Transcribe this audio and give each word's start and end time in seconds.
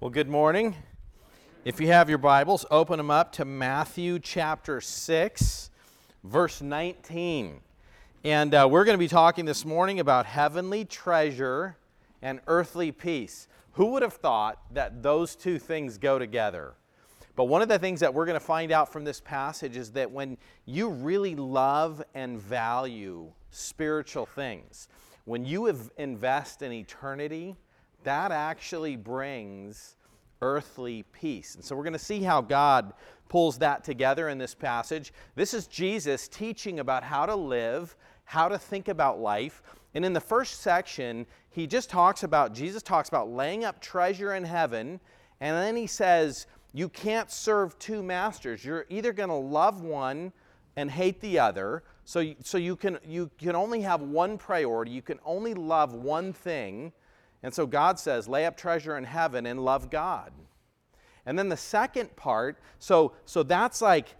Well, 0.00 0.08
good 0.08 0.30
morning. 0.30 0.76
If 1.66 1.78
you 1.78 1.88
have 1.88 2.08
your 2.08 2.16
Bibles, 2.16 2.64
open 2.70 2.96
them 2.96 3.10
up 3.10 3.32
to 3.32 3.44
Matthew 3.44 4.18
chapter 4.18 4.80
6, 4.80 5.70
verse 6.24 6.62
19. 6.62 7.60
And 8.24 8.54
uh, 8.54 8.66
we're 8.70 8.86
going 8.86 8.94
to 8.94 8.98
be 8.98 9.08
talking 9.08 9.44
this 9.44 9.66
morning 9.66 10.00
about 10.00 10.24
heavenly 10.24 10.86
treasure 10.86 11.76
and 12.22 12.40
earthly 12.46 12.92
peace. 12.92 13.46
Who 13.72 13.88
would 13.88 14.00
have 14.00 14.14
thought 14.14 14.62
that 14.72 15.02
those 15.02 15.36
two 15.36 15.58
things 15.58 15.98
go 15.98 16.18
together? 16.18 16.72
But 17.36 17.44
one 17.44 17.60
of 17.60 17.68
the 17.68 17.78
things 17.78 18.00
that 18.00 18.14
we're 18.14 18.24
going 18.24 18.40
to 18.40 18.40
find 18.40 18.72
out 18.72 18.90
from 18.90 19.04
this 19.04 19.20
passage 19.20 19.76
is 19.76 19.92
that 19.92 20.10
when 20.10 20.38
you 20.64 20.88
really 20.88 21.36
love 21.36 22.02
and 22.14 22.40
value 22.40 23.30
spiritual 23.50 24.24
things, 24.24 24.88
when 25.26 25.44
you 25.44 25.66
invest 25.98 26.62
in 26.62 26.72
eternity, 26.72 27.54
that 28.04 28.32
actually 28.32 28.96
brings 28.96 29.96
earthly 30.42 31.04
peace. 31.12 31.54
And 31.54 31.64
so 31.64 31.76
we're 31.76 31.84
going 31.84 31.92
to 31.92 31.98
see 31.98 32.22
how 32.22 32.40
God 32.40 32.92
pulls 33.28 33.58
that 33.58 33.84
together 33.84 34.28
in 34.28 34.38
this 34.38 34.54
passage. 34.54 35.12
This 35.34 35.54
is 35.54 35.66
Jesus 35.66 36.28
teaching 36.28 36.80
about 36.80 37.04
how 37.04 37.26
to 37.26 37.34
live, 37.34 37.96
how 38.24 38.48
to 38.48 38.58
think 38.58 38.88
about 38.88 39.20
life. 39.20 39.62
And 39.94 40.04
in 40.04 40.12
the 40.12 40.20
first 40.20 40.60
section, 40.60 41.26
he 41.50 41.66
just 41.66 41.90
talks 41.90 42.22
about, 42.22 42.54
Jesus 42.54 42.82
talks 42.82 43.08
about 43.08 43.30
laying 43.30 43.64
up 43.64 43.80
treasure 43.80 44.34
in 44.34 44.44
heaven. 44.44 45.00
And 45.40 45.56
then 45.56 45.76
he 45.76 45.86
says, 45.86 46.46
you 46.72 46.88
can't 46.88 47.30
serve 47.30 47.78
two 47.78 48.02
masters. 48.02 48.64
You're 48.64 48.86
either 48.88 49.12
going 49.12 49.28
to 49.28 49.34
love 49.34 49.82
one 49.82 50.32
and 50.76 50.90
hate 50.90 51.20
the 51.20 51.38
other. 51.38 51.82
So, 52.04 52.34
so 52.42 52.58
you, 52.58 52.76
can, 52.76 52.98
you 53.06 53.30
can 53.38 53.56
only 53.56 53.80
have 53.82 54.02
one 54.02 54.38
priority. 54.38 54.92
You 54.92 55.02
can 55.02 55.18
only 55.24 55.54
love 55.54 55.94
one 55.94 56.32
thing. 56.32 56.92
And 57.42 57.52
so 57.54 57.66
God 57.66 57.98
says, 57.98 58.28
lay 58.28 58.46
up 58.46 58.56
treasure 58.56 58.96
in 58.96 59.04
heaven 59.04 59.46
and 59.46 59.64
love 59.64 59.90
God. 59.90 60.32
And 61.26 61.38
then 61.38 61.48
the 61.48 61.56
second 61.56 62.14
part, 62.16 62.58
so, 62.78 63.12
so 63.24 63.42
that's 63.42 63.80
like 63.80 64.14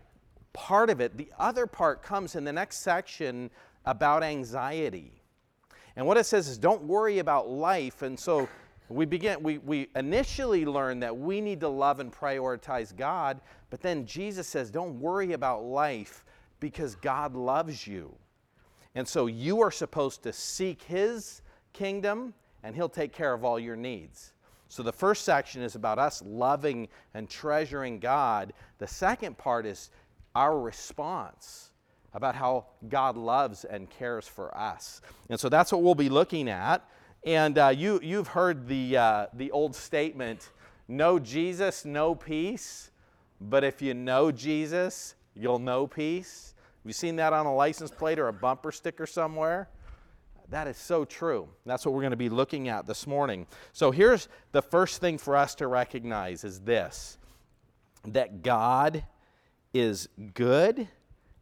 part 0.53 0.91
of 0.91 1.01
it. 1.01 1.17
The 1.17 1.31
other 1.39 1.67
part 1.67 2.03
comes 2.03 2.35
in 2.37 2.45
the 2.45 2.53
next 2.53 2.79
section 2.79 3.51
about 3.85 4.23
anxiety. 4.23 5.23
And 5.97 6.07
what 6.07 6.17
it 6.17 6.25
says 6.25 6.49
is 6.49 6.59
don't 6.59 6.85
worry 6.85 7.19
about 7.19 7.49
life. 7.49 8.03
And 8.03 8.19
so 8.19 8.49
we 8.89 9.07
begin, 9.07 9.43
we, 9.43 9.59
we 9.59 9.89
initially 9.95 10.65
learn 10.65 11.01
that 11.01 11.17
we 11.17 11.41
need 11.41 11.61
to 11.61 11.69
love 11.69 12.01
and 12.01 12.13
prioritize 12.13 12.95
God, 12.95 13.41
but 13.71 13.81
then 13.81 14.05
Jesus 14.05 14.49
says, 14.49 14.71
don't 14.71 15.01
worry 15.01 15.33
about 15.33 15.63
life 15.63 16.25
because 16.59 16.97
God 16.97 17.35
loves 17.35 17.87
you. 17.87 18.15
And 18.95 19.07
so 19.07 19.27
you 19.27 19.61
are 19.61 19.71
supposed 19.71 20.23
to 20.25 20.33
seek 20.33 20.83
His 20.83 21.43
kingdom 21.73 22.35
and 22.63 22.75
He'll 22.75 22.89
take 22.89 23.13
care 23.13 23.33
of 23.33 23.45
all 23.45 23.59
your 23.59 23.77
needs. 23.77 24.33
So 24.69 24.83
the 24.83 24.93
first 24.93 25.25
section 25.25 25.63
is 25.63 25.75
about 25.75 25.99
us 25.99 26.23
loving 26.25 26.89
and 27.15 27.29
treasuring 27.29 27.99
God. 27.99 28.53
The 28.79 28.87
second 28.87 29.37
part 29.37 29.67
is 29.67 29.91
our 30.35 30.59
response 30.61 31.71
about 32.15 32.35
how 32.35 32.67
God 32.89 33.17
loves 33.17 33.65
and 33.65 33.91
cares 33.91 34.29
for 34.29 34.57
us. 34.57 35.01
And 35.29 35.39
so 35.39 35.49
that's 35.49 35.73
what 35.73 35.83
we'll 35.83 35.95
be 35.95 36.09
looking 36.09 36.49
at. 36.49 36.89
And 37.25 37.59
uh, 37.59 37.69
you, 37.69 38.01
you've 38.03 38.29
heard 38.29 38.67
the, 38.67 38.97
uh, 38.97 39.27
the 39.35 39.51
old 39.51 39.75
statement 39.75 40.51
no 40.89 41.21
Jesus, 41.21 41.85
no 41.85 42.17
peace. 42.17 42.91
But 43.41 43.63
if 43.63 43.81
you 43.81 43.95
know 43.95 44.33
Jesus, 44.33 45.15
you'll 45.35 45.61
know 45.61 45.87
peace. 45.87 46.55
Have 46.83 46.89
you 46.89 46.93
seen 46.93 47.17
that 47.17 47.33
on 47.33 47.47
a 47.47 47.55
license 47.55 47.91
plate 47.91 48.19
or 48.19 48.27
a 48.29 48.33
bumper 48.33 48.73
sticker 48.73 49.07
somewhere? 49.07 49.69
That 50.51 50.67
is 50.67 50.77
so 50.77 51.05
true. 51.05 51.49
That's 51.65 51.87
what 51.87 51.95
we're 51.95 52.01
going 52.01 52.11
to 52.11 52.17
be 52.17 52.29
looking 52.29 52.69
at 52.69 52.87
this 52.87 53.07
morning. 53.07 53.47
So 53.73 53.93
here's 53.93 54.29
the 54.51 54.63
first 54.63 55.01
thing 55.01 55.17
for 55.17 55.37
us 55.37 55.55
to 55.57 55.69
recognize 55.69 56.45
is 56.45 56.61
this 56.61 57.19
that 58.07 58.43
God 58.43 59.05
is 59.73 60.09
good 60.35 60.89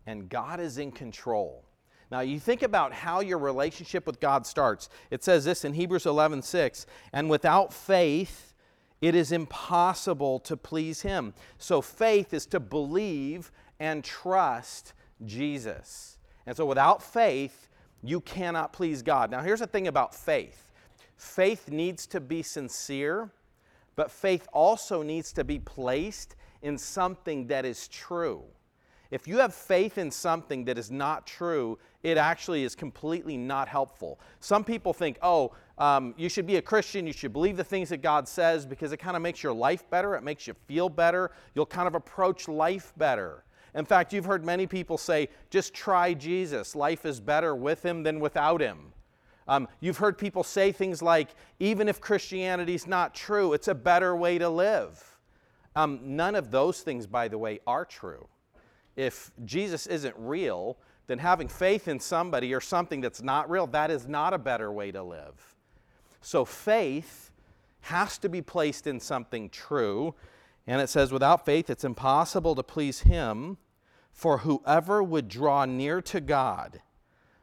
and 0.07 0.29
God 0.29 0.61
is 0.61 0.77
in 0.77 0.93
control. 0.93 1.65
Now 2.11 2.21
you 2.21 2.39
think 2.39 2.63
about 2.63 2.93
how 2.93 3.21
your 3.21 3.39
relationship 3.39 4.07
with 4.07 4.21
God 4.21 4.47
starts. 4.47 4.89
It 5.11 5.25
says 5.25 5.45
this 5.45 5.65
in 5.65 5.73
Hebrews 5.73 6.05
11:6, 6.05 6.85
and 7.13 7.31
without 7.31 7.73
faith 7.73 8.53
it 9.01 9.15
is 9.15 9.33
impossible 9.33 10.41
to 10.41 10.57
please 10.57 11.03
him. 11.03 11.33
So 11.57 11.81
faith 11.81 12.35
is 12.35 12.45
to 12.47 12.61
believe 12.61 13.53
and 13.79 14.05
trust 14.05 14.93
Jesus. 15.25 16.19
And 16.45 16.57
so 16.57 16.67
without 16.67 17.03
faith 17.03 17.68
you 18.03 18.21
cannot 18.21 18.73
please 18.73 19.03
God. 19.03 19.31
Now, 19.31 19.41
here's 19.41 19.61
the 19.61 19.67
thing 19.67 19.89
about 19.89 20.15
faith 20.15 20.71
faith 21.17 21.69
needs 21.69 22.07
to 22.07 22.21
be 22.21 22.43
sincere, 22.43 23.31
but 23.97 24.11
faith 24.11 24.47
also 24.53 25.03
needs 25.03 25.33
to 25.33 25.45
be 25.45 25.59
placed 25.59 26.37
in 26.63 26.79
something 26.79 27.47
that 27.49 27.65
is 27.65 27.89
true. 27.89 28.45
If 29.11 29.27
you 29.27 29.39
have 29.39 29.55
faith 29.55 29.97
in 29.97 30.11
something 30.11 30.67
that 30.67 30.77
is 30.77 30.91
not 30.91 31.27
true, 31.27 31.79
it 32.03 32.19
actually 32.19 32.63
is 32.65 32.75
completely 32.75 33.39
not 33.39 33.67
helpful. 33.67 34.21
Some 34.41 34.65
people 34.65 34.93
think, 34.93 35.19
oh, 35.23 35.53
um, 35.79 36.15
you 36.19 36.29
should 36.29 36.47
be 36.47 36.57
a 36.57 36.63
Christian, 36.63 37.07
you 37.07 37.15
should 37.15 37.33
believe 37.33 37.57
the 37.57 37.65
things 37.65 37.89
that 37.89 38.03
God 38.03 38.29
says 38.29 38.67
because 38.67 38.93
it 38.93 38.99
kind 38.99 39.17
of 39.17 39.23
makes 39.23 39.43
your 39.43 39.55
life 39.55 39.89
better, 39.89 40.15
it 40.15 40.23
makes 40.23 40.47
you 40.47 40.55
feel 40.67 40.91
better, 40.91 41.31
you'll 41.55 41.67
kind 41.67 41.89
of 41.89 41.95
approach 41.95 42.49
life 42.49 42.93
better. 42.99 43.45
In 43.75 43.85
fact, 43.85 44.13
you've 44.13 44.25
heard 44.25 44.45
many 44.45 44.67
people 44.67 44.99
say, 44.99 45.29
just 45.51 45.75
try 45.75 46.15
Jesus. 46.15 46.75
Life 46.75 47.05
is 47.05 47.21
better 47.21 47.55
with 47.55 47.85
him 47.85 48.03
than 48.03 48.21
without 48.21 48.61
him. 48.61 48.93
Um, 49.47 49.69
you've 49.81 49.99
heard 49.99 50.19
people 50.19 50.43
say 50.45 50.73
things 50.73 51.01
like, 51.01 51.31
even 51.59 51.89
if 51.89 52.01
Christianity's 52.01 52.87
not 52.87 53.15
true, 53.15 53.55
it's 53.55 53.69
a 53.69 53.75
better 53.75 54.15
way 54.15 54.39
to 54.39 54.49
live. 54.49 55.03
Um, 55.75 56.01
none 56.03 56.35
of 56.35 56.51
those 56.51 56.81
things, 56.81 57.07
by 57.07 57.29
the 57.29 57.39
way, 57.39 57.61
are 57.67 57.85
true. 57.85 58.29
If 58.97 59.31
Jesus 59.45 59.87
isn't 59.87 60.15
real, 60.19 60.77
then 61.07 61.19
having 61.19 61.49
faith 61.49 61.89
in 61.89 62.01
somebody 62.01 62.53
or 62.53 62.61
something 62.61 63.01
that's 63.01 63.23
not 63.23 63.49
real, 63.49 63.67
that 63.69 63.91
is 63.91 64.07
not 64.07 64.35
a 64.35 64.39
better 64.39 64.71
way 64.71 64.91
to 64.93 65.03
live. 65.03 65.57
So 66.21 66.45
faith 66.45 67.31
has 67.81 68.19
to 68.19 68.29
be 68.29 68.43
placed 68.43 68.87
in 68.87 69.01
something 69.01 69.49
true. 69.49 70.15
And 70.69 70.83
it 70.83 70.91
says, 70.91 71.11
without 71.11 71.47
faith, 71.47 71.71
it's 71.71 71.83
impossible 71.83 72.55
to 72.55 72.63
please 72.63 73.01
him, 73.01 73.57
for 74.13 74.39
whoever 74.39 75.03
would 75.03 75.27
draw 75.27 75.65
near 75.65 76.03
to 76.03 76.21
God 76.21 76.83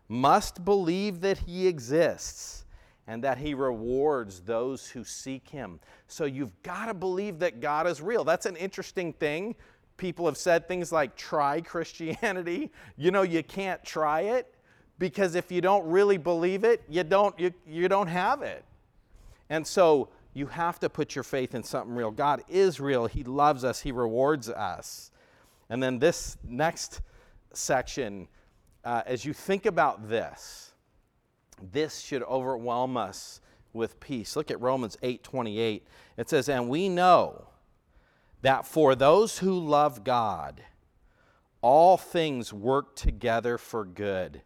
must 0.08 0.64
believe 0.64 1.22
that 1.22 1.40
he 1.40 1.66
exists 1.66 2.66
and 3.08 3.24
that 3.24 3.40
he 3.40 3.56
rewards 3.56 4.42
those 4.42 4.88
who 4.90 5.04
seek 5.04 5.50
him. 5.50 5.80
So 6.08 6.26
you've 6.26 6.62
got 6.62 6.86
to 6.86 6.94
believe 6.94 7.40
that 7.40 7.62
God 7.62 7.88
is 7.88 8.00
real. 8.00 8.24
That's 8.24 8.46
an 8.46 8.58
interesting 8.58 9.12
thing. 9.12 9.56
People 9.98 10.28
have 10.28 10.38
said 10.38 10.68
things 10.68 10.92
like, 10.92 11.16
try 11.16 11.62
Christianity. 11.62 12.72
You 12.96 13.10
know, 13.10 13.24
you 13.24 13.42
can't 13.42 13.84
try 13.84 14.22
it 14.22 14.54
because 15.00 15.34
if 15.34 15.52
you 15.52 15.62
don't 15.62 15.86
really 15.88 16.18
believe 16.18 16.64
it, 16.64 16.84
you 16.88 17.04
don't, 17.04 17.38
you, 17.40 17.52
you 17.66 17.88
don't 17.88 18.08
have 18.08 18.44
it. 18.44 18.64
And 19.50 19.66
so 19.66 20.10
you 20.36 20.48
have 20.48 20.80
to 20.82 20.90
put 20.90 21.16
your 21.16 21.24
faith 21.24 21.56
in 21.56 21.64
something 21.64 21.96
real. 21.96 22.12
God 22.12 22.44
is 22.50 22.80
real. 22.82 23.08
He 23.08 23.24
loves 23.24 23.64
us, 23.64 23.82
He 23.82 23.92
rewards 23.92 24.50
us. 24.50 25.10
And 25.70 25.82
then 25.82 25.98
this 25.98 26.38
next 26.44 27.02
section, 27.54 28.28
uh, 28.84 29.02
as 29.06 29.26
you 29.26 29.34
think 29.34 29.66
about 29.66 30.10
this, 30.10 30.74
this 31.72 32.02
should 32.02 32.22
overwhelm 32.24 32.98
us 32.98 33.40
with 33.72 34.00
peace. 34.02 34.36
Look 34.36 34.52
at 34.52 34.60
Romans 34.60 34.98
8 35.02 35.24
28. 35.24 35.88
It 36.18 36.30
says, 36.30 36.50
And 36.50 36.70
we 36.70 36.90
know 36.90 37.48
that 38.42 38.68
for 38.68 38.94
those 38.94 39.40
who 39.40 39.58
love 39.58 40.04
God, 40.04 40.62
all 41.62 41.96
things 41.96 42.52
work 42.52 42.96
together 42.98 43.58
for 43.58 43.86
good. 43.86 44.42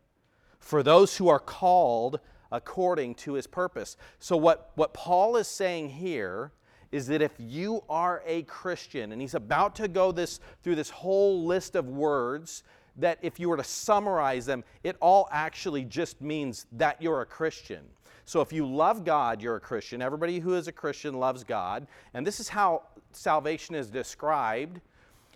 For 0.59 0.83
those 0.83 1.17
who 1.17 1.29
are 1.29 1.39
called 1.39 2.19
according 2.51 3.15
to 3.15 3.33
his 3.33 3.47
purpose. 3.47 3.97
So, 4.19 4.37
what, 4.37 4.71
what 4.75 4.93
Paul 4.93 5.35
is 5.37 5.47
saying 5.47 5.89
here 5.89 6.51
is 6.91 7.07
that 7.07 7.21
if 7.21 7.33
you 7.37 7.83
are 7.89 8.23
a 8.25 8.43
Christian, 8.43 9.11
and 9.11 9.21
he's 9.21 9.35
about 9.35 9.75
to 9.75 9.87
go 9.87 10.11
this, 10.11 10.39
through 10.63 10.75
this 10.75 10.89
whole 10.89 11.45
list 11.45 11.75
of 11.75 11.87
words, 11.87 12.63
that 12.97 13.19
if 13.21 13.39
you 13.39 13.49
were 13.49 13.57
to 13.57 13.63
summarize 13.63 14.45
them, 14.45 14.63
it 14.83 14.97
all 14.99 15.29
actually 15.31 15.85
just 15.85 16.21
means 16.21 16.65
that 16.73 17.01
you're 17.01 17.21
a 17.21 17.25
Christian. 17.25 17.85
So 18.25 18.41
if 18.41 18.53
you 18.53 18.65
love 18.65 19.05
God, 19.05 19.41
you're 19.41 19.55
a 19.55 19.59
Christian. 19.59 20.01
Everybody 20.01 20.39
who 20.39 20.55
is 20.55 20.67
a 20.67 20.71
Christian 20.71 21.15
loves 21.15 21.43
God. 21.43 21.87
And 22.13 22.25
this 22.25 22.39
is 22.39 22.49
how 22.49 22.83
salvation 23.11 23.75
is 23.75 23.89
described. 23.89 24.81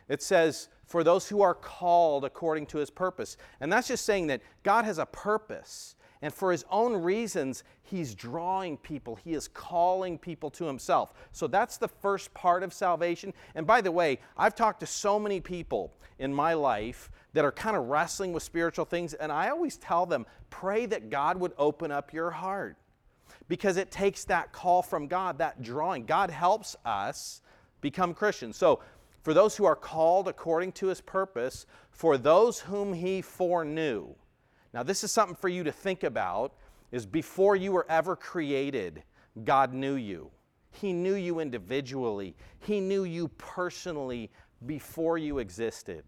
It 0.10 0.22
says, 0.22 0.70
for 0.86 1.04
those 1.04 1.28
who 1.28 1.42
are 1.42 1.56
called 1.56 2.26
according 2.26 2.68
to 2.68 2.78
his 2.78 2.90
purpose. 2.92 3.38
And 3.62 3.72
that's 3.72 3.88
just 3.88 4.06
saying 4.06 4.28
that 4.28 4.42
God 4.62 4.86
has 4.86 5.00
a 5.00 5.06
purpose. 5.08 5.96
And 6.24 6.34
for 6.34 6.54
his 6.54 6.64
own 6.72 6.96
reasons, 6.96 7.66
he's 7.82 8.16
drawing 8.16 8.78
people. 8.78 9.18
He 9.18 9.34
is 9.34 9.50
calling 9.50 10.18
people 10.18 10.50
to 10.52 10.64
himself. 10.66 11.14
So 11.34 11.48
that's 11.48 11.76
the 11.76 11.90
first 11.90 12.34
part 12.34 12.64
of 12.64 12.74
salvation. 12.74 13.34
And 13.56 13.68
by 13.68 13.82
the 13.82 13.92
way, 13.92 14.20
I've 14.38 14.56
talked 14.56 14.80
to 14.80 14.86
so 14.86 15.20
many 15.20 15.42
people 15.42 15.94
in 16.20 16.34
my 16.34 16.54
life 16.54 17.12
that 17.34 17.44
are 17.44 17.52
kind 17.52 17.76
of 17.76 17.90
wrestling 17.90 18.32
with 18.32 18.42
spiritual 18.42 18.86
things, 18.86 19.14
and 19.14 19.34
I 19.34 19.50
always 19.50 19.76
tell 19.76 20.06
them 20.06 20.26
pray 20.50 20.86
that 20.86 21.10
God 21.10 21.38
would 21.38 21.52
open 21.58 21.92
up 21.92 22.14
your 22.14 22.32
heart. 22.32 22.78
because 23.48 23.78
it 23.78 23.92
takes 23.92 24.24
that 24.26 24.54
call 24.54 24.82
from 24.82 25.08
God, 25.08 25.38
that 25.40 25.62
drawing. 25.62 26.06
God 26.06 26.30
helps 26.30 26.76
us 26.86 27.42
become 27.82 28.14
Christians. 28.14 28.56
So, 28.56 28.80
for 29.22 29.34
those 29.34 29.56
who 29.56 29.66
are 29.66 29.76
called 29.76 30.28
according 30.28 30.74
to 30.74 30.88
his 30.88 31.02
purpose, 31.02 31.66
for 31.92 32.18
those 32.18 32.60
whom 32.60 32.94
he 32.94 33.22
foreknew. 33.22 34.16
Now, 34.74 34.84
this 34.84 35.04
is 35.04 35.12
something 35.12 35.36
for 35.36 35.50
you 35.50 35.64
to 35.64 35.72
think 35.72 36.04
about 36.04 36.54
is 36.92 37.06
before 37.06 37.56
you 37.56 37.72
were 37.72 37.86
ever 37.90 38.16
created, 38.16 39.04
God 39.44 39.74
knew 39.74 39.96
you. 39.96 40.32
He 40.72 40.94
knew 40.94 41.16
you 41.16 41.40
individually. 41.40 42.36
He 42.60 42.80
knew 42.80 43.04
you 43.04 43.28
personally 43.30 44.32
before 44.66 45.18
you 45.18 45.38
existed. 45.38 46.04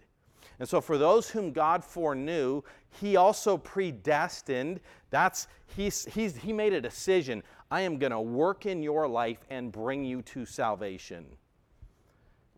And 0.60 0.68
so, 0.68 0.82
for 0.82 0.98
those 0.98 1.30
whom 1.30 1.52
God 1.52 1.84
foreknew, 1.84 2.62
He 3.02 3.16
also 3.16 3.58
predestined. 3.58 4.80
That's 5.10 5.48
he's, 5.76 6.06
he's, 6.06 6.36
He 6.36 6.54
made 6.54 6.74
a 6.74 6.82
decision. 6.82 7.44
I 7.70 7.82
am 7.82 7.98
going 7.98 8.12
to 8.12 8.22
work 8.22 8.66
in 8.66 8.82
your 8.82 9.08
life 9.08 9.40
and 9.50 9.72
bring 9.72 10.06
you 10.06 10.22
to 10.24 10.46
salvation, 10.46 11.26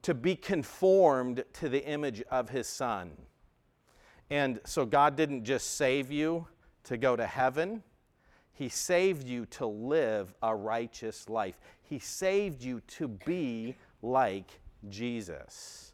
to 0.04 0.14
be 0.14 0.36
conformed 0.36 1.44
to 1.54 1.70
the 1.70 1.86
image 1.86 2.22
of 2.30 2.50
His 2.50 2.68
Son. 2.68 3.12
And 4.30 4.60
so, 4.66 4.86
God 4.86 5.16
didn't 5.16 5.46
just 5.46 5.78
save 5.78 6.12
you 6.12 6.48
to 6.84 6.98
go 6.98 7.16
to 7.16 7.26
heaven. 7.26 7.84
He 8.54 8.70
saved 8.70 9.28
you 9.28 9.46
to 9.48 9.66
live 9.66 10.34
a 10.42 10.56
righteous 10.56 11.30
life. 11.30 11.60
He 11.84 12.00
saved 12.00 12.64
you 12.64 12.82
to 12.88 13.08
be 13.08 13.76
like 14.02 14.60
Jesus 14.90 15.94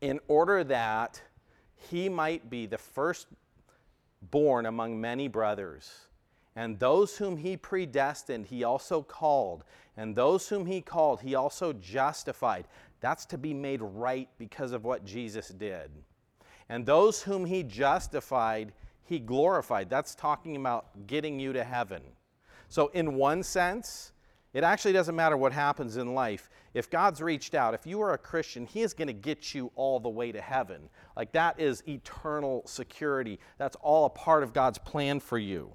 in 0.00 0.20
order 0.28 0.64
that 0.64 1.20
he 1.74 2.08
might 2.08 2.48
be 2.50 2.66
the 2.66 2.78
firstborn 2.78 4.66
among 4.66 5.00
many 5.00 5.28
brothers. 5.28 6.06
And 6.56 6.78
those 6.78 7.16
whom 7.16 7.36
he 7.36 7.56
predestined, 7.56 8.46
he 8.46 8.64
also 8.64 9.02
called. 9.02 9.64
And 9.96 10.14
those 10.14 10.48
whom 10.48 10.66
he 10.66 10.80
called, 10.80 11.20
he 11.20 11.34
also 11.34 11.72
justified. 11.72 12.66
That's 13.00 13.24
to 13.26 13.38
be 13.38 13.54
made 13.54 13.80
right 13.80 14.28
because 14.38 14.72
of 14.72 14.84
what 14.84 15.04
Jesus 15.04 15.48
did. 15.48 15.90
And 16.68 16.84
those 16.84 17.22
whom 17.22 17.44
he 17.46 17.62
justified, 17.62 18.72
he 19.04 19.18
glorified. 19.18 19.88
That's 19.88 20.14
talking 20.14 20.56
about 20.56 21.06
getting 21.06 21.40
you 21.40 21.52
to 21.54 21.64
heaven. 21.64 22.02
So, 22.68 22.88
in 22.88 23.14
one 23.14 23.42
sense, 23.42 24.12
it 24.52 24.64
actually 24.64 24.92
doesn't 24.92 25.16
matter 25.16 25.36
what 25.36 25.52
happens 25.52 25.96
in 25.96 26.14
life. 26.14 26.50
If 26.74 26.90
God's 26.90 27.20
reached 27.20 27.54
out, 27.54 27.74
if 27.74 27.86
you 27.86 28.00
are 28.02 28.12
a 28.12 28.18
Christian, 28.18 28.66
He 28.66 28.82
is 28.82 28.92
going 28.92 29.08
to 29.08 29.14
get 29.14 29.54
you 29.54 29.70
all 29.74 30.00
the 30.00 30.08
way 30.08 30.32
to 30.32 30.40
heaven. 30.40 30.88
Like 31.16 31.32
that 31.32 31.58
is 31.58 31.82
eternal 31.88 32.62
security. 32.66 33.38
That's 33.56 33.76
all 33.80 34.06
a 34.06 34.10
part 34.10 34.42
of 34.42 34.52
God's 34.52 34.78
plan 34.78 35.20
for 35.20 35.38
you. 35.38 35.72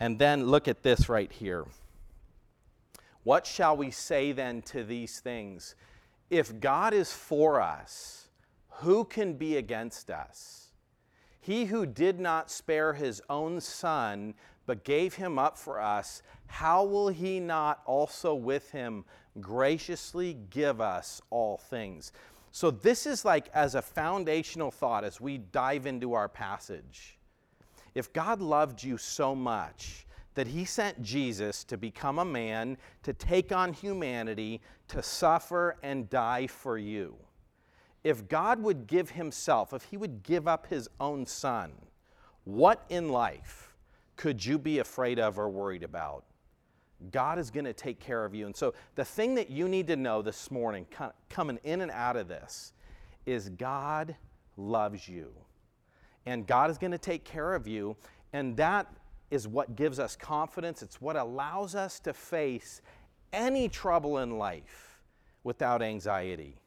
And 0.00 0.18
then 0.18 0.46
look 0.46 0.68
at 0.68 0.82
this 0.82 1.08
right 1.08 1.32
here. 1.32 1.66
What 3.22 3.46
shall 3.46 3.76
we 3.76 3.90
say 3.90 4.32
then 4.32 4.62
to 4.62 4.84
these 4.84 5.20
things? 5.20 5.74
If 6.30 6.60
God 6.60 6.94
is 6.94 7.12
for 7.12 7.60
us, 7.60 8.25
who 8.80 9.04
can 9.04 9.34
be 9.34 9.56
against 9.56 10.10
us? 10.10 10.68
He 11.40 11.66
who 11.66 11.86
did 11.86 12.18
not 12.18 12.50
spare 12.50 12.92
his 12.92 13.22
own 13.30 13.60
son, 13.60 14.34
but 14.66 14.84
gave 14.84 15.14
him 15.14 15.38
up 15.38 15.56
for 15.56 15.80
us, 15.80 16.22
how 16.46 16.84
will 16.84 17.08
he 17.08 17.40
not 17.40 17.82
also 17.86 18.34
with 18.34 18.70
him 18.72 19.04
graciously 19.40 20.34
give 20.50 20.80
us 20.80 21.22
all 21.30 21.56
things? 21.56 22.12
So, 22.50 22.70
this 22.70 23.06
is 23.06 23.24
like 23.24 23.48
as 23.54 23.74
a 23.74 23.82
foundational 23.82 24.70
thought 24.70 25.04
as 25.04 25.20
we 25.20 25.38
dive 25.38 25.86
into 25.86 26.14
our 26.14 26.28
passage. 26.28 27.18
If 27.94 28.12
God 28.12 28.40
loved 28.40 28.82
you 28.82 28.98
so 28.98 29.34
much 29.34 30.06
that 30.34 30.46
he 30.46 30.64
sent 30.64 31.02
Jesus 31.02 31.64
to 31.64 31.76
become 31.76 32.18
a 32.18 32.24
man, 32.24 32.76
to 33.02 33.12
take 33.12 33.52
on 33.52 33.72
humanity, 33.72 34.60
to 34.88 35.02
suffer 35.02 35.76
and 35.82 36.10
die 36.10 36.46
for 36.46 36.76
you, 36.76 37.16
if 38.06 38.28
God 38.28 38.62
would 38.62 38.86
give 38.86 39.10
himself, 39.10 39.72
if 39.72 39.82
he 39.82 39.96
would 39.96 40.22
give 40.22 40.46
up 40.46 40.68
his 40.68 40.88
own 41.00 41.26
son, 41.26 41.72
what 42.44 42.84
in 42.88 43.08
life 43.08 43.74
could 44.14 44.44
you 44.44 44.60
be 44.60 44.78
afraid 44.78 45.18
of 45.18 45.40
or 45.40 45.48
worried 45.48 45.82
about? 45.82 46.24
God 47.10 47.36
is 47.36 47.50
going 47.50 47.64
to 47.64 47.72
take 47.72 47.98
care 47.98 48.24
of 48.24 48.32
you. 48.32 48.46
And 48.46 48.54
so, 48.54 48.74
the 48.94 49.04
thing 49.04 49.34
that 49.34 49.50
you 49.50 49.68
need 49.68 49.88
to 49.88 49.96
know 49.96 50.22
this 50.22 50.52
morning, 50.52 50.86
coming 51.28 51.58
in 51.64 51.80
and 51.80 51.90
out 51.90 52.14
of 52.14 52.28
this, 52.28 52.74
is 53.26 53.48
God 53.48 54.14
loves 54.56 55.08
you. 55.08 55.32
And 56.26 56.46
God 56.46 56.70
is 56.70 56.78
going 56.78 56.92
to 56.92 56.98
take 56.98 57.24
care 57.24 57.54
of 57.54 57.66
you. 57.66 57.96
And 58.32 58.56
that 58.56 58.86
is 59.32 59.48
what 59.48 59.74
gives 59.74 59.98
us 59.98 60.14
confidence. 60.14 60.80
It's 60.80 61.00
what 61.00 61.16
allows 61.16 61.74
us 61.74 61.98
to 62.00 62.12
face 62.12 62.82
any 63.32 63.68
trouble 63.68 64.18
in 64.18 64.38
life 64.38 65.00
without 65.42 65.82
anxiety. 65.82 66.60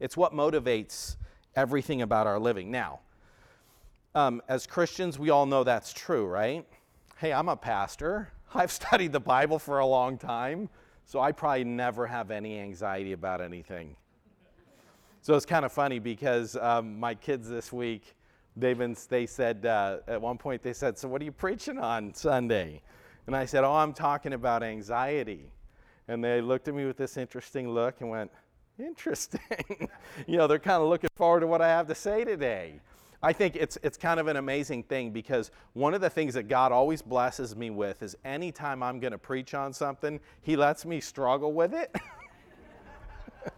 It's 0.00 0.16
what 0.16 0.32
motivates 0.32 1.16
everything 1.54 2.02
about 2.02 2.26
our 2.26 2.38
living. 2.38 2.70
Now, 2.70 3.00
um, 4.14 4.42
as 4.48 4.66
Christians, 4.66 5.18
we 5.18 5.30
all 5.30 5.46
know 5.46 5.62
that's 5.62 5.92
true, 5.92 6.26
right? 6.26 6.66
hey, 7.20 7.34
I'm 7.34 7.50
a 7.50 7.56
pastor. 7.56 8.30
I've 8.54 8.72
studied 8.72 9.12
the 9.12 9.20
Bible 9.20 9.58
for 9.58 9.80
a 9.80 9.86
long 9.86 10.16
time, 10.16 10.70
so 11.04 11.20
I 11.20 11.32
probably 11.32 11.64
never 11.64 12.06
have 12.06 12.30
any 12.30 12.58
anxiety 12.58 13.12
about 13.12 13.42
anything. 13.42 13.94
So 15.20 15.34
it's 15.34 15.44
kind 15.44 15.66
of 15.66 15.70
funny 15.70 15.98
because 15.98 16.56
um, 16.56 16.98
my 16.98 17.14
kids 17.14 17.46
this 17.46 17.70
week, 17.70 18.16
they've 18.56 18.78
been, 18.78 18.96
they 19.10 19.26
said, 19.26 19.66
uh, 19.66 19.98
at 20.08 20.18
one 20.18 20.38
point, 20.38 20.62
they 20.62 20.72
said, 20.72 20.96
So 20.96 21.08
what 21.08 21.20
are 21.20 21.26
you 21.26 21.32
preaching 21.32 21.76
on 21.76 22.14
Sunday? 22.14 22.80
And 23.26 23.36
I 23.36 23.44
said, 23.44 23.64
Oh, 23.64 23.74
I'm 23.74 23.92
talking 23.92 24.32
about 24.32 24.62
anxiety. 24.62 25.52
And 26.08 26.24
they 26.24 26.40
looked 26.40 26.68
at 26.68 26.74
me 26.74 26.86
with 26.86 26.96
this 26.96 27.18
interesting 27.18 27.68
look 27.68 28.00
and 28.00 28.08
went, 28.08 28.30
Interesting. 28.80 29.88
you 30.26 30.38
know, 30.38 30.46
they're 30.46 30.58
kind 30.58 30.82
of 30.82 30.88
looking 30.88 31.10
forward 31.14 31.40
to 31.40 31.46
what 31.46 31.60
I 31.60 31.68
have 31.68 31.86
to 31.88 31.94
say 31.94 32.24
today. 32.24 32.80
I 33.22 33.34
think 33.34 33.54
it's, 33.56 33.76
it's 33.82 33.98
kind 33.98 34.18
of 34.18 34.28
an 34.28 34.36
amazing 34.36 34.84
thing 34.84 35.10
because 35.10 35.50
one 35.74 35.92
of 35.92 36.00
the 36.00 36.08
things 36.08 36.32
that 36.34 36.44
God 36.44 36.72
always 36.72 37.02
blesses 37.02 37.54
me 37.54 37.68
with 37.68 38.02
is 38.02 38.16
anytime 38.24 38.82
I'm 38.82 38.98
going 38.98 39.12
to 39.12 39.18
preach 39.18 39.52
on 39.52 39.74
something, 39.74 40.20
He 40.40 40.56
lets 40.56 40.86
me 40.86 41.00
struggle 41.00 41.52
with 41.52 41.74
it. 41.74 41.94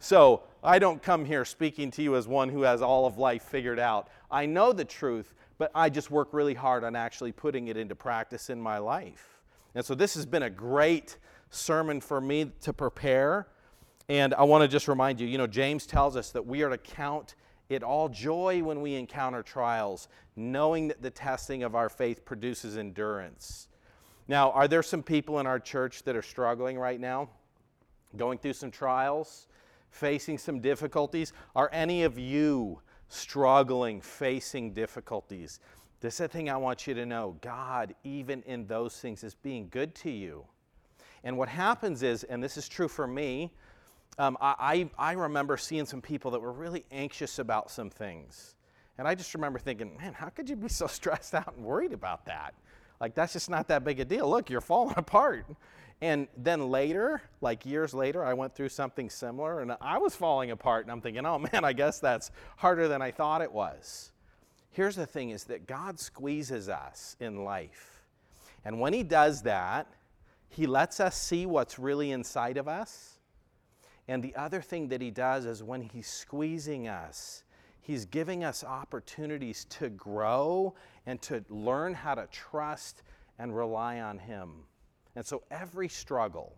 so 0.00 0.42
I 0.62 0.78
don't 0.78 1.02
come 1.02 1.24
here 1.24 1.46
speaking 1.46 1.90
to 1.92 2.02
you 2.02 2.14
as 2.14 2.28
one 2.28 2.50
who 2.50 2.62
has 2.62 2.82
all 2.82 3.06
of 3.06 3.16
life 3.16 3.42
figured 3.42 3.78
out. 3.78 4.08
I 4.30 4.44
know 4.44 4.74
the 4.74 4.84
truth, 4.84 5.32
but 5.56 5.70
I 5.74 5.88
just 5.88 6.10
work 6.10 6.28
really 6.32 6.54
hard 6.54 6.84
on 6.84 6.94
actually 6.94 7.32
putting 7.32 7.68
it 7.68 7.78
into 7.78 7.94
practice 7.94 8.50
in 8.50 8.60
my 8.60 8.76
life. 8.76 9.40
And 9.74 9.82
so 9.82 9.94
this 9.94 10.14
has 10.14 10.26
been 10.26 10.42
a 10.42 10.50
great 10.50 11.16
sermon 11.48 12.02
for 12.02 12.20
me 12.20 12.52
to 12.60 12.74
prepare. 12.74 13.46
And 14.08 14.34
I 14.34 14.42
want 14.44 14.62
to 14.62 14.68
just 14.68 14.88
remind 14.88 15.20
you, 15.20 15.26
you 15.26 15.38
know, 15.38 15.46
James 15.46 15.86
tells 15.86 16.16
us 16.16 16.30
that 16.32 16.46
we 16.46 16.62
are 16.62 16.70
to 16.70 16.78
count 16.78 17.34
it 17.68 17.82
all 17.82 18.08
joy 18.08 18.62
when 18.62 18.82
we 18.82 18.94
encounter 18.94 19.42
trials, 19.42 20.08
knowing 20.36 20.88
that 20.88 21.02
the 21.02 21.10
testing 21.10 21.62
of 21.62 21.74
our 21.74 21.88
faith 21.88 22.24
produces 22.24 22.76
endurance. 22.76 23.68
Now, 24.28 24.50
are 24.52 24.68
there 24.68 24.82
some 24.82 25.02
people 25.02 25.40
in 25.40 25.46
our 25.46 25.58
church 25.58 26.02
that 26.04 26.16
are 26.16 26.22
struggling 26.22 26.78
right 26.78 27.00
now? 27.00 27.28
Going 28.16 28.38
through 28.38 28.52
some 28.54 28.70
trials, 28.70 29.46
facing 29.90 30.38
some 30.38 30.60
difficulties? 30.60 31.32
Are 31.56 31.70
any 31.72 32.02
of 32.02 32.18
you 32.18 32.80
struggling, 33.08 34.00
facing 34.00 34.74
difficulties? 34.74 35.60
This 36.00 36.14
is 36.14 36.18
the 36.18 36.28
thing 36.28 36.50
I 36.50 36.56
want 36.56 36.86
you 36.86 36.94
to 36.94 37.06
know 37.06 37.36
God, 37.40 37.94
even 38.04 38.42
in 38.42 38.66
those 38.66 38.98
things, 38.98 39.22
is 39.22 39.34
being 39.34 39.68
good 39.70 39.94
to 39.96 40.10
you. 40.10 40.44
And 41.24 41.38
what 41.38 41.48
happens 41.48 42.02
is, 42.02 42.24
and 42.24 42.42
this 42.42 42.56
is 42.56 42.68
true 42.68 42.88
for 42.88 43.06
me, 43.06 43.52
um, 44.18 44.36
I, 44.40 44.90
I 44.98 45.12
remember 45.12 45.56
seeing 45.56 45.86
some 45.86 46.02
people 46.02 46.32
that 46.32 46.40
were 46.40 46.52
really 46.52 46.84
anxious 46.90 47.38
about 47.38 47.70
some 47.70 47.88
things. 47.90 48.54
And 48.98 49.08
I 49.08 49.14
just 49.14 49.34
remember 49.34 49.58
thinking, 49.58 49.96
man, 49.96 50.12
how 50.12 50.28
could 50.28 50.50
you 50.50 50.56
be 50.56 50.68
so 50.68 50.86
stressed 50.88 51.34
out 51.34 51.54
and 51.56 51.64
worried 51.64 51.92
about 51.92 52.26
that? 52.26 52.54
Like, 53.00 53.14
that's 53.14 53.32
just 53.32 53.50
not 53.50 53.68
that 53.68 53.84
big 53.84 54.00
a 54.00 54.04
deal. 54.04 54.28
Look, 54.28 54.50
you're 54.50 54.60
falling 54.60 54.94
apart. 54.98 55.46
And 56.00 56.26
then 56.36 56.68
later, 56.68 57.22
like 57.40 57.64
years 57.64 57.94
later, 57.94 58.24
I 58.24 58.34
went 58.34 58.54
through 58.54 58.70
something 58.70 59.08
similar 59.08 59.60
and 59.60 59.76
I 59.80 59.98
was 59.98 60.14
falling 60.14 60.50
apart. 60.50 60.84
And 60.84 60.92
I'm 60.92 61.00
thinking, 61.00 61.24
oh 61.24 61.38
man, 61.52 61.64
I 61.64 61.72
guess 61.72 62.00
that's 62.00 62.30
harder 62.56 62.88
than 62.88 63.00
I 63.00 63.12
thought 63.12 63.40
it 63.40 63.52
was. 63.52 64.12
Here's 64.72 64.96
the 64.96 65.06
thing 65.06 65.30
is 65.30 65.44
that 65.44 65.66
God 65.66 66.00
squeezes 66.00 66.68
us 66.68 67.16
in 67.20 67.44
life. 67.44 68.02
And 68.64 68.80
when 68.80 68.92
He 68.92 69.02
does 69.02 69.42
that, 69.42 69.86
He 70.48 70.66
lets 70.66 70.98
us 70.98 71.16
see 71.16 71.46
what's 71.46 71.78
really 71.78 72.10
inside 72.10 72.56
of 72.56 72.68
us 72.68 73.11
and 74.08 74.22
the 74.22 74.34
other 74.34 74.60
thing 74.60 74.88
that 74.88 75.00
he 75.00 75.10
does 75.10 75.46
is 75.46 75.62
when 75.62 75.82
he's 75.82 76.08
squeezing 76.08 76.88
us, 76.88 77.44
he's 77.80 78.04
giving 78.04 78.44
us 78.44 78.64
opportunities 78.64 79.64
to 79.66 79.88
grow 79.90 80.74
and 81.06 81.20
to 81.22 81.44
learn 81.48 81.94
how 81.94 82.14
to 82.14 82.26
trust 82.30 83.02
and 83.38 83.56
rely 83.56 84.00
on 84.00 84.18
him. 84.18 84.64
And 85.14 85.24
so 85.24 85.42
every 85.50 85.88
struggle 85.88 86.56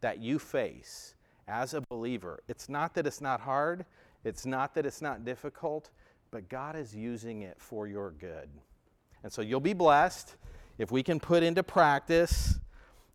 that 0.00 0.18
you 0.18 0.38
face 0.38 1.14
as 1.46 1.74
a 1.74 1.80
believer, 1.82 2.42
it's 2.48 2.68
not 2.68 2.94
that 2.94 3.06
it's 3.06 3.20
not 3.20 3.40
hard, 3.40 3.84
it's 4.24 4.46
not 4.46 4.74
that 4.74 4.86
it's 4.86 5.02
not 5.02 5.24
difficult, 5.24 5.90
but 6.30 6.48
God 6.48 6.76
is 6.76 6.94
using 6.94 7.42
it 7.42 7.56
for 7.58 7.86
your 7.86 8.10
good. 8.12 8.48
And 9.22 9.32
so 9.32 9.42
you'll 9.42 9.60
be 9.60 9.72
blessed 9.72 10.36
if 10.78 10.90
we 10.90 11.02
can 11.02 11.20
put 11.20 11.42
into 11.42 11.62
practice 11.62 12.58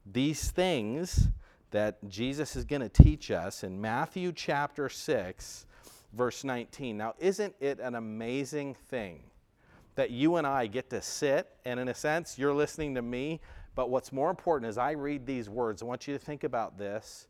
these 0.06 0.52
things 0.52 1.30
that 1.72 1.98
Jesus 2.08 2.56
is 2.56 2.64
going 2.66 2.82
to 2.82 2.90
teach 2.90 3.32
us 3.32 3.64
in 3.64 3.80
Matthew 3.80 4.32
chapter 4.32 4.90
6, 4.90 5.66
verse 6.14 6.44
19. 6.44 6.98
Now, 6.98 7.14
isn't 7.20 7.56
it 7.60 7.80
an 7.80 7.96
amazing 7.96 8.76
thing 8.90 9.24
that 9.96 10.12
you 10.12 10.36
and 10.36 10.46
I 10.46 10.68
get 10.68 10.90
to 10.90 11.02
sit, 11.02 11.50
and 11.66 11.80
in 11.80 11.88
a 11.88 11.94
sense, 11.94 12.38
you're 12.38 12.54
listening 12.54 12.96
to 12.96 13.02
me, 13.02 13.40
but 13.76 13.90
what's 13.90 14.12
more 14.12 14.30
important 14.30 14.70
is 14.70 14.78
I 14.78 14.92
read 14.92 15.26
these 15.26 15.50
words. 15.50 15.82
I 15.82 15.86
want 15.86 16.08
you 16.08 16.14
to 16.14 16.20
think 16.20 16.44
about 16.44 16.78
this. 16.78 17.28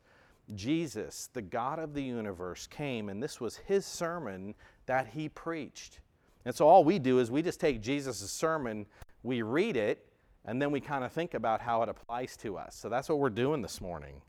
Jesus, 0.54 1.30
the 1.34 1.42
God 1.42 1.80
of 1.80 1.94
the 1.94 2.04
universe, 2.04 2.68
came, 2.68 3.10
and 3.10 3.22
this 3.22 3.40
was 3.40 3.58
his 3.58 3.86
sermon 3.86 4.54
that 4.86 5.08
he 5.08 5.30
preached. 5.30 6.00
And 6.46 6.54
so 6.54 6.68
all 6.68 6.84
we 6.84 7.00
do 7.00 7.20
is 7.20 7.32
we 7.32 7.42
just 7.42 7.60
take 7.60 7.82
Jesus' 7.82 8.30
sermon, 8.32 8.86
we 9.24 9.42
read 9.42 9.76
it, 9.76 10.06
and 10.46 10.62
then 10.62 10.72
we 10.72 10.80
kind 10.80 11.04
of 11.04 11.12
think 11.12 11.34
about 11.34 11.62
how 11.62 11.82
it 11.82 11.90
applies 11.90 12.38
to 12.38 12.58
us. 12.58 12.76
So 12.76 12.88
that's 12.88 13.10
what 13.10 13.20
we're 13.20 13.30
doing 13.30 13.62
this 13.62 13.82
morning. 13.82 14.22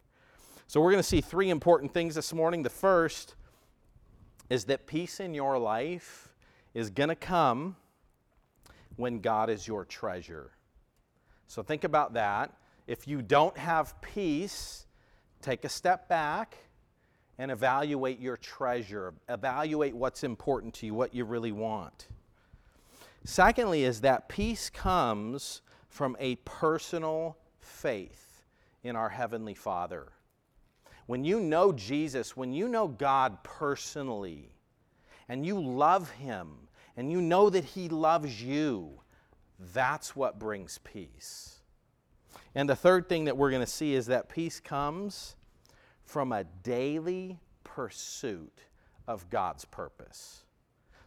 So 0.67 0.81
we're 0.81 0.91
going 0.91 1.03
to 1.03 1.09
see 1.09 1.21
three 1.21 1.51
important 1.51 1.93
things 1.93 2.15
this 2.15 2.33
morning. 2.33 2.63
The 2.63 2.71
first 2.71 3.37
is 4.51 4.65
that 4.65 4.87
peace 4.87 5.21
in 5.21 5.35
your 5.35 5.59
life 5.59 6.29
is 6.75 6.91
going 6.91 7.09
to 7.09 7.17
come 7.17 7.77
when 8.97 9.21
God 9.21 9.51
is 9.51 9.69
your 9.69 9.85
treasure. 9.85 10.53
So 11.47 11.63
think 11.63 11.85
about 11.85 12.15
that. 12.15 12.53
If 12.87 13.07
you 13.07 13.23
don't 13.23 13.57
have 13.57 14.01
peace, 14.01 14.87
take 15.43 15.65
a 15.65 15.69
step 15.69 16.09
back 16.09 16.57
and 17.39 17.51
evaluate 17.51 18.19
your 18.19 18.37
treasure. 18.37 19.15
Evaluate 19.29 19.95
what's 19.95 20.25
important 20.25 20.73
to 20.75 20.87
you, 20.87 20.95
what 20.95 21.15
you 21.15 21.25
really 21.25 21.53
want. 21.53 22.09
Secondly, 23.25 23.85
is 23.85 24.01
that 24.01 24.29
peace 24.29 24.71
comes 24.71 25.63
from 25.97 26.15
a 26.21 26.37
personal 26.45 27.39
faith 27.59 28.45
in 28.85 28.97
our 28.97 29.09
Heavenly 29.09 29.55
Father. 29.55 30.13
When 31.07 31.25
you 31.25 31.41
know 31.41 31.73
Jesus, 31.73 32.37
when 32.37 32.53
you 32.53 32.69
know 32.69 32.87
God 32.87 33.43
personally, 33.43 34.51
and 35.27 35.47
you 35.47 35.59
love 35.59 36.11
Him, 36.11 36.69
and 36.99 37.11
you 37.11 37.23
know 37.23 37.49
that 37.49 37.65
He 37.65 37.89
loves 37.89 38.43
you, 38.43 39.01
that's 39.73 40.15
what 40.15 40.39
brings 40.39 40.79
peace. 40.85 41.61
And 42.55 42.69
the 42.69 42.77
third 42.77 43.09
thing 43.09 43.25
that 43.25 43.39
we're 43.39 43.51
going 43.51 43.65
to 43.65 43.67
see 43.67 43.95
is 43.95 44.05
that 44.07 44.29
peace 44.29 44.61
comes 44.61 45.35
from 46.05 46.31
a 46.31 46.45
daily 46.63 47.39
pursuit 47.65 48.59
of 49.09 49.31
God's 49.31 49.65
purpose. 49.65 50.45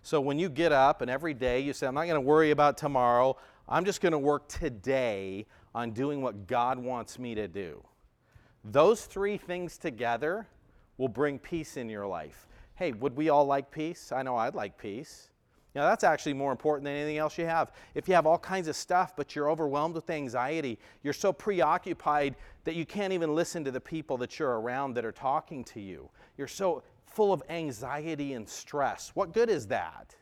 So 0.01 0.19
when 0.19 0.39
you 0.39 0.50
get 0.50 0.72
up 0.72 1.03
and 1.03 1.12
every 1.12 1.36
day 1.36 1.60
you 1.60 1.74
say, 1.74 1.86
I'm 1.86 1.93
not 1.93 2.05
going 2.05 2.15
to 2.15 2.22
worry 2.22 2.50
about 2.50 2.77
tomorrow, 2.77 3.38
I'm 3.69 3.85
just 3.85 4.01
going 4.01 4.13
to 4.13 4.19
work 4.19 4.47
today 4.49 5.45
on 5.75 5.91
doing 5.91 6.21
what 6.21 6.47
God 6.47 6.79
wants 6.79 7.19
me 7.19 7.35
to 7.35 7.47
do. 7.47 7.83
Those 8.65 9.05
three 9.05 9.38
things 9.38 9.77
together 9.77 10.47
will 10.97 11.07
bring 11.07 11.39
peace 11.39 11.77
in 11.77 11.88
your 11.88 12.07
life. 12.07 12.47
Hey, 12.75 12.91
would 12.93 13.15
we 13.15 13.29
all 13.29 13.45
like 13.45 13.71
peace? 13.71 14.11
I 14.11 14.23
know 14.23 14.35
I'd 14.35 14.55
like 14.55 14.77
peace. 14.77 15.29
Know, 15.75 15.83
that's 15.85 16.03
actually 16.03 16.33
more 16.33 16.51
important 16.51 16.83
than 16.83 16.95
anything 16.95 17.19
else 17.19 17.38
you 17.38 17.45
have. 17.45 17.71
If 17.93 18.07
you 18.07 18.13
have 18.15 18.25
all 18.25 18.38
kinds 18.38 18.67
of 18.67 18.75
stuff, 18.75 19.15
but 19.15 19.35
you're 19.35 19.49
overwhelmed 19.49 19.95
with 19.95 20.09
anxiety, 20.09 20.77
you're 21.03 21.13
so 21.13 21.31
preoccupied 21.31 22.35
that 22.65 22.75
you 22.75 22.85
can't 22.85 23.13
even 23.13 23.33
listen 23.33 23.63
to 23.63 23.71
the 23.71 23.79
people 23.79 24.17
that 24.17 24.39
you're 24.39 24.59
around 24.59 24.95
that 24.95 25.05
are 25.05 25.11
talking 25.11 25.63
to 25.65 25.79
you. 25.79 26.09
You're 26.38 26.47
so 26.47 26.83
full 27.05 27.31
of 27.31 27.41
anxiety 27.49 28.33
and 28.33 28.49
stress. 28.49 29.11
What 29.13 29.31
good 29.31 29.49
is 29.49 29.67
that? 29.67 30.15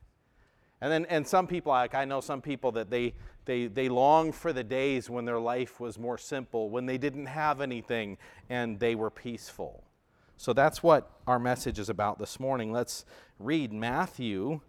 And 0.82 0.92
then, 0.92 1.06
and 1.06 1.28
some 1.28 1.48
people, 1.48 1.72
like 1.72 1.96
I 1.96 2.06
know 2.06 2.22
some 2.22 2.42
people 2.42 2.72
that 2.74 2.90
they, 2.90 3.14
they, 3.46 3.68
they 3.68 3.90
long 3.90 4.32
for 4.32 4.54
the 4.54 4.64
days 4.64 5.10
when 5.10 5.26
their 5.26 5.40
life 5.40 5.80
was 5.80 5.98
more 5.98 6.18
simple, 6.18 6.70
when 6.70 6.86
they 6.86 6.98
didn't 6.98 7.26
have 7.26 7.62
anything 7.62 8.18
and 8.50 8.80
they 8.80 8.94
were 8.94 9.10
peaceful. 9.10 9.84
So 10.38 10.54
that's 10.54 10.84
what 10.84 11.10
our 11.26 11.40
message 11.40 11.80
is 11.80 11.90
about 11.90 12.20
this 12.20 12.40
morning. 12.40 12.72
Let's 12.72 13.06
read 13.40 13.74
Matthew 13.74 14.62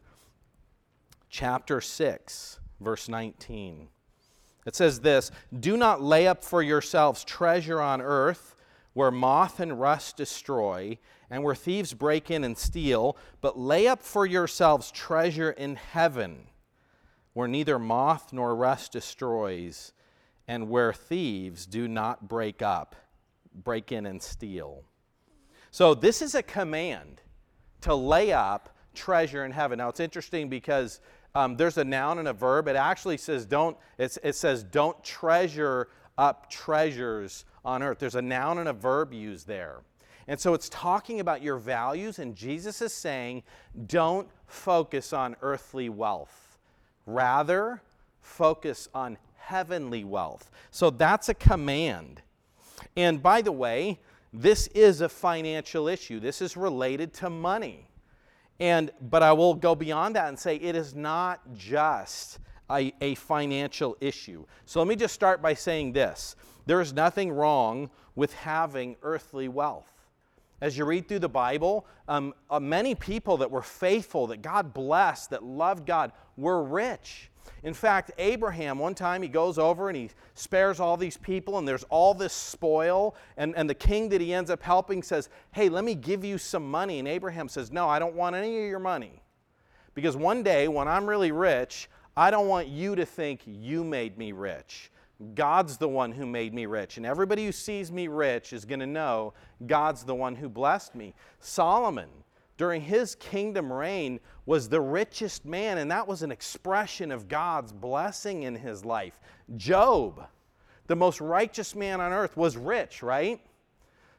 chapter 1.29 1.81
6, 1.83 2.61
verse 2.81 3.09
19. 3.09 3.89
It 4.65 4.75
says 4.75 5.01
this 5.01 5.31
Do 5.59 5.77
not 5.77 6.03
lay 6.03 6.27
up 6.27 6.43
for 6.43 6.63
yourselves 6.63 7.23
treasure 7.23 7.81
on 7.83 8.01
earth 8.01 8.57
where 8.95 9.11
moth 9.11 9.61
and 9.61 9.79
rust 9.79 10.17
destroy 10.17 10.99
and 11.31 11.43
where 11.43 11.55
thieves 11.55 11.95
break 11.95 12.31
in 12.31 12.45
and 12.45 12.57
steal, 12.57 13.17
but 13.41 13.59
lay 13.59 13.87
up 13.87 14.03
for 14.03 14.25
yourselves 14.25 14.91
treasure 14.91 15.51
in 15.51 15.77
heaven 15.77 16.49
where 17.39 17.47
neither 17.47 17.79
moth 17.79 18.33
nor 18.33 18.57
rust 18.57 18.91
destroys 18.91 19.93
and 20.49 20.69
where 20.69 20.93
thieves 20.93 21.67
do 21.67 21.87
not 21.87 22.27
break 22.27 22.63
up, 22.63 22.97
break 23.55 23.93
in 23.93 24.07
and 24.07 24.21
steal. 24.21 24.83
So 25.71 25.95
this 25.95 26.21
is 26.21 26.35
a 26.35 26.43
command 26.43 27.21
to 27.83 27.95
lay 27.95 28.33
up 28.33 28.77
treasure 28.93 29.45
in 29.45 29.53
heaven. 29.53 29.79
Now 29.79 29.89
it's 29.89 30.01
interesting 30.01 30.49
because 30.49 31.01
um, 31.35 31.57
there's 31.57 31.79
a 31.79 31.85
noun 31.85 32.19
and 32.19 32.27
a 32.27 32.33
verb. 32.33 32.67
It 32.67 32.75
actually 32.75 33.19
says 33.19 33.47
don't. 33.47 33.77
it 33.99 34.35
says 34.35 34.65
don't 34.65 35.01
treasure 35.05 35.91
up 36.17 36.51
treasures 36.51 37.45
on 37.65 37.85
earth. 37.85 38.01
There's 38.01 38.17
a 38.17 38.23
noun 38.23 38.59
and 38.59 38.69
a 38.69 38.73
verb 38.73 39.13
used 39.13 39.47
there. 39.47 39.83
And 40.29 40.39
so 40.39 40.53
it's 40.53 40.69
talking 40.69 41.21
about 41.21 41.43
your 41.43 41.57
values, 41.57 42.19
and 42.19 42.37
Jesus 42.37 42.83
is 42.83 42.93
saying, 42.93 43.43
don't 43.87 44.29
focus 44.47 45.15
on 45.15 45.35
earthly 45.41 45.89
wealth. 45.89 46.59
Rather, 47.07 47.81
focus 48.21 48.89
on 48.95 49.17
heavenly 49.37 50.05
wealth. 50.05 50.51
So 50.71 50.91
that's 50.91 51.31
a 51.31 51.35
command. 51.35 52.21
And 52.95 53.23
by 53.23 53.41
the 53.41 53.53
way, 53.53 53.99
this 54.33 54.67
is 54.69 55.01
a 55.01 55.09
financial 55.09 55.89
issue. 55.89 56.21
This 56.21 56.43
is 56.43 56.59
related 56.59 57.15
to 57.15 57.31
money. 57.31 57.89
And, 58.61 58.91
but 59.01 59.23
I 59.23 59.33
will 59.33 59.55
go 59.55 59.75
beyond 59.75 60.17
that 60.17 60.29
and 60.29 60.39
say 60.39 60.57
it 60.57 60.77
is 60.77 60.95
not 60.95 61.41
just 61.55 62.39
a, 62.71 62.93
a 63.01 63.15
financial 63.15 63.97
issue. 64.01 64.45
So 64.67 64.81
let 64.81 64.89
me 64.89 64.97
just 64.97 65.15
start 65.15 65.41
by 65.41 65.55
saying 65.55 65.95
this 65.95 66.37
there 66.67 66.83
is 66.83 66.93
nothing 66.93 67.33
wrong 67.33 67.89
with 68.15 68.35
having 68.35 68.97
earthly 69.03 69.49
wealth. 69.49 69.98
As 70.61 70.77
you 70.77 70.85
read 70.85 71.09
through 71.09 71.21
the 71.21 71.29
Bible, 71.29 71.87
um, 72.09 72.35
uh, 72.51 72.59
many 72.59 72.95
people 72.95 73.37
that 73.39 73.51
were 73.51 73.63
faithful, 73.63 74.27
that 74.29 74.43
God 74.43 74.75
blessed, 74.75 75.31
that 75.31 75.45
loved 75.45 75.87
God, 75.87 76.13
were 76.37 76.63
rich. 76.65 77.31
In 77.63 77.75
fact, 77.75 78.11
Abraham, 78.19 78.79
one 78.79 78.95
time 78.95 79.23
he 79.23 79.29
goes 79.29 79.59
over 79.59 79.89
and 79.89 79.97
he 79.97 80.11
spares 80.35 80.81
all 80.81 80.97
these 80.97 81.17
people, 81.17 81.59
and 81.59 81.67
there's 81.67 81.85
all 81.85 82.15
this 82.15 82.33
spoil. 82.33 83.17
And, 83.37 83.57
and 83.57 83.69
the 83.69 83.75
king 83.75 84.09
that 84.11 84.21
he 84.21 84.33
ends 84.33 84.51
up 84.51 84.63
helping 84.63 85.03
says, 85.03 85.29
Hey, 85.53 85.69
let 85.69 85.85
me 85.85 85.95
give 85.95 86.25
you 86.25 86.39
some 86.39 86.69
money. 86.69 86.99
And 86.99 87.09
Abraham 87.09 87.49
says, 87.49 87.73
No, 87.73 87.89
I 87.89 87.99
don't 87.99 88.15
want 88.15 88.37
any 88.37 88.57
of 88.59 88.69
your 88.69 88.79
money. 88.79 89.23
Because 89.95 90.17
one 90.17 90.43
day 90.43 90.69
when 90.69 90.87
I'm 90.87 91.07
really 91.07 91.33
rich, 91.33 91.89
I 92.17 92.31
don't 92.31 92.49
want 92.49 92.69
you 92.69 92.95
to 92.97 93.07
think 93.07 93.43
you 93.47 93.85
made 93.85 94.19
me 94.19 94.33
rich. 94.33 94.91
God's 95.35 95.79
the 95.79 95.89
one 95.89 96.13
who 96.13 96.27
made 96.27 96.55
me 96.55 96.67
rich. 96.67 96.97
And 96.97 97.05
everybody 97.05 97.45
who 97.45 97.53
sees 97.53 97.91
me 97.91 98.07
rich 98.09 98.53
is 98.53 98.65
going 98.65 98.81
to 98.81 98.87
know 98.87 99.35
God's 99.67 100.05
the 100.05 100.15
one 100.15 100.37
who 100.37 100.49
blessed 100.49 100.95
me. 100.95 101.15
Solomon, 101.41 102.09
during 102.57 102.83
his 102.83 103.17
kingdom 103.17 103.73
reign 103.73 104.21
was 104.47 104.69
the 104.69 104.81
richest 104.81 105.45
man, 105.45 105.79
and 105.79 105.91
that 105.91 106.07
was 106.07 106.23
an 106.23 106.31
expression 106.31 107.11
of 107.11 107.29
God's 107.29 107.73
blessing 107.73 108.45
in 108.45 108.55
his 108.55 108.85
life. 108.85 109.19
Job, 109.57 110.27
the 110.87 110.97
most 110.97 111.21
righteous 111.21 111.75
man 111.75 112.01
on 112.01 112.13
earth, 112.13 112.37
was 112.37 112.57
rich, 112.57 113.03
right? 113.03 113.41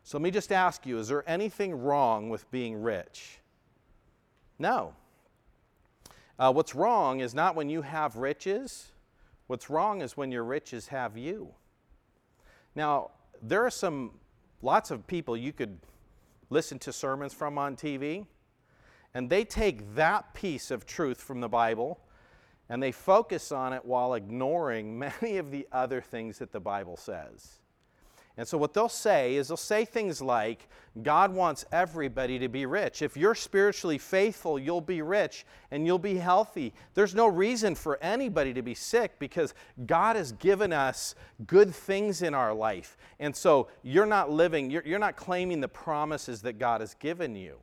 So 0.04 0.18
let 0.18 0.24
me 0.24 0.32
just 0.32 0.52
ask 0.52 0.86
you 0.86 0.98
is 0.98 1.08
there 1.08 1.28
anything 1.30 1.74
wrong 1.82 2.30
with 2.30 2.50
being 2.52 2.82
rich? 2.82 3.40
No. 4.58 4.94
Uh, 6.38 6.52
what's 6.52 6.76
wrong 6.76 7.20
is 7.20 7.34
not 7.34 7.56
when 7.56 7.70
you 7.70 7.82
have 7.82 8.16
riches, 8.16 8.92
what's 9.50 9.68
wrong 9.68 10.02
is 10.04 10.16
when 10.16 10.32
your 10.32 10.44
riches 10.44 10.90
have 10.90 11.18
you. 11.18 11.50
Now, 12.76 13.10
there 13.42 13.66
are 13.66 13.72
some, 13.72 14.12
lots 14.62 14.92
of 14.92 15.08
people 15.08 15.36
you 15.36 15.52
could 15.52 15.80
listen 16.52 16.78
to 16.78 16.94
sermons 16.94 17.34
from 17.34 17.58
on 17.58 17.76
TV, 17.76 18.28
and 19.16 19.28
they 19.28 19.44
take 19.44 19.96
that 19.96 20.36
piece 20.36 20.70
of 20.70 20.86
truth 20.86 21.20
from 21.20 21.42
the 21.42 21.50
Bible 21.50 22.00
and 22.70 22.84
they 22.84 22.92
focus 22.92 23.52
on 23.52 23.74
it 23.74 23.84
while 23.84 24.14
ignoring 24.14 25.00
many 25.22 25.38
of 25.38 25.50
the 25.50 25.68
other 25.72 26.00
things 26.00 26.38
that 26.38 26.52
the 26.52 26.60
Bible 26.60 26.96
says. 26.96 27.60
And 28.40 28.48
so, 28.48 28.58
what 28.58 28.74
they'll 28.74 28.88
say 28.88 29.36
is 29.36 29.50
they'll 29.50 29.58
say 29.58 29.84
things 29.84 30.22
like, 30.22 30.70
God 31.04 31.34
wants 31.34 31.66
everybody 31.74 32.40
to 32.40 32.48
be 32.48 32.66
rich. 32.66 33.02
If 33.02 33.18
you're 33.18 33.36
spiritually 33.36 33.98
faithful, 33.98 34.58
you'll 34.58 34.80
be 34.80 35.02
rich 35.02 35.46
and 35.72 35.86
you'll 35.86 36.00
be 36.00 36.16
healthy. 36.16 36.74
There's 36.94 37.14
no 37.14 37.28
reason 37.28 37.76
for 37.76 38.02
anybody 38.02 38.54
to 38.54 38.62
be 38.62 38.76
sick 38.76 39.20
because 39.20 39.54
God 39.86 40.16
has 40.16 40.32
given 40.32 40.72
us 40.72 41.16
good 41.48 41.76
things 41.76 42.22
in 42.22 42.34
our 42.34 42.54
life. 42.54 42.96
And 43.20 43.36
so, 43.36 43.68
you're 43.84 44.06
not 44.06 44.32
living, 44.32 44.72
you're, 44.72 44.84
you're 44.86 45.00
not 45.00 45.18
claiming 45.18 45.60
the 45.60 45.68
promises 45.68 46.42
that 46.44 46.58
God 46.58 46.80
has 46.80 46.94
given 46.94 47.36
you. 47.36 47.58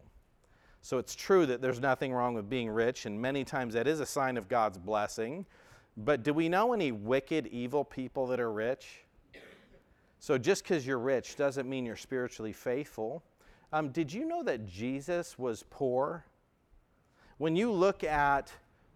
So, 0.82 0.98
it's 0.98 1.14
true 1.14 1.46
that 1.46 1.62
there's 1.62 1.80
nothing 1.80 2.12
wrong 2.12 2.34
with 2.34 2.50
being 2.50 2.68
rich, 2.68 3.06
and 3.06 3.18
many 3.18 3.44
times 3.44 3.72
that 3.72 3.86
is 3.86 4.00
a 4.00 4.06
sign 4.06 4.36
of 4.36 4.46
God's 4.46 4.76
blessing. 4.76 5.46
But 5.96 6.22
do 6.22 6.34
we 6.34 6.50
know 6.50 6.74
any 6.74 6.92
wicked, 6.92 7.46
evil 7.46 7.82
people 7.82 8.26
that 8.26 8.40
are 8.40 8.52
rich? 8.52 9.05
So 10.18 10.38
just 10.38 10.62
because 10.62 10.86
you're 10.86 10.98
rich 10.98 11.36
doesn't 11.36 11.68
mean 11.68 11.84
you're 11.86 11.96
spiritually 11.96 12.52
faithful. 12.52 13.22
Um, 13.72 13.90
did 13.90 14.12
you 14.12 14.24
know 14.24 14.42
that 14.42 14.66
Jesus 14.66 15.38
was 15.38 15.64
poor? 15.70 16.24
When 17.38 17.54
you 17.54 17.70
look 17.70 18.02
at 18.04 18.52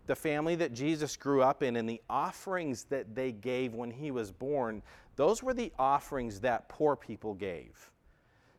the 0.06 0.16
family 0.16 0.56
that 0.56 0.72
Jesus 0.72 1.16
grew 1.16 1.42
up 1.42 1.62
in 1.62 1.76
and 1.76 1.88
the 1.88 2.00
offerings 2.08 2.84
that 2.84 3.14
they 3.14 3.32
gave 3.32 3.74
when 3.74 3.90
he 3.90 4.10
was 4.10 4.32
born, 4.32 4.82
those 5.16 5.42
were 5.42 5.54
the 5.54 5.72
offerings 5.78 6.40
that 6.40 6.68
poor 6.68 6.96
people 6.96 7.34
gave. 7.34 7.90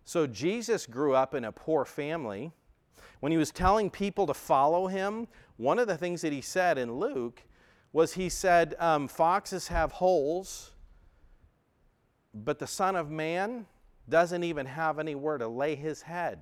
So 0.03 0.27
Jesus 0.27 0.85
grew 0.85 1.13
up 1.13 1.33
in 1.33 1.45
a 1.45 1.51
poor 1.51 1.85
family. 1.85 2.51
When 3.19 3.31
he 3.31 3.37
was 3.37 3.51
telling 3.51 3.89
people 3.89 4.27
to 4.27 4.33
follow 4.33 4.87
him, 4.87 5.27
one 5.57 5.79
of 5.79 5.87
the 5.87 5.97
things 5.97 6.21
that 6.21 6.33
he 6.33 6.41
said 6.41 6.77
in 6.77 6.95
Luke 6.95 7.43
was 7.93 8.13
he 8.13 8.29
said, 8.29 8.75
um, 8.79 9.07
Foxes 9.07 9.67
have 9.67 9.91
holes, 9.91 10.71
but 12.33 12.59
the 12.59 12.67
Son 12.67 12.95
of 12.95 13.09
Man 13.09 13.65
doesn't 14.09 14.43
even 14.43 14.65
have 14.65 14.99
anywhere 14.99 15.37
to 15.37 15.47
lay 15.47 15.75
his 15.75 16.01
head. 16.01 16.39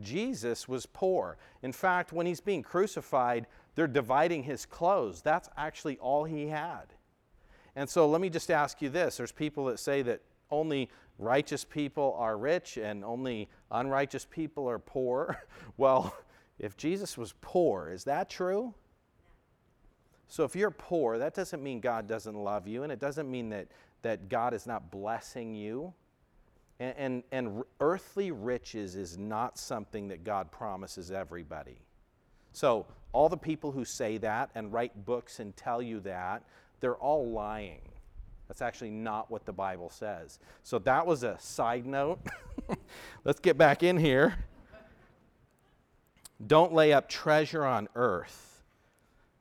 Jesus 0.00 0.68
was 0.68 0.86
poor. 0.86 1.36
In 1.62 1.72
fact, 1.72 2.12
when 2.12 2.26
he's 2.26 2.40
being 2.40 2.62
crucified, 2.62 3.46
they're 3.74 3.86
dividing 3.86 4.42
his 4.42 4.64
clothes. 4.64 5.22
That's 5.22 5.48
actually 5.56 5.98
all 5.98 6.24
he 6.24 6.48
had. 6.48 6.86
And 7.76 7.88
so 7.88 8.08
let 8.08 8.20
me 8.20 8.30
just 8.30 8.50
ask 8.50 8.82
you 8.82 8.88
this 8.88 9.16
there's 9.16 9.32
people 9.32 9.66
that 9.66 9.78
say 9.78 10.02
that 10.02 10.20
only 10.50 10.90
righteous 11.18 11.64
people 11.64 12.14
are 12.18 12.36
rich 12.36 12.76
and 12.76 13.04
only 13.04 13.48
unrighteous 13.70 14.26
people 14.30 14.68
are 14.68 14.78
poor. 14.78 15.42
Well, 15.78 16.14
if 16.58 16.76
Jesus 16.76 17.16
was 17.16 17.34
poor, 17.40 17.90
is 17.90 18.04
that 18.04 18.28
true? 18.28 18.74
So 20.28 20.44
if 20.44 20.54
you're 20.54 20.70
poor, 20.70 21.18
that 21.18 21.34
doesn't 21.34 21.62
mean 21.62 21.80
God 21.80 22.06
doesn't 22.06 22.34
love 22.34 22.68
you, 22.68 22.82
and 22.82 22.92
it 22.92 22.98
doesn't 22.98 23.30
mean 23.30 23.48
that, 23.50 23.68
that 24.02 24.28
God 24.28 24.54
is 24.54 24.66
not 24.66 24.90
blessing 24.90 25.54
you. 25.54 25.92
And, 26.80 26.94
and, 26.98 27.22
and 27.32 27.64
earthly 27.80 28.30
riches 28.30 28.96
is 28.96 29.16
not 29.16 29.58
something 29.58 30.08
that 30.08 30.24
God 30.24 30.50
promises 30.50 31.10
everybody. 31.10 31.78
So 32.52 32.86
all 33.12 33.28
the 33.28 33.36
people 33.36 33.72
who 33.72 33.84
say 33.84 34.18
that 34.18 34.50
and 34.54 34.72
write 34.72 35.04
books 35.04 35.38
and 35.38 35.56
tell 35.56 35.80
you 35.80 36.00
that, 36.00 36.42
they're 36.80 36.96
all 36.96 37.30
lying. 37.30 37.80
That's 38.48 38.62
actually 38.62 38.90
not 38.90 39.30
what 39.30 39.46
the 39.46 39.52
Bible 39.52 39.88
says. 39.88 40.38
So 40.62 40.78
that 40.80 41.06
was 41.06 41.22
a 41.22 41.38
side 41.38 41.86
note. 41.86 42.20
Let's 43.24 43.40
get 43.40 43.56
back 43.56 43.82
in 43.82 43.96
here. 43.96 44.34
Don't 46.44 46.72
lay 46.72 46.92
up 46.92 47.08
treasure 47.08 47.64
on 47.64 47.88
earth, 47.94 48.62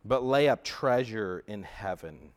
but 0.05 0.23
lay 0.23 0.47
up 0.47 0.63
treasure 0.63 1.43
in 1.47 1.63
heaven. 1.63 2.31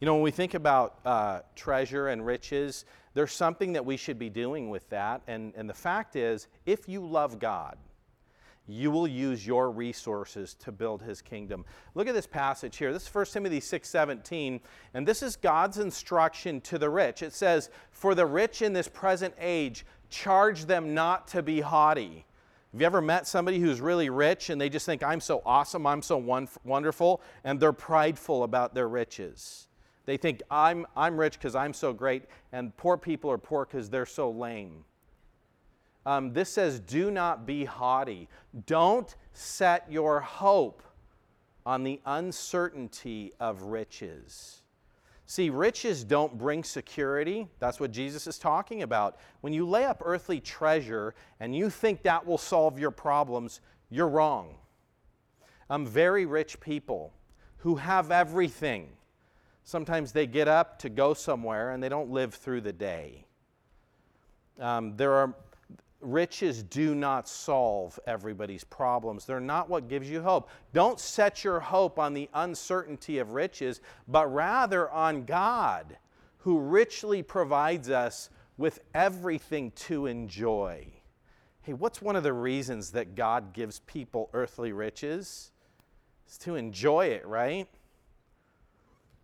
You 0.00 0.06
know, 0.06 0.14
when 0.14 0.22
we 0.22 0.30
think 0.30 0.54
about 0.54 0.98
uh, 1.04 1.40
treasure 1.54 2.08
and 2.08 2.24
riches, 2.24 2.86
there's 3.12 3.32
something 3.32 3.74
that 3.74 3.84
we 3.84 3.98
should 3.98 4.18
be 4.18 4.30
doing 4.30 4.70
with 4.70 4.88
that. 4.88 5.20
And, 5.26 5.52
and 5.56 5.68
the 5.68 5.74
fact 5.74 6.16
is, 6.16 6.48
if 6.64 6.88
you 6.88 7.04
love 7.04 7.38
God, 7.38 7.76
you 8.66 8.90
will 8.90 9.06
use 9.06 9.46
your 9.46 9.70
resources 9.70 10.54
to 10.54 10.72
build 10.72 11.02
his 11.02 11.20
kingdom. 11.20 11.66
Look 11.94 12.08
at 12.08 12.14
this 12.14 12.26
passage 12.26 12.78
here. 12.78 12.94
This 12.94 13.02
is 13.02 13.14
1 13.14 13.26
Timothy 13.26 13.60
6:17, 13.60 14.60
and 14.94 15.06
this 15.06 15.22
is 15.22 15.36
God's 15.36 15.76
instruction 15.76 16.62
to 16.62 16.78
the 16.78 16.88
rich. 16.88 17.22
It 17.22 17.34
says, 17.34 17.68
"For 17.90 18.14
the 18.14 18.26
rich 18.26 18.62
in 18.62 18.72
this 18.72 18.88
present 18.88 19.34
age, 19.38 19.84
charge 20.08 20.64
them 20.64 20.94
not 20.94 21.28
to 21.28 21.42
be 21.42 21.60
haughty." 21.60 22.24
Have 22.72 22.80
you 22.80 22.86
ever 22.86 23.02
met 23.02 23.26
somebody 23.26 23.58
who's 23.58 23.80
really 23.80 24.08
rich 24.08 24.48
and 24.48 24.60
they 24.60 24.68
just 24.68 24.86
think, 24.86 25.02
I'm 25.02 25.20
so 25.20 25.42
awesome, 25.44 25.88
I'm 25.88 26.02
so 26.02 26.16
wonderful, 26.62 27.20
and 27.42 27.58
they're 27.58 27.72
prideful 27.72 28.44
about 28.44 28.74
their 28.74 28.88
riches? 28.88 29.66
They 30.10 30.16
think, 30.16 30.42
I'm, 30.50 30.88
I'm 30.96 31.16
rich 31.16 31.34
because 31.34 31.54
I'm 31.54 31.72
so 31.72 31.92
great, 31.92 32.24
and 32.50 32.76
poor 32.76 32.96
people 32.96 33.30
are 33.30 33.38
poor 33.38 33.64
because 33.64 33.88
they're 33.88 34.04
so 34.04 34.28
lame. 34.28 34.84
Um, 36.04 36.32
this 36.32 36.48
says, 36.48 36.80
do 36.80 37.12
not 37.12 37.46
be 37.46 37.64
haughty. 37.64 38.28
Don't 38.66 39.14
set 39.34 39.86
your 39.88 40.18
hope 40.18 40.82
on 41.64 41.84
the 41.84 42.00
uncertainty 42.06 43.34
of 43.38 43.62
riches. 43.62 44.62
See, 45.26 45.48
riches 45.48 46.02
don't 46.02 46.36
bring 46.36 46.64
security. 46.64 47.46
That's 47.60 47.78
what 47.78 47.92
Jesus 47.92 48.26
is 48.26 48.36
talking 48.36 48.82
about. 48.82 49.16
When 49.42 49.52
you 49.52 49.64
lay 49.64 49.84
up 49.84 50.02
earthly 50.04 50.40
treasure 50.40 51.14
and 51.38 51.54
you 51.54 51.70
think 51.70 52.02
that 52.02 52.26
will 52.26 52.36
solve 52.36 52.80
your 52.80 52.90
problems, 52.90 53.60
you're 53.90 54.08
wrong. 54.08 54.56
Um, 55.68 55.86
very 55.86 56.26
rich 56.26 56.58
people 56.58 57.12
who 57.58 57.76
have 57.76 58.10
everything, 58.10 58.88
sometimes 59.70 60.10
they 60.10 60.26
get 60.26 60.48
up 60.48 60.80
to 60.80 60.88
go 60.88 61.14
somewhere 61.14 61.70
and 61.70 61.82
they 61.82 61.88
don't 61.88 62.10
live 62.10 62.34
through 62.34 62.60
the 62.60 62.72
day. 62.72 63.24
Um, 64.58 64.96
there 64.96 65.12
are 65.12 65.34
riches 66.00 66.62
do 66.62 66.94
not 66.94 67.28
solve 67.28 67.98
everybody's 68.06 68.64
problems. 68.64 69.24
They're 69.24 69.38
not 69.38 69.68
what 69.70 69.88
gives 69.88 70.10
you 70.10 70.22
hope. 70.22 70.50
Don't 70.72 70.98
set 70.98 71.44
your 71.44 71.60
hope 71.60 71.98
on 71.98 72.14
the 72.14 72.28
uncertainty 72.34 73.18
of 73.18 73.32
riches, 73.32 73.80
but 74.08 74.26
rather 74.32 74.90
on 74.90 75.24
God, 75.24 75.96
who 76.38 76.58
richly 76.58 77.22
provides 77.22 77.90
us 77.90 78.28
with 78.56 78.80
everything 78.92 79.70
to 79.72 80.06
enjoy. 80.06 80.86
Hey, 81.62 81.74
what's 81.74 82.02
one 82.02 82.16
of 82.16 82.22
the 82.22 82.32
reasons 82.32 82.90
that 82.92 83.14
God 83.14 83.52
gives 83.52 83.80
people 83.80 84.30
earthly 84.32 84.72
riches? 84.72 85.52
It's 86.26 86.38
to 86.38 86.56
enjoy 86.56 87.06
it, 87.06 87.26
right? 87.26 87.68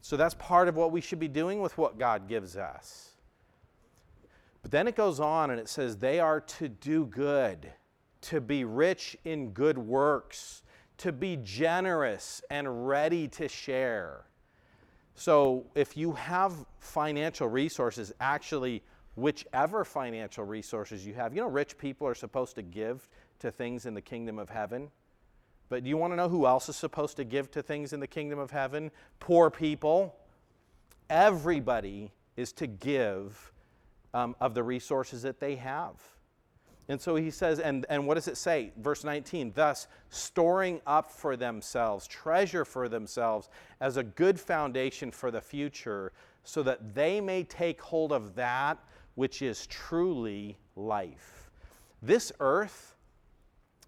So 0.07 0.17
that's 0.17 0.35
part 0.35 0.69
of 0.69 0.77
what 0.77 0.93
we 0.93 1.01
should 1.01 1.19
be 1.19 1.27
doing 1.27 1.61
with 1.61 1.77
what 1.77 1.99
God 1.99 2.29
gives 2.29 2.57
us. 2.57 3.11
But 4.63 4.71
then 4.71 4.87
it 4.87 4.95
goes 4.95 5.19
on 5.19 5.51
and 5.51 5.59
it 5.59 5.69
says, 5.69 5.97
they 5.97 6.21
are 6.21 6.41
to 6.43 6.69
do 6.69 7.07
good, 7.07 7.73
to 8.21 8.41
be 8.41 8.63
rich 8.63 9.17
in 9.25 9.51
good 9.51 9.77
works, 9.77 10.63
to 10.99 11.11
be 11.11 11.41
generous 11.43 12.41
and 12.51 12.87
ready 12.87 13.27
to 13.27 13.49
share. 13.49 14.27
So 15.17 15.67
if 15.75 15.97
you 15.97 16.13
have 16.13 16.55
financial 16.79 17.49
resources, 17.49 18.13
actually, 18.21 18.85
whichever 19.17 19.85
financial 19.85 20.45
resources 20.45 21.05
you 21.05 21.15
have, 21.15 21.35
you 21.35 21.41
know, 21.41 21.49
rich 21.49 21.77
people 21.79 22.07
are 22.07 22.15
supposed 22.15 22.55
to 22.55 22.63
give 22.63 23.09
to 23.41 23.51
things 23.51 23.87
in 23.87 23.95
the 23.95 24.03
kingdom 24.03 24.39
of 24.39 24.51
heaven. 24.51 24.89
But 25.69 25.83
do 25.83 25.91
you 25.91 25.97
want 25.97 26.13
to 26.13 26.17
know 26.17 26.29
who 26.29 26.47
else 26.47 26.69
is 26.69 26.77
supposed 26.77 27.17
to 27.17 27.25
give 27.25 27.51
to 27.53 27.63
things 27.63 27.93
in 27.93 28.01
the 28.01 28.07
kingdom 28.07 28.39
of 28.39 28.51
heaven? 28.51 28.91
Poor 29.19 29.51
people. 29.51 30.17
Everybody 31.11 32.13
is 32.37 32.53
to 32.53 32.67
give 32.67 33.53
um, 34.15 34.37
of 34.41 34.55
the 34.55 34.63
resources 34.63 35.23
that 35.23 35.41
they 35.41 35.57
have. 35.57 35.95
And 36.89 37.01
so 37.01 37.17
he 37.17 37.31
says, 37.31 37.59
and, 37.59 37.85
and 37.89 38.07
what 38.07 38.15
does 38.15 38.29
it 38.29 38.37
say? 38.37 38.73
Verse 38.79 39.03
19, 39.03 39.53
thus 39.55 39.89
storing 40.09 40.81
up 40.87 41.11
for 41.11 41.37
themselves, 41.37 42.07
treasure 42.07 42.65
for 42.65 42.89
themselves 42.89 43.49
as 43.81 43.97
a 43.97 44.05
good 44.05 44.39
foundation 44.39 45.11
for 45.11 45.33
the 45.33 45.41
future, 45.41 46.13
so 46.45 46.63
that 46.63 46.95
they 46.95 47.21
may 47.21 47.43
take 47.43 47.81
hold 47.81 48.13
of 48.13 48.37
that 48.37 48.79
which 49.17 49.43
is 49.43 49.67
truly 49.67 50.57
life. 50.77 51.51
This 52.03 52.31
earth 52.39 52.95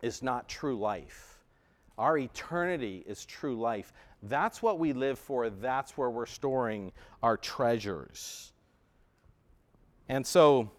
is 0.02 0.22
not 0.22 0.48
true 0.48 0.76
life. 0.76 1.37
Our 1.98 2.18
eternity 2.18 3.04
is 3.06 3.24
true 3.24 3.58
life. 3.58 3.92
That's 4.22 4.62
what 4.62 4.78
we 4.78 4.92
live 4.92 5.18
for. 5.18 5.50
That's 5.50 5.96
where 5.96 6.10
we're 6.10 6.26
storing 6.26 6.92
our 7.22 7.36
treasures. 7.36 8.52
And 10.08 10.26
so 10.26 10.70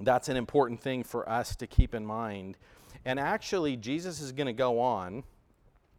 that's 0.00 0.28
an 0.28 0.36
important 0.36 0.80
thing 0.80 1.02
for 1.04 1.28
us 1.28 1.56
to 1.56 1.66
keep 1.66 1.94
in 1.94 2.04
mind. 2.04 2.58
And 3.04 3.18
actually, 3.18 3.76
Jesus 3.76 4.20
is 4.20 4.32
going 4.32 4.46
to 4.46 4.52
go 4.52 4.78
on 4.78 5.24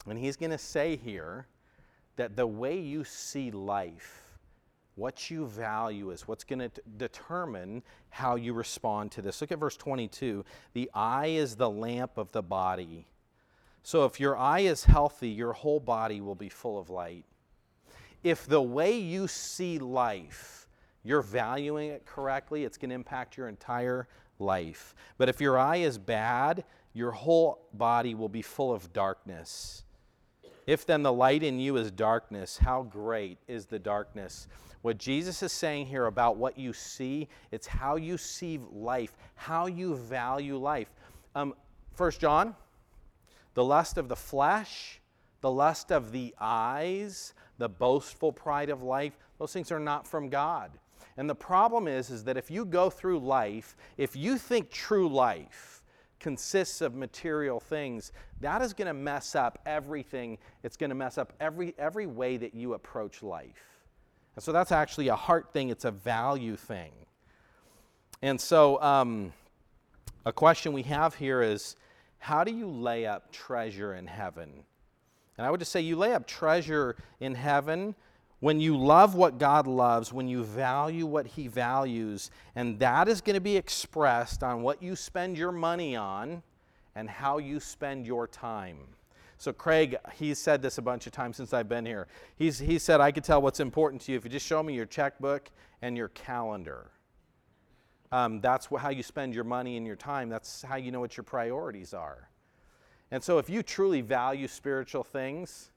and 0.07 0.17
he's 0.19 0.35
going 0.37 0.51
to 0.51 0.57
say 0.57 0.95
here 0.95 1.47
that 2.15 2.35
the 2.35 2.45
way 2.45 2.79
you 2.79 3.03
see 3.03 3.51
life, 3.51 4.37
what 4.95 5.31
you 5.31 5.47
value 5.47 6.11
is 6.11 6.27
what's 6.27 6.43
going 6.43 6.59
to 6.59 6.71
determine 6.97 7.81
how 8.09 8.35
you 8.35 8.53
respond 8.53 9.11
to 9.13 9.21
this. 9.21 9.41
Look 9.41 9.51
at 9.51 9.59
verse 9.59 9.77
22. 9.77 10.45
The 10.73 10.89
eye 10.93 11.27
is 11.27 11.55
the 11.55 11.69
lamp 11.69 12.17
of 12.17 12.31
the 12.31 12.43
body. 12.43 13.07
So 13.83 14.05
if 14.05 14.19
your 14.19 14.37
eye 14.37 14.61
is 14.61 14.85
healthy, 14.85 15.29
your 15.29 15.53
whole 15.53 15.81
body 15.81 16.21
will 16.21 16.35
be 16.35 16.49
full 16.49 16.79
of 16.79 16.89
light. 16.89 17.25
If 18.23 18.47
the 18.47 18.61
way 18.61 18.97
you 18.97 19.27
see 19.27 19.77
life, 19.77 20.67
you're 21.03 21.21
valuing 21.21 21.89
it 21.89 22.05
correctly, 22.05 22.63
it's 22.63 22.77
going 22.77 22.89
to 22.89 22.95
impact 22.95 23.35
your 23.35 23.49
entire 23.49 24.07
life. 24.39 24.95
But 25.17 25.27
if 25.27 25.41
your 25.41 25.59
eye 25.59 25.77
is 25.77 25.97
bad, 25.97 26.63
your 26.93 27.11
whole 27.11 27.67
body 27.73 28.15
will 28.15 28.29
be 28.29 28.41
full 28.41 28.73
of 28.73 28.93
darkness. 28.93 29.83
If 30.65 30.85
then 30.85 31.03
the 31.03 31.11
light 31.11 31.43
in 31.43 31.59
you 31.59 31.75
is 31.75 31.91
darkness, 31.91 32.57
how 32.57 32.83
great 32.83 33.37
is 33.49 33.65
the 33.65 33.79
darkness? 33.79 34.47
What 34.81 34.97
Jesus 34.97 35.43
is 35.43 35.51
saying 35.51 35.87
here 35.87 36.05
about 36.05 36.37
what 36.37 36.57
you 36.57 36.71
see, 36.71 37.27
it's 37.51 37.67
how 37.67 37.97
you 37.97 38.17
see 38.17 38.59
life, 38.71 39.17
how 39.35 39.65
you 39.65 39.95
value 39.95 40.57
life. 40.57 40.89
Um, 41.35 41.53
1 41.97 42.11
John, 42.19 42.55
the 43.53 43.63
lust 43.63 43.97
of 43.97 44.07
the 44.09 44.15
flesh, 44.15 44.99
the 45.41 45.51
lust 45.51 45.91
of 45.91 46.11
the 46.11 46.33
eyes, 46.39 47.33
the 47.57 47.69
boastful 47.69 48.31
pride 48.31 48.69
of 48.69 48.81
life, 48.81 49.17
those 49.39 49.53
things 49.53 49.71
are 49.71 49.79
not 49.79 50.07
from 50.07 50.29
God. 50.29 50.71
And 51.17 51.29
the 51.29 51.35
problem 51.35 51.87
is, 51.87 52.09
is 52.09 52.23
that 52.23 52.37
if 52.37 52.49
you 52.49 52.65
go 52.65 52.89
through 52.89 53.19
life, 53.19 53.75
if 53.97 54.15
you 54.15 54.37
think 54.37 54.71
true 54.71 55.07
life 55.07 55.83
consists 56.19 56.81
of 56.81 56.95
material 56.95 57.59
things, 57.59 58.11
that 58.39 58.61
is 58.61 58.73
going 58.73 58.87
to 58.87 58.93
mess 58.93 59.35
up 59.35 59.59
everything. 59.65 60.37
It's 60.63 60.77
going 60.77 60.89
to 60.89 60.95
mess 60.95 61.17
up 61.17 61.33
every, 61.39 61.75
every 61.77 62.07
way 62.07 62.37
that 62.37 62.55
you 62.55 62.73
approach 62.73 63.21
life. 63.21 63.81
And 64.35 64.43
so 64.43 64.51
that's 64.51 64.71
actually 64.71 65.09
a 65.09 65.15
heart 65.15 65.51
thing, 65.53 65.69
it's 65.69 65.85
a 65.85 65.91
value 65.91 66.55
thing. 66.55 66.91
And 68.21 68.39
so, 68.39 68.81
um, 68.81 69.33
a 70.25 70.31
question 70.31 70.71
we 70.71 70.83
have 70.83 71.15
here 71.15 71.41
is 71.41 71.75
how 72.23 72.45
do 72.45 72.53
you 72.53 72.69
lay 72.69 73.05
up 73.05 73.33
treasure 73.33 73.95
in 73.95 74.07
heaven? 74.07 74.49
And 75.37 75.45
I 75.45 75.51
would 75.51 75.59
just 75.59 75.73
say 75.73 75.81
you 75.81 75.97
lay 75.97 76.13
up 76.13 76.25
treasure 76.25 76.95
in 77.19 77.35
heaven 77.35 77.95
when 78.39 78.61
you 78.61 78.77
love 78.77 79.13
what 79.13 79.37
God 79.37 79.67
loves, 79.67 80.13
when 80.13 80.29
you 80.29 80.45
value 80.45 81.05
what 81.05 81.27
He 81.27 81.49
values, 81.49 82.31
and 82.55 82.79
that 82.79 83.09
is 83.09 83.19
going 83.19 83.33
to 83.33 83.41
be 83.41 83.57
expressed 83.57 84.41
on 84.41 84.61
what 84.61 84.81
you 84.81 84.95
spend 84.95 85.37
your 85.37 85.51
money 85.51 85.97
on 85.97 86.41
and 86.95 87.09
how 87.09 87.39
you 87.39 87.59
spend 87.59 88.07
your 88.07 88.25
time. 88.25 88.77
So, 89.37 89.51
Craig, 89.51 89.97
he's 90.13 90.39
said 90.39 90.61
this 90.61 90.77
a 90.77 90.81
bunch 90.81 91.05
of 91.05 91.11
times 91.11 91.35
since 91.35 91.53
I've 91.53 91.67
been 91.67 91.85
here. 91.85 92.07
He's, 92.37 92.57
he 92.57 92.79
said, 92.79 93.01
I 93.01 93.11
could 93.11 93.25
tell 93.25 93.41
what's 93.41 93.59
important 93.59 94.01
to 94.03 94.13
you 94.13 94.17
if 94.17 94.23
you 94.23 94.29
just 94.29 94.47
show 94.47 94.63
me 94.63 94.73
your 94.73 94.85
checkbook 94.85 95.49
and 95.81 95.97
your 95.97 96.07
calendar. 96.07 96.89
Um, 98.13 98.41
that's 98.41 98.67
how 98.77 98.89
you 98.89 99.01
spend 99.01 99.33
your 99.33 99.43
money 99.43 99.75
and 99.75 99.87
your 99.87 99.95
time. 99.95 100.29
That's 100.29 100.61
how 100.61 100.75
you 100.75 100.91
know 100.91 100.99
what 100.99 101.17
your 101.17 101.23
priorities 101.23 101.95
are. 101.95 102.29
And 103.09 103.23
so, 103.23 103.39
if 103.39 103.49
you 103.49 103.63
truly 103.63 104.01
value 104.01 104.47
spiritual 104.47 105.03
things, 105.03 105.71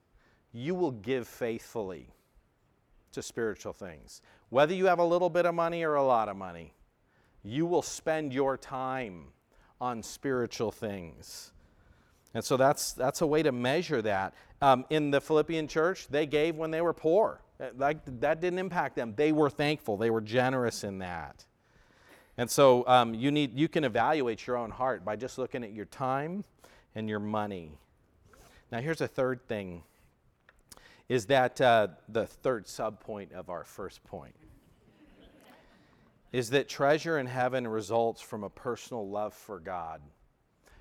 you 0.53 0.75
will 0.75 0.91
give 0.91 1.27
faithfully 1.27 2.11
to 3.13 3.23
spiritual 3.23 3.73
things. 3.73 4.21
Whether 4.51 4.75
you 4.75 4.85
have 4.85 4.99
a 4.99 5.05
little 5.05 5.31
bit 5.31 5.47
of 5.47 5.55
money 5.55 5.83
or 5.83 5.95
a 5.95 6.05
lot 6.05 6.29
of 6.29 6.37
money, 6.37 6.75
you 7.43 7.65
will 7.65 7.81
spend 7.81 8.35
your 8.35 8.59
time 8.59 9.29
on 9.81 10.03
spiritual 10.03 10.71
things. 10.71 11.53
And 12.35 12.45
so 12.45 12.59
that's, 12.59 12.93
that's 12.93 13.23
a 13.23 13.27
way 13.27 13.43
to 13.45 13.53
measure 13.53 14.03
that. 14.03 14.35
Um, 14.61 14.85
in 14.91 15.11
the 15.11 15.23
Philippian 15.23 15.69
church, 15.69 16.07
they 16.09 16.27
gave 16.27 16.57
when 16.57 16.71
they 16.71 16.83
were 16.83 16.93
poor. 16.93 17.41
Like, 17.79 18.01
that 18.21 18.43
didn't 18.43 18.59
impact 18.59 18.95
them. 18.95 19.15
They 19.17 19.33
were 19.33 19.49
thankful, 19.49 19.97
they 19.97 20.11
were 20.11 20.21
generous 20.21 20.85
in 20.85 20.99
that. 20.99 21.47
And 22.39 22.51
so 22.51 22.87
um, 22.87 23.15
you, 23.15 23.31
need, 23.31 23.57
you 23.59 23.69
can 23.69 23.85
evaluate 23.85 24.47
your 24.47 24.57
own 24.57 24.71
heart 24.71 25.05
by 25.05 25.17
just 25.17 25.39
looking 25.39 25.65
at 25.65 25.73
your 25.73 25.87
time 25.87 26.45
and 26.95 27.09
your 27.09 27.19
money. 27.19 27.73
Now, 28.71 28.81
here's 28.81 29.01
a 29.01 29.09
third 29.09 29.47
thing 29.47 29.83
is 31.09 31.27
that 31.27 31.61
uh, 31.61 31.89
the 32.09 32.27
third 32.27 32.67
subpoint 32.67 33.33
of 33.33 33.49
our 33.49 33.63
first 33.63 34.03
point 34.05 34.35
is 36.33 36.51
that 36.51 36.69
treasure 36.69 37.19
in 37.19 37.27
heaven 37.27 37.67
results 37.67 38.21
from 38.21 38.43
a 38.43 38.51
personal 38.51 39.09
love 39.09 39.33
for 39.33 39.61
God. 39.61 40.03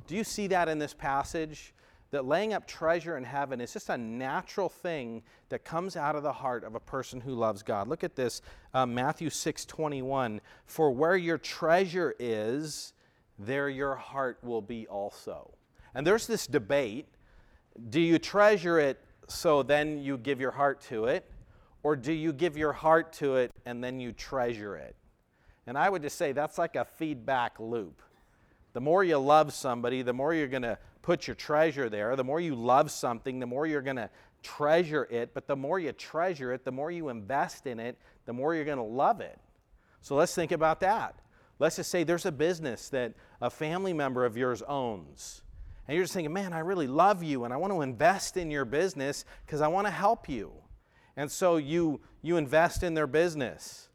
Do 0.08 0.16
you 0.16 0.24
see 0.24 0.48
that 0.48 0.68
in 0.68 0.80
this 0.80 0.94
passage? 0.94 1.74
That 2.16 2.26
laying 2.26 2.54
up 2.54 2.66
treasure 2.66 3.18
in 3.18 3.26
heaven 3.26 3.60
is 3.60 3.74
just 3.74 3.90
a 3.90 3.98
natural 3.98 4.70
thing 4.70 5.22
that 5.50 5.66
comes 5.66 5.98
out 5.98 6.16
of 6.16 6.24
the 6.24 6.32
heart 6.32 6.64
of 6.64 6.74
a 6.74 6.80
person 6.80 7.20
who 7.20 7.36
loves 7.36 7.62
God. 7.62 7.90
Look 7.90 8.06
at 8.06 8.16
this, 8.16 8.42
uh, 8.74 8.86
Matthew 8.86 9.30
6 9.30 9.66
21. 9.66 10.40
For 10.66 10.92
where 10.92 11.18
your 11.18 11.38
treasure 11.38 12.16
is, 12.18 12.94
there 13.38 13.68
your 13.68 13.96
heart 13.96 14.38
will 14.44 14.62
be 14.62 14.88
also. 14.88 15.56
And 15.94 16.08
there's 16.08 16.26
this 16.26 16.48
debate 16.48 17.10
do 17.90 18.00
you 18.00 18.18
treasure 18.18 18.80
it 18.80 18.98
so 19.28 19.62
then 19.62 20.02
you 20.02 20.18
give 20.18 20.40
your 20.40 20.52
heart 20.52 20.80
to 20.84 21.08
it? 21.08 21.30
Or 21.84 21.98
do 21.98 22.14
you 22.14 22.32
give 22.32 22.56
your 22.56 22.72
heart 22.72 23.12
to 23.16 23.36
it 23.36 23.52
and 23.66 23.84
then 23.84 24.00
you 24.00 24.14
treasure 24.14 24.78
it? 24.78 24.96
And 25.68 25.78
I 25.78 25.90
would 25.90 26.02
just 26.02 26.18
say 26.18 26.32
that's 26.32 26.58
like 26.58 26.78
a 26.78 26.86
feedback 26.86 27.60
loop. 27.60 28.02
The 28.72 28.82
more 28.82 29.04
you 29.04 29.18
love 29.18 29.54
somebody, 29.54 30.02
the 30.02 30.12
more 30.14 30.34
you're 30.34 30.48
going 30.48 30.62
to 30.64 30.78
put 31.06 31.28
your 31.28 31.36
treasure 31.36 31.88
there. 31.90 32.16
The 32.16 32.24
more 32.24 32.40
you 32.40 32.56
love 32.56 32.90
something, 32.90 33.40
the 33.40 33.46
more 33.46 33.68
you're 33.68 33.82
going 33.82 33.96
to 33.96 34.10
treasure 34.42 35.08
it. 35.10 35.34
But 35.34 35.48
the 35.48 35.56
more 35.56 35.80
you 35.80 35.92
treasure 35.92 36.52
it, 36.52 36.66
the 36.66 36.72
more 36.72 36.92
you 36.92 37.10
invest 37.10 37.68
in 37.68 37.80
it, 37.80 37.98
the 38.26 38.34
more 38.34 38.56
you're 38.56 38.66
going 38.66 38.78
to 38.78 38.84
love 38.84 39.22
it. 39.22 39.40
So 40.02 40.16
let's 40.16 40.34
think 40.34 40.52
about 40.52 40.80
that. 40.82 41.20
Let's 41.60 41.78
just 41.78 41.90
say 41.90 42.04
there's 42.04 42.26
a 42.26 42.32
business 42.32 42.90
that 42.90 43.14
a 43.42 43.50
family 43.50 43.94
member 43.94 44.26
of 44.26 44.36
yours 44.36 44.62
owns 44.68 45.44
and 45.88 45.96
you're 45.96 46.04
just 46.04 46.14
thinking, 46.14 46.34
man, 46.34 46.54
I 46.54 46.60
really 46.60 46.88
love 46.88 47.24
you 47.24 47.44
and 47.44 47.54
I 47.54 47.58
want 47.58 47.72
to 47.72 47.82
invest 47.82 48.38
in 48.38 48.50
your 48.50 48.66
business 48.66 49.24
because 49.46 49.62
I 49.62 49.68
want 49.68 49.86
to 49.86 49.92
help 49.92 50.28
you. 50.28 50.52
And 51.16 51.32
so 51.32 51.58
you, 51.58 52.02
you 52.22 52.38
invest 52.38 52.84
in 52.84 52.96
their 52.96 53.08
business. 53.08 53.90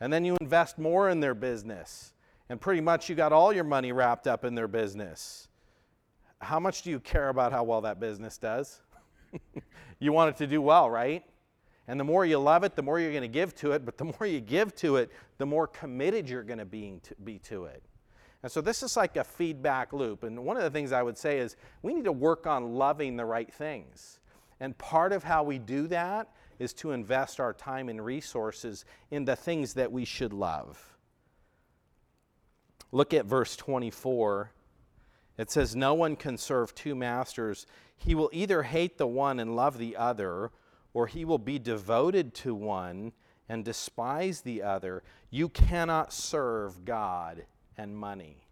And 0.00 0.12
then 0.12 0.24
you 0.24 0.36
invest 0.40 0.78
more 0.78 1.10
in 1.10 1.20
their 1.20 1.34
business. 1.34 2.14
And 2.48 2.60
pretty 2.60 2.80
much 2.80 3.08
you 3.08 3.14
got 3.14 3.32
all 3.32 3.52
your 3.52 3.64
money 3.64 3.92
wrapped 3.92 4.26
up 4.26 4.44
in 4.44 4.54
their 4.54 4.68
business. 4.68 5.48
How 6.40 6.60
much 6.60 6.82
do 6.82 6.90
you 6.90 7.00
care 7.00 7.28
about 7.28 7.52
how 7.52 7.64
well 7.64 7.80
that 7.82 8.00
business 8.00 8.38
does? 8.38 8.80
you 9.98 10.12
want 10.12 10.30
it 10.30 10.36
to 10.38 10.46
do 10.46 10.60
well, 10.60 10.90
right? 10.90 11.24
And 11.86 12.00
the 12.00 12.04
more 12.04 12.24
you 12.24 12.38
love 12.38 12.64
it, 12.64 12.76
the 12.76 12.82
more 12.82 12.98
you're 12.98 13.10
going 13.10 13.22
to 13.22 13.28
give 13.28 13.54
to 13.56 13.72
it. 13.72 13.84
But 13.84 13.98
the 13.98 14.04
more 14.18 14.26
you 14.26 14.40
give 14.40 14.74
to 14.76 14.96
it, 14.96 15.10
the 15.38 15.46
more 15.46 15.66
committed 15.66 16.28
you're 16.28 16.42
going 16.42 16.58
to 16.58 16.64
be 16.64 17.00
to, 17.44 17.64
it. 17.66 17.82
And 18.42 18.52
so 18.52 18.60
this 18.60 18.82
is 18.82 18.96
like 18.96 19.16
a 19.16 19.24
feedback 19.24 19.92
loop. 19.92 20.22
And 20.22 20.44
one 20.44 20.56
of 20.56 20.62
the 20.62 20.70
things 20.70 20.92
I 20.92 21.02
would 21.02 21.16
say 21.16 21.38
is 21.38 21.56
we 21.82 21.94
need 21.94 22.04
to 22.04 22.12
work 22.12 22.46
on 22.46 22.74
loving 22.74 23.16
the 23.16 23.24
right 23.24 23.52
things. 23.52 24.20
And 24.60 24.76
part 24.78 25.12
of 25.12 25.24
how 25.24 25.42
we 25.42 25.58
do 25.58 25.86
that 25.88 26.30
is 26.58 26.72
to 26.74 26.92
invest 26.92 27.40
our 27.40 27.52
time 27.52 27.88
and 27.88 28.04
resources 28.04 28.84
in 29.10 29.24
the 29.24 29.34
things 29.34 29.74
that 29.74 29.90
we 29.90 30.04
should 30.04 30.32
love. 30.32 30.94
Look 32.92 33.12
at 33.12 33.26
verse 33.26 33.56
24. 33.56 34.52
It 35.36 35.50
says, 35.50 35.74
No 35.74 35.94
one 35.94 36.16
can 36.16 36.38
serve 36.38 36.74
two 36.74 36.94
masters. 36.94 37.66
He 37.96 38.14
will 38.14 38.30
either 38.32 38.62
hate 38.62 38.98
the 38.98 39.06
one 39.06 39.40
and 39.40 39.56
love 39.56 39.78
the 39.78 39.96
other, 39.96 40.50
or 40.92 41.06
he 41.06 41.24
will 41.24 41.38
be 41.38 41.58
devoted 41.58 42.34
to 42.34 42.54
one 42.54 43.12
and 43.48 43.64
despise 43.64 44.40
the 44.40 44.62
other. 44.62 45.02
You 45.30 45.48
cannot 45.48 46.12
serve 46.12 46.84
God 46.84 47.44
and 47.76 47.96
money. 47.96 48.44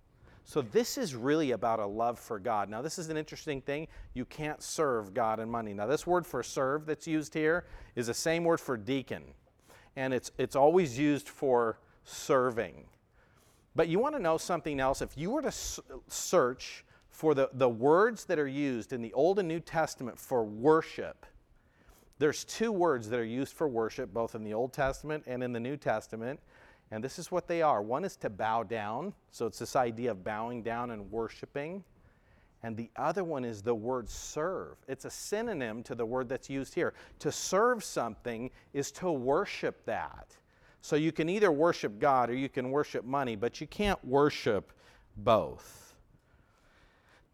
So, 0.44 0.60
this 0.60 0.98
is 0.98 1.14
really 1.14 1.52
about 1.52 1.78
a 1.78 1.86
love 1.86 2.18
for 2.18 2.40
God. 2.40 2.68
Now, 2.68 2.82
this 2.82 2.98
is 2.98 3.08
an 3.08 3.16
interesting 3.16 3.60
thing. 3.60 3.86
You 4.12 4.24
can't 4.24 4.60
serve 4.60 5.14
God 5.14 5.38
and 5.38 5.50
money. 5.50 5.72
Now, 5.72 5.86
this 5.86 6.04
word 6.04 6.26
for 6.26 6.42
serve 6.42 6.84
that's 6.84 7.06
used 7.06 7.32
here 7.32 7.64
is 7.94 8.08
the 8.08 8.14
same 8.14 8.42
word 8.42 8.60
for 8.60 8.76
deacon, 8.76 9.22
and 9.94 10.12
it's, 10.12 10.32
it's 10.38 10.56
always 10.56 10.98
used 10.98 11.28
for 11.28 11.78
serving. 12.04 12.86
But 13.74 13.88
you 13.88 13.98
want 13.98 14.14
to 14.14 14.22
know 14.22 14.36
something 14.36 14.80
else? 14.80 15.00
If 15.00 15.16
you 15.16 15.30
were 15.30 15.42
to 15.42 15.52
search 16.08 16.84
for 17.10 17.34
the, 17.34 17.50
the 17.54 17.68
words 17.68 18.24
that 18.26 18.38
are 18.38 18.48
used 18.48 18.92
in 18.92 19.00
the 19.00 19.12
Old 19.12 19.38
and 19.38 19.48
New 19.48 19.60
Testament 19.60 20.18
for 20.18 20.44
worship, 20.44 21.26
there's 22.18 22.44
two 22.44 22.70
words 22.70 23.08
that 23.08 23.18
are 23.18 23.24
used 23.24 23.54
for 23.54 23.66
worship, 23.66 24.12
both 24.12 24.34
in 24.34 24.44
the 24.44 24.54
Old 24.54 24.72
Testament 24.72 25.24
and 25.26 25.42
in 25.42 25.52
the 25.52 25.60
New 25.60 25.76
Testament. 25.76 26.38
And 26.90 27.02
this 27.02 27.18
is 27.18 27.32
what 27.32 27.48
they 27.48 27.62
are 27.62 27.82
one 27.82 28.04
is 28.04 28.16
to 28.16 28.30
bow 28.30 28.62
down, 28.62 29.14
so 29.30 29.46
it's 29.46 29.58
this 29.58 29.76
idea 29.76 30.10
of 30.10 30.22
bowing 30.22 30.62
down 30.62 30.90
and 30.90 31.10
worshiping. 31.10 31.82
And 32.62 32.76
the 32.76 32.90
other 32.96 33.24
one 33.24 33.44
is 33.44 33.62
the 33.62 33.74
word 33.74 34.08
serve. 34.08 34.76
It's 34.86 35.04
a 35.04 35.10
synonym 35.10 35.82
to 35.84 35.94
the 35.94 36.06
word 36.06 36.28
that's 36.28 36.48
used 36.48 36.74
here. 36.74 36.94
To 37.20 37.32
serve 37.32 37.82
something 37.82 38.50
is 38.72 38.92
to 38.92 39.10
worship 39.10 39.84
that. 39.86 40.36
So 40.82 40.96
you 40.96 41.12
can 41.12 41.28
either 41.28 41.52
worship 41.52 42.00
God 42.00 42.28
or 42.28 42.34
you 42.34 42.48
can 42.48 42.72
worship 42.72 43.04
money, 43.04 43.36
but 43.36 43.60
you 43.60 43.68
can't 43.68 44.04
worship 44.04 44.72
both. 45.16 45.94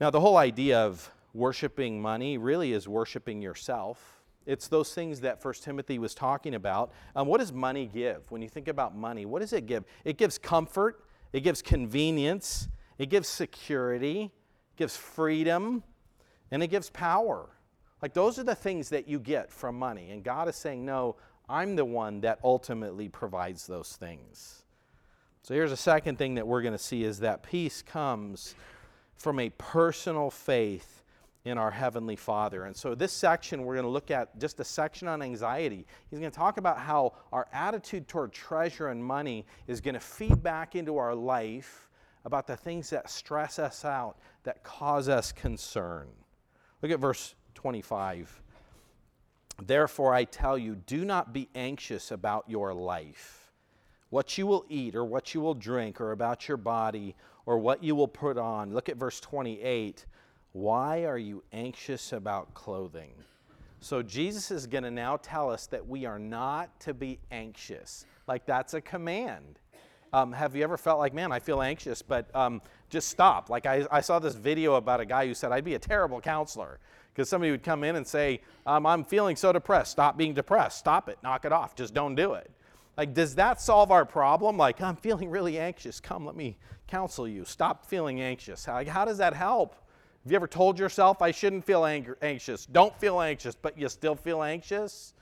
Now, 0.00 0.10
the 0.10 0.20
whole 0.20 0.36
idea 0.36 0.78
of 0.78 1.10
worshiping 1.32 2.00
money 2.00 2.36
really 2.36 2.72
is 2.74 2.86
worshiping 2.86 3.40
yourself. 3.40 4.22
It's 4.44 4.68
those 4.68 4.92
things 4.94 5.20
that 5.20 5.40
First 5.40 5.64
Timothy 5.64 5.98
was 5.98 6.14
talking 6.14 6.54
about. 6.54 6.92
Um, 7.16 7.26
what 7.26 7.38
does 7.38 7.52
money 7.52 7.86
give? 7.86 8.30
When 8.30 8.42
you 8.42 8.48
think 8.48 8.68
about 8.68 8.94
money, 8.94 9.24
what 9.24 9.40
does 9.40 9.54
it 9.54 9.66
give? 9.66 9.84
It 10.04 10.18
gives 10.18 10.36
comfort, 10.36 11.04
it 11.32 11.40
gives 11.40 11.62
convenience, 11.62 12.68
it 12.98 13.06
gives 13.06 13.28
security, 13.28 14.24
it 14.24 14.76
gives 14.76 14.96
freedom, 14.96 15.82
and 16.50 16.62
it 16.62 16.68
gives 16.68 16.90
power. 16.90 17.48
Like 18.02 18.12
those 18.12 18.38
are 18.38 18.44
the 18.44 18.54
things 18.54 18.90
that 18.90 19.08
you 19.08 19.18
get 19.18 19.50
from 19.50 19.78
money. 19.78 20.10
And 20.10 20.22
God 20.22 20.48
is 20.48 20.56
saying, 20.56 20.84
no, 20.84 21.16
I'm 21.48 21.76
the 21.76 21.84
one 21.84 22.20
that 22.20 22.38
ultimately 22.44 23.08
provides 23.08 23.66
those 23.66 23.96
things. 23.96 24.64
So 25.42 25.54
here's 25.54 25.72
a 25.72 25.76
second 25.76 26.18
thing 26.18 26.34
that 26.34 26.46
we're 26.46 26.62
going 26.62 26.74
to 26.74 26.78
see 26.78 27.04
is 27.04 27.20
that 27.20 27.42
peace 27.42 27.82
comes 27.82 28.54
from 29.16 29.40
a 29.40 29.50
personal 29.50 30.30
faith 30.30 31.02
in 31.44 31.56
our 31.56 31.70
Heavenly 31.70 32.16
Father. 32.16 32.64
And 32.64 32.76
so, 32.76 32.94
this 32.94 33.12
section, 33.12 33.64
we're 33.64 33.74
going 33.74 33.86
to 33.86 33.90
look 33.90 34.10
at 34.10 34.38
just 34.38 34.60
a 34.60 34.64
section 34.64 35.08
on 35.08 35.22
anxiety. 35.22 35.86
He's 36.10 36.18
going 36.18 36.30
to 36.30 36.36
talk 36.36 36.58
about 36.58 36.78
how 36.78 37.14
our 37.32 37.48
attitude 37.52 38.08
toward 38.08 38.32
treasure 38.32 38.88
and 38.88 39.02
money 39.02 39.46
is 39.66 39.80
going 39.80 39.94
to 39.94 40.00
feed 40.00 40.42
back 40.42 40.76
into 40.76 40.98
our 40.98 41.14
life 41.14 41.88
about 42.24 42.46
the 42.46 42.56
things 42.56 42.90
that 42.90 43.08
stress 43.08 43.58
us 43.58 43.84
out, 43.84 44.18
that 44.42 44.62
cause 44.62 45.08
us 45.08 45.32
concern. 45.32 46.08
Look 46.82 46.92
at 46.92 47.00
verse 47.00 47.34
25. 47.54 48.42
Therefore, 49.60 50.14
I 50.14 50.24
tell 50.24 50.56
you, 50.56 50.76
do 50.76 51.04
not 51.04 51.32
be 51.32 51.48
anxious 51.54 52.10
about 52.10 52.44
your 52.48 52.72
life, 52.72 53.50
what 54.10 54.38
you 54.38 54.46
will 54.46 54.64
eat 54.68 54.94
or 54.94 55.04
what 55.04 55.34
you 55.34 55.40
will 55.40 55.54
drink, 55.54 56.00
or 56.00 56.12
about 56.12 56.46
your 56.46 56.56
body 56.56 57.16
or 57.44 57.58
what 57.58 57.82
you 57.82 57.94
will 57.94 58.08
put 58.08 58.38
on. 58.38 58.72
Look 58.72 58.88
at 58.88 58.96
verse 58.96 59.20
28. 59.20 60.06
Why 60.52 61.04
are 61.04 61.18
you 61.18 61.42
anxious 61.52 62.12
about 62.12 62.54
clothing? 62.54 63.12
So, 63.80 64.02
Jesus 64.02 64.50
is 64.50 64.66
going 64.66 64.84
to 64.84 64.90
now 64.90 65.18
tell 65.18 65.50
us 65.50 65.66
that 65.68 65.86
we 65.86 66.04
are 66.04 66.18
not 66.18 66.80
to 66.80 66.94
be 66.94 67.18
anxious. 67.30 68.06
Like, 68.26 68.44
that's 68.44 68.74
a 68.74 68.80
command. 68.80 69.60
Um, 70.12 70.32
have 70.32 70.56
you 70.56 70.62
ever 70.64 70.76
felt 70.76 70.98
like, 70.98 71.14
man, 71.14 71.32
I 71.32 71.38
feel 71.38 71.62
anxious, 71.62 72.02
but 72.02 72.34
um, 72.34 72.62
just 72.90 73.08
stop? 73.08 73.50
Like, 73.50 73.66
I, 73.66 73.86
I 73.90 74.00
saw 74.00 74.18
this 74.18 74.34
video 74.34 74.74
about 74.74 75.00
a 75.00 75.04
guy 75.04 75.26
who 75.26 75.34
said, 75.34 75.52
I'd 75.52 75.64
be 75.64 75.74
a 75.74 75.78
terrible 75.78 76.20
counselor 76.20 76.80
because 77.18 77.28
somebody 77.28 77.50
would 77.50 77.64
come 77.64 77.82
in 77.82 77.96
and 77.96 78.06
say, 78.06 78.40
um, 78.64 78.86
I'm 78.86 79.02
feeling 79.02 79.34
so 79.34 79.52
depressed. 79.52 79.90
Stop 79.90 80.16
being 80.16 80.34
depressed. 80.34 80.78
Stop 80.78 81.08
it. 81.08 81.18
Knock 81.20 81.44
it 81.44 81.50
off. 81.50 81.74
Just 81.74 81.92
don't 81.92 82.14
do 82.14 82.34
it. 82.34 82.48
Like, 82.96 83.12
does 83.12 83.34
that 83.34 83.60
solve 83.60 83.90
our 83.90 84.04
problem? 84.04 84.56
Like, 84.56 84.80
I'm 84.80 84.94
feeling 84.94 85.28
really 85.28 85.58
anxious. 85.58 85.98
Come, 85.98 86.24
let 86.24 86.36
me 86.36 86.56
counsel 86.86 87.26
you. 87.26 87.44
Stop 87.44 87.84
feeling 87.84 88.20
anxious. 88.20 88.68
Like, 88.68 88.86
how 88.86 89.04
does 89.04 89.18
that 89.18 89.34
help? 89.34 89.74
Have 90.22 90.30
you 90.30 90.36
ever 90.36 90.46
told 90.46 90.78
yourself, 90.78 91.20
I 91.20 91.32
shouldn't 91.32 91.64
feel 91.64 91.84
ang- 91.84 92.14
anxious? 92.22 92.66
Don't 92.66 92.96
feel 93.00 93.20
anxious, 93.20 93.56
but 93.56 93.76
you 93.76 93.88
still 93.88 94.14
feel 94.14 94.44
anxious? 94.44 95.12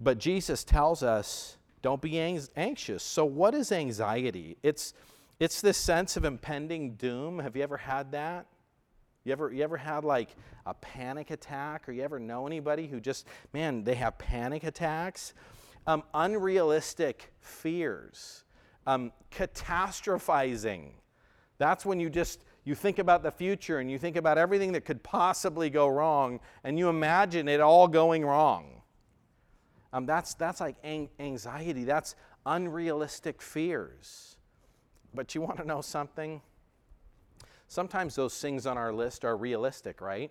But 0.00 0.16
Jesus 0.16 0.64
tells 0.64 1.02
us, 1.02 1.58
don't 1.82 2.00
be 2.00 2.18
anxious. 2.18 3.02
So, 3.02 3.26
what 3.26 3.54
is 3.54 3.72
anxiety? 3.72 4.56
It's, 4.62 4.94
it's 5.38 5.60
this 5.60 5.76
sense 5.76 6.16
of 6.16 6.24
impending 6.24 6.94
doom. 6.94 7.40
Have 7.40 7.56
you 7.56 7.62
ever 7.62 7.76
had 7.76 8.12
that? 8.12 8.46
You 9.28 9.32
ever, 9.32 9.52
you 9.52 9.62
ever 9.62 9.76
had 9.76 10.04
like 10.04 10.34
a 10.64 10.72
panic 10.72 11.30
attack, 11.30 11.86
or 11.86 11.92
you 11.92 12.02
ever 12.02 12.18
know 12.18 12.46
anybody 12.46 12.86
who 12.86 12.98
just, 12.98 13.26
man, 13.52 13.84
they 13.84 13.94
have 13.96 14.16
panic 14.16 14.64
attacks? 14.64 15.34
Um, 15.86 16.02
unrealistic 16.14 17.30
fears, 17.38 18.44
um, 18.86 19.12
catastrophizing. 19.30 20.92
That's 21.58 21.84
when 21.84 22.00
you 22.00 22.08
just 22.08 22.42
you 22.64 22.74
think 22.74 22.98
about 22.98 23.22
the 23.22 23.30
future 23.30 23.80
and 23.80 23.90
you 23.90 23.98
think 23.98 24.16
about 24.16 24.38
everything 24.38 24.72
that 24.72 24.86
could 24.86 25.02
possibly 25.02 25.68
go 25.68 25.88
wrong, 25.88 26.40
and 26.64 26.78
you 26.78 26.88
imagine 26.88 27.48
it 27.48 27.60
all 27.60 27.86
going 27.86 28.24
wrong. 28.24 28.80
Um, 29.92 30.06
that's 30.06 30.32
that's 30.32 30.62
like 30.62 30.76
anxiety. 31.18 31.84
That's 31.84 32.14
unrealistic 32.46 33.42
fears. 33.42 34.38
But 35.12 35.34
you 35.34 35.42
want 35.42 35.58
to 35.58 35.66
know 35.66 35.82
something? 35.82 36.40
Sometimes 37.68 38.14
those 38.14 38.40
things 38.40 38.66
on 38.66 38.78
our 38.78 38.92
list 38.92 39.24
are 39.26 39.36
realistic, 39.36 40.00
right? 40.00 40.30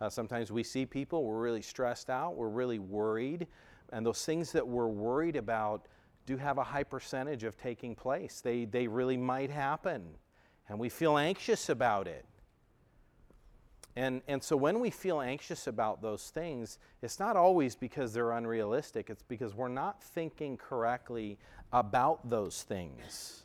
Uh, 0.00 0.08
sometimes 0.08 0.50
we 0.50 0.62
see 0.62 0.86
people, 0.86 1.24
we're 1.24 1.40
really 1.40 1.60
stressed 1.60 2.08
out, 2.08 2.36
we're 2.36 2.48
really 2.48 2.78
worried, 2.78 3.48
and 3.92 4.06
those 4.06 4.24
things 4.24 4.52
that 4.52 4.66
we're 4.66 4.88
worried 4.88 5.36
about 5.36 5.86
do 6.26 6.36
have 6.36 6.58
a 6.58 6.64
high 6.64 6.84
percentage 6.84 7.42
of 7.42 7.56
taking 7.56 7.94
place. 7.94 8.40
They, 8.40 8.64
they 8.64 8.86
really 8.86 9.16
might 9.16 9.50
happen, 9.50 10.04
and 10.68 10.78
we 10.78 10.88
feel 10.88 11.18
anxious 11.18 11.68
about 11.68 12.06
it. 12.06 12.24
And, 13.96 14.22
and 14.28 14.40
so 14.42 14.56
when 14.56 14.78
we 14.78 14.90
feel 14.90 15.20
anxious 15.20 15.66
about 15.66 16.00
those 16.00 16.30
things, 16.30 16.78
it's 17.02 17.18
not 17.18 17.36
always 17.36 17.74
because 17.74 18.14
they're 18.14 18.32
unrealistic, 18.32 19.10
it's 19.10 19.24
because 19.24 19.54
we're 19.56 19.68
not 19.68 20.00
thinking 20.00 20.56
correctly 20.56 21.38
about 21.72 22.30
those 22.30 22.62
things. 22.62 23.44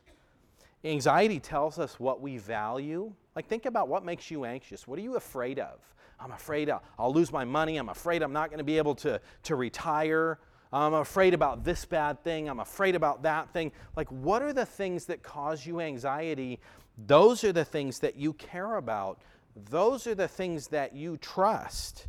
Anxiety 0.85 1.39
tells 1.39 1.79
us 1.79 1.99
what 1.99 2.21
we 2.21 2.37
value. 2.37 3.11
Like, 3.35 3.47
think 3.47 3.65
about 3.65 3.87
what 3.87 4.05
makes 4.05 4.29
you 4.29 4.45
anxious. 4.45 4.87
What 4.87 4.99
are 4.99 5.01
you 5.01 5.15
afraid 5.15 5.57
of? 5.57 5.79
I'm 6.19 6.31
afraid 6.31 6.69
I'll, 6.69 7.13
lose 7.13 7.31
my 7.31 7.43
money. 7.43 7.77
I'm 7.77 7.89
afraid 7.89 8.21
I'm 8.21 8.31
not 8.31 8.49
going 8.49 8.59
to 8.59 8.63
be 8.63 8.77
able 8.77 8.95
to, 8.95 9.19
to 9.43 9.55
retire. 9.55 10.39
I'm 10.71 10.93
afraid 10.93 11.33
about 11.33 11.63
this 11.63 11.85
bad 11.85 12.23
thing. 12.23 12.47
I'm 12.47 12.59
afraid 12.59 12.95
about 12.95 13.23
that 13.23 13.51
thing. 13.51 13.71
Like, 13.95 14.09
what 14.11 14.41
are 14.41 14.53
the 14.53 14.65
things 14.65 15.05
that 15.05 15.23
cause 15.23 15.65
you 15.65 15.81
anxiety? 15.81 16.59
Those 17.07 17.43
are 17.43 17.51
the 17.51 17.65
things 17.65 17.99
that 17.99 18.15
you 18.15 18.33
care 18.33 18.75
about. 18.75 19.21
Those 19.69 20.05
are 20.05 20.15
the 20.15 20.27
things 20.27 20.67
that 20.67 20.95
you 20.95 21.17
trust. 21.17 22.07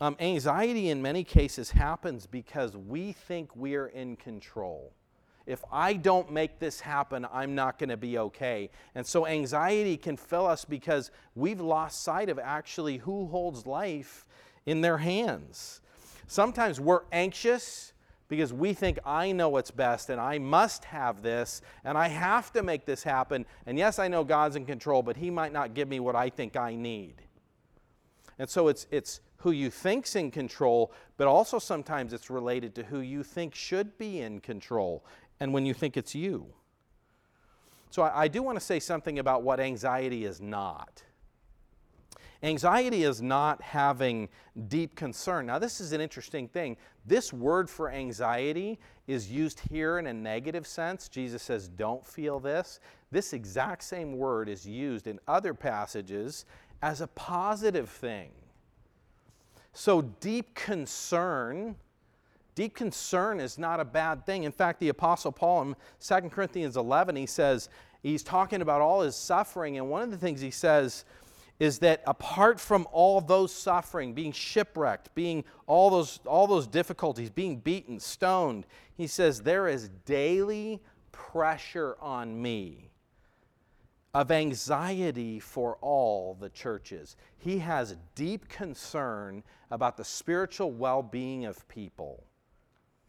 Um, 0.00 0.16
anxiety, 0.20 0.90
in 0.90 1.02
many 1.02 1.24
cases, 1.24 1.70
happens 1.70 2.26
because 2.26 2.76
we 2.76 3.12
think 3.12 3.54
we're 3.56 3.88
in 3.88 4.16
control 4.16 4.92
if 5.46 5.64
I 5.70 5.92
don't 5.94 6.32
make 6.32 6.58
this 6.58 6.80
happen, 6.80 7.26
I'm 7.32 7.54
not 7.54 7.78
going 7.78 7.90
to 7.90 7.96
be 7.96 8.18
okay. 8.18 8.68
And 8.94 9.06
so 9.06 9.26
anxiety 9.26 9.96
can 9.96 10.16
fill 10.16 10.46
us 10.46 10.64
because 10.64 11.10
we've 11.34 11.60
lost 11.60 12.02
sight 12.02 12.28
of 12.28 12.38
actually 12.38 12.98
who 12.98 13.26
holds 13.28 13.66
life 13.66 14.26
in 14.66 14.80
their 14.80 14.98
hands. 14.98 15.80
Sometimes 16.26 16.80
we're 16.80 17.02
anxious 17.12 17.92
because 18.28 18.52
we 18.52 18.72
think 18.72 18.98
I 19.06 19.30
know 19.30 19.48
what's 19.48 19.70
best 19.70 20.10
and 20.10 20.20
I 20.20 20.38
must 20.38 20.84
have 20.86 21.22
this 21.22 21.62
and 21.84 21.96
I 21.96 22.08
have 22.08 22.52
to 22.54 22.64
make 22.64 22.84
this 22.84 23.04
happen. 23.04 23.46
And 23.66 23.78
yes, 23.78 24.00
I 24.00 24.08
know 24.08 24.24
God's 24.24 24.56
in 24.56 24.66
control, 24.66 25.02
but 25.02 25.16
He 25.16 25.30
might 25.30 25.52
not 25.52 25.74
give 25.74 25.88
me 25.88 26.00
what 26.00 26.16
I 26.16 26.28
think 26.28 26.56
I 26.56 26.74
need. 26.74 27.22
And 28.38 28.50
so 28.50 28.66
it's, 28.66 28.86
it's 28.90 29.20
who 29.38 29.52
you 29.52 29.70
think's 29.70 30.16
in 30.16 30.30
control, 30.30 30.92
but 31.16 31.28
also 31.28 31.58
sometimes 31.58 32.12
it's 32.12 32.30
related 32.30 32.74
to 32.74 32.82
who 32.82 33.00
you 33.00 33.22
think 33.22 33.54
should 33.54 33.96
be 33.96 34.20
in 34.20 34.40
control 34.40 35.04
and 35.40 35.52
when 35.52 35.66
you 35.66 35.74
think 35.74 35.96
it's 35.96 36.14
you. 36.14 36.46
So 37.90 38.02
I, 38.02 38.24
I 38.24 38.28
do 38.28 38.42
want 38.42 38.58
to 38.58 38.64
say 38.64 38.80
something 38.80 39.18
about 39.18 39.42
what 39.42 39.60
anxiety 39.60 40.24
is 40.24 40.40
not. 40.40 41.02
Anxiety 42.42 43.04
is 43.04 43.22
not 43.22 43.62
having 43.62 44.28
deep 44.68 44.94
concern. 44.94 45.46
Now, 45.46 45.58
this 45.58 45.80
is 45.80 45.92
an 45.92 46.00
interesting 46.00 46.48
thing. 46.48 46.76
This 47.06 47.32
word 47.32 47.70
for 47.70 47.90
anxiety 47.90 48.78
is 49.06 49.30
used 49.30 49.60
here 49.70 49.98
in 49.98 50.06
a 50.06 50.12
negative 50.12 50.66
sense. 50.66 51.08
Jesus 51.08 51.42
says, 51.42 51.68
Don't 51.68 52.06
feel 52.06 52.38
this. 52.38 52.80
This 53.10 53.32
exact 53.32 53.82
same 53.82 54.16
word 54.16 54.48
is 54.48 54.66
used 54.66 55.06
in 55.06 55.18
other 55.26 55.54
passages 55.54 56.44
as 56.82 57.00
a 57.00 57.06
positive 57.08 57.88
thing. 57.88 58.30
So, 59.72 60.02
deep 60.02 60.54
concern 60.54 61.76
Deep 62.56 62.74
concern 62.74 63.38
is 63.38 63.58
not 63.58 63.80
a 63.80 63.84
bad 63.84 64.24
thing. 64.24 64.44
In 64.44 64.50
fact, 64.50 64.80
the 64.80 64.88
Apostle 64.88 65.30
Paul 65.30 65.62
in 65.62 65.76
2 66.00 66.30
Corinthians 66.30 66.76
11, 66.76 67.14
he 67.14 67.26
says, 67.26 67.68
he's 68.02 68.22
talking 68.22 68.62
about 68.62 68.80
all 68.80 69.02
his 69.02 69.14
suffering, 69.14 69.76
and 69.76 69.90
one 69.90 70.02
of 70.02 70.10
the 70.10 70.16
things 70.16 70.40
he 70.40 70.50
says 70.50 71.04
is 71.60 71.78
that 71.80 72.02
apart 72.06 72.58
from 72.58 72.88
all 72.92 73.20
those 73.20 73.52
suffering, 73.52 74.14
being 74.14 74.32
shipwrecked, 74.32 75.14
being 75.14 75.44
all 75.66 75.90
those, 75.90 76.18
all 76.26 76.46
those 76.46 76.66
difficulties, 76.66 77.30
being 77.30 77.58
beaten, 77.58 78.00
stoned, 78.00 78.66
he 78.94 79.06
says, 79.06 79.42
there 79.42 79.68
is 79.68 79.90
daily 80.06 80.80
pressure 81.12 81.96
on 82.00 82.40
me 82.40 82.90
of 84.14 84.30
anxiety 84.30 85.38
for 85.38 85.76
all 85.82 86.34
the 86.40 86.48
churches. 86.48 87.16
He 87.36 87.58
has 87.58 87.96
deep 88.14 88.48
concern 88.48 89.42
about 89.70 89.98
the 89.98 90.04
spiritual 90.04 90.72
well 90.72 91.02
being 91.02 91.44
of 91.44 91.68
people. 91.68 92.24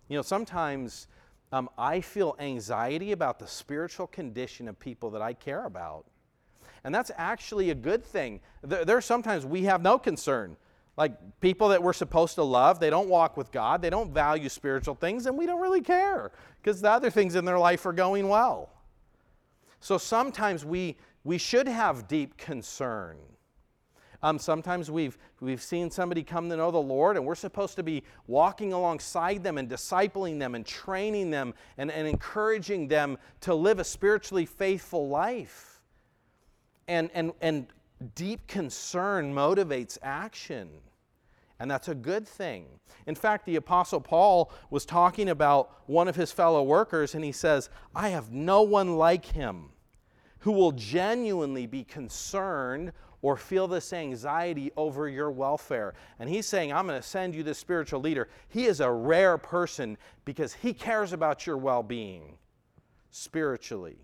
You 0.10 0.18
know, 0.18 0.22
sometimes 0.22 1.08
um, 1.52 1.70
I 1.78 2.02
feel 2.02 2.36
anxiety 2.40 3.12
about 3.12 3.40
the 3.40 3.48
spiritual 3.48 4.08
condition 4.08 4.68
of 4.68 4.80
people 4.80 5.10
that 5.12 5.22
I 5.22 5.34
care 5.34 5.66
about. 5.66 6.06
And 6.84 6.94
that's 6.94 7.12
actually 7.18 7.70
a 7.70 7.76
good 7.76 8.06
thing. 8.06 8.40
There, 8.62 8.86
there 8.86 8.98
are 8.98 9.02
sometimes 9.02 9.46
we 9.46 9.64
have 9.64 9.82
no 9.82 9.98
concern. 9.98 10.56
Like 10.96 11.14
people 11.42 11.70
that 11.70 11.82
we're 11.84 11.94
supposed 11.94 12.36
to 12.36 12.44
love, 12.44 12.80
they 12.80 12.90
don't 12.90 13.10
walk 13.10 13.38
with 13.38 13.52
God, 13.52 13.82
they 13.82 13.90
don't 13.90 14.12
value 14.12 14.50
spiritual 14.50 14.96
things, 14.96 15.26
and 15.26 15.38
we 15.38 15.46
don't 15.46 15.62
really 15.62 15.82
care 15.82 16.32
because 16.62 16.82
the 16.82 16.90
other 16.90 17.10
things 17.10 17.36
in 17.36 17.46
their 17.46 17.60
life 17.60 17.86
are 17.86 17.94
going 17.94 18.28
well. 18.28 18.70
So 19.80 19.98
sometimes 19.98 20.66
we, 20.66 20.98
we 21.24 21.38
should 21.38 21.68
have 21.68 22.08
deep 22.08 22.36
concern 22.38 23.18
um, 24.24 24.40
sometimes 24.40 24.90
we've, 24.90 25.18
we've 25.40 25.62
seen 25.62 25.92
somebody 25.92 26.24
come 26.24 26.50
to 26.50 26.58
know 26.58 26.72
the 26.72 26.78
Lord, 26.78 27.18
and 27.18 27.26
we're 27.26 27.36
supposed 27.36 27.76
to 27.76 27.84
be 27.84 28.04
walking 28.26 28.74
alongside 28.74 29.44
them 29.44 29.58
and 29.58 29.70
discipling 29.70 30.40
them 30.40 30.56
and 30.56 30.66
training 30.66 31.30
them 31.30 31.54
and, 31.78 31.92
and 31.92 32.08
encouraging 32.08 32.88
them 32.88 33.18
to 33.42 33.54
live 33.54 33.80
a 33.80 33.84
spiritually 33.84 34.46
faithful 34.46 35.08
life. 35.08 35.82
And, 36.88 37.12
and, 37.14 37.34
and 37.42 37.68
deep 38.16 38.48
concern 38.48 39.34
motivates 39.34 39.98
action. 40.02 40.70
And 41.60 41.70
that's 41.70 41.88
a 41.88 41.96
good 41.96 42.28
thing. 42.28 42.66
In 43.08 43.16
fact, 43.16 43.46
the 43.46 43.56
Apostle 43.56 44.02
Paul 44.02 44.52
was 44.70 44.86
talking 44.86 45.30
about 45.30 45.72
one 45.88 46.08
of 46.08 46.16
his 46.16 46.32
fellow 46.32 46.64
workers, 46.64 47.16
and 47.16 47.24
he 47.24 47.32
says, 47.32 47.70
I 47.96 48.10
have 48.10 48.32
no 48.32 48.62
one 48.62 48.98
like 48.98 49.26
him 49.26 49.70
who 50.40 50.52
will 50.52 50.72
genuinely 50.72 51.66
be 51.66 51.84
concerned 51.84 52.94
or 53.22 53.36
feel 53.36 53.68
this 53.68 53.94
anxiety 53.94 54.72
over 54.78 55.10
your 55.10 55.32
welfare. 55.32 55.94
And 56.20 56.30
he's 56.30 56.46
saying, 56.46 56.72
I'm 56.72 56.88
going 56.88 57.02
to 57.02 57.08
send 57.08 57.34
you 57.36 57.44
this 57.44 57.58
spiritual 57.58 58.00
leader. 58.00 58.30
He 58.48 58.66
is 58.66 58.80
a 58.80 58.92
rare 58.92 59.38
person 59.38 59.98
because 60.24 60.54
he 60.54 60.74
cares 60.74 61.14
about 61.14 61.48
your 61.48 61.58
well 61.58 61.84
being 61.84 62.38
spiritually. 63.12 63.98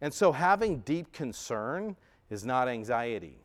And 0.00 0.12
so 0.12 0.32
having 0.32 0.80
deep 0.80 1.12
concern 1.12 1.96
is 2.28 2.44
not 2.44 2.68
anxiety. 2.68 3.38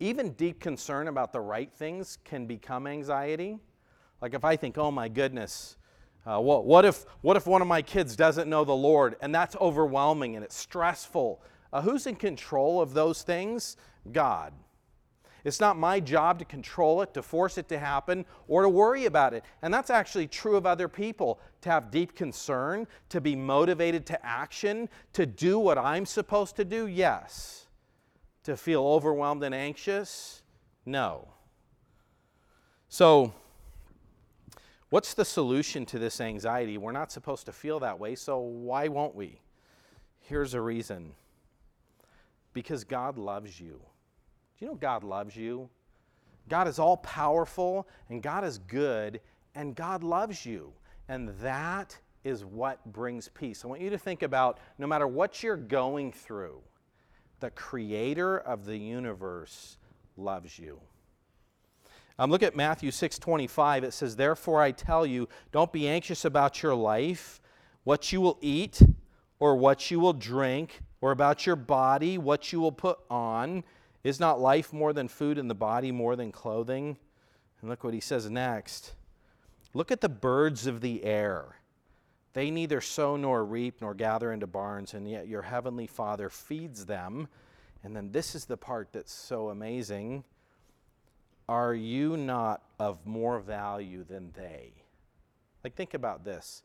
even 0.00 0.32
deep 0.32 0.60
concern 0.60 1.08
about 1.08 1.32
the 1.32 1.40
right 1.40 1.72
things 1.72 2.18
can 2.24 2.46
become 2.46 2.86
anxiety. 2.86 3.58
Like 4.20 4.34
if 4.34 4.44
I 4.44 4.56
think, 4.56 4.78
oh 4.78 4.90
my 4.90 5.08
goodness, 5.08 5.76
uh, 6.26 6.40
what, 6.40 6.64
what, 6.64 6.84
if, 6.84 7.04
what 7.20 7.36
if 7.36 7.46
one 7.46 7.62
of 7.62 7.68
my 7.68 7.82
kids 7.82 8.14
doesn't 8.16 8.48
know 8.48 8.64
the 8.64 8.74
Lord? 8.74 9.16
And 9.20 9.34
that's 9.34 9.56
overwhelming 9.56 10.36
and 10.36 10.44
it's 10.44 10.56
stressful. 10.56 11.42
Uh, 11.72 11.82
who's 11.82 12.06
in 12.06 12.16
control 12.16 12.80
of 12.80 12.94
those 12.94 13.22
things? 13.22 13.76
God. 14.12 14.52
It's 15.44 15.60
not 15.60 15.78
my 15.78 16.00
job 16.00 16.38
to 16.40 16.44
control 16.44 17.00
it, 17.02 17.14
to 17.14 17.22
force 17.22 17.58
it 17.58 17.68
to 17.68 17.78
happen, 17.78 18.26
or 18.48 18.62
to 18.62 18.68
worry 18.68 19.06
about 19.06 19.34
it. 19.34 19.44
And 19.62 19.72
that's 19.72 19.90
actually 19.90 20.26
true 20.26 20.56
of 20.56 20.66
other 20.66 20.88
people 20.88 21.40
to 21.62 21.70
have 21.70 21.90
deep 21.90 22.14
concern, 22.14 22.86
to 23.08 23.20
be 23.20 23.36
motivated 23.36 24.04
to 24.06 24.26
action, 24.26 24.88
to 25.12 25.26
do 25.26 25.58
what 25.58 25.78
I'm 25.78 26.06
supposed 26.06 26.56
to 26.56 26.64
do, 26.64 26.86
yes. 26.86 27.66
To 28.44 28.56
feel 28.56 28.84
overwhelmed 28.84 29.42
and 29.42 29.54
anxious, 29.54 30.42
no. 30.84 31.28
So, 32.88 33.32
what's 34.90 35.14
the 35.14 35.24
solution 35.24 35.86
to 35.86 35.98
this 35.98 36.20
anxiety? 36.20 36.78
We're 36.78 36.92
not 36.92 37.12
supposed 37.12 37.46
to 37.46 37.52
feel 37.52 37.80
that 37.80 37.98
way, 37.98 38.16
so 38.16 38.38
why 38.38 38.88
won't 38.88 39.14
we? 39.14 39.40
Here's 40.20 40.54
a 40.54 40.60
reason 40.60 41.12
because 42.58 42.82
God 42.82 43.18
loves 43.18 43.60
you. 43.60 43.80
Do 44.58 44.64
you 44.64 44.66
know 44.66 44.74
God 44.74 45.04
loves 45.04 45.36
you? 45.36 45.68
God 46.48 46.66
is 46.66 46.80
all 46.80 46.96
powerful 46.96 47.86
and 48.08 48.20
God 48.20 48.42
is 48.42 48.58
good 48.58 49.20
and 49.54 49.76
God 49.76 50.02
loves 50.02 50.44
you. 50.44 50.72
And 51.08 51.28
that 51.40 51.96
is 52.24 52.44
what 52.44 52.84
brings 52.92 53.28
peace. 53.28 53.64
I 53.64 53.68
want 53.68 53.80
you 53.80 53.90
to 53.90 53.98
think 53.98 54.24
about 54.24 54.58
no 54.76 54.88
matter 54.88 55.06
what 55.06 55.40
you're 55.40 55.56
going 55.56 56.10
through, 56.10 56.60
the 57.38 57.50
creator 57.50 58.38
of 58.38 58.64
the 58.64 58.76
universe 58.76 59.78
loves 60.16 60.58
you. 60.58 60.80
Um, 62.18 62.28
look 62.28 62.42
at 62.42 62.56
Matthew 62.56 62.90
6 62.90 63.20
25. 63.20 63.84
It 63.84 63.92
says, 63.92 64.16
Therefore 64.16 64.60
I 64.60 64.72
tell 64.72 65.06
you, 65.06 65.28
don't 65.52 65.72
be 65.72 65.86
anxious 65.86 66.24
about 66.24 66.60
your 66.60 66.74
life, 66.74 67.40
what 67.84 68.10
you 68.12 68.20
will 68.20 68.38
eat, 68.40 68.82
or 69.38 69.54
what 69.54 69.92
you 69.92 70.00
will 70.00 70.12
drink, 70.12 70.80
or 71.00 71.12
about 71.12 71.46
your 71.46 71.56
body, 71.56 72.18
what 72.18 72.52
you 72.52 72.60
will 72.60 72.72
put 72.72 72.98
on. 73.10 73.64
Is 74.04 74.20
not 74.20 74.40
life 74.40 74.72
more 74.72 74.92
than 74.92 75.08
food 75.08 75.38
and 75.38 75.50
the 75.50 75.54
body 75.54 75.90
more 75.90 76.16
than 76.16 76.32
clothing? 76.32 76.96
And 77.60 77.68
look 77.68 77.82
what 77.82 77.94
he 77.94 78.00
says 78.00 78.30
next. 78.30 78.94
Look 79.74 79.90
at 79.90 80.00
the 80.00 80.08
birds 80.08 80.66
of 80.66 80.80
the 80.80 81.04
air. 81.04 81.56
They 82.32 82.50
neither 82.50 82.80
sow 82.80 83.16
nor 83.16 83.44
reap 83.44 83.80
nor 83.80 83.94
gather 83.94 84.32
into 84.32 84.46
barns, 84.46 84.94
and 84.94 85.10
yet 85.10 85.26
your 85.26 85.42
heavenly 85.42 85.86
Father 85.86 86.28
feeds 86.28 86.86
them. 86.86 87.28
And 87.82 87.96
then 87.96 88.12
this 88.12 88.34
is 88.34 88.44
the 88.44 88.56
part 88.56 88.92
that's 88.92 89.12
so 89.12 89.48
amazing. 89.48 90.24
Are 91.48 91.74
you 91.74 92.16
not 92.16 92.62
of 92.78 93.04
more 93.06 93.40
value 93.40 94.04
than 94.04 94.32
they? 94.36 94.72
Like, 95.64 95.74
think 95.74 95.94
about 95.94 96.24
this. 96.24 96.62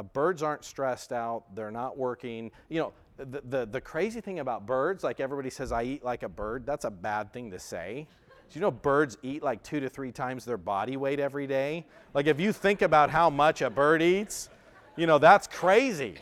Uh, 0.00 0.02
birds 0.02 0.42
aren't 0.42 0.64
stressed 0.64 1.12
out, 1.12 1.54
they're 1.54 1.70
not 1.70 1.98
working. 1.98 2.50
You 2.70 2.80
know, 2.80 2.92
the, 3.18 3.42
the, 3.42 3.66
the 3.66 3.80
crazy 3.82 4.22
thing 4.22 4.38
about 4.38 4.64
birds, 4.64 5.04
like 5.04 5.20
everybody 5.20 5.50
says, 5.50 5.72
I 5.72 5.82
eat 5.82 6.02
like 6.02 6.22
a 6.22 6.28
bird, 6.28 6.64
that's 6.64 6.86
a 6.86 6.90
bad 6.90 7.34
thing 7.34 7.50
to 7.50 7.58
say. 7.58 8.06
Do 8.48 8.58
you 8.58 8.62
know 8.62 8.70
birds 8.70 9.18
eat 9.22 9.42
like 9.42 9.62
two 9.62 9.78
to 9.78 9.90
three 9.90 10.10
times 10.10 10.46
their 10.46 10.56
body 10.56 10.96
weight 10.96 11.20
every 11.20 11.46
day? 11.46 11.84
Like, 12.14 12.26
if 12.26 12.40
you 12.40 12.50
think 12.50 12.80
about 12.80 13.10
how 13.10 13.28
much 13.28 13.60
a 13.60 13.68
bird 13.68 14.00
eats, 14.00 14.48
you 14.96 15.06
know, 15.06 15.18
that's 15.18 15.46
crazy. 15.46 16.14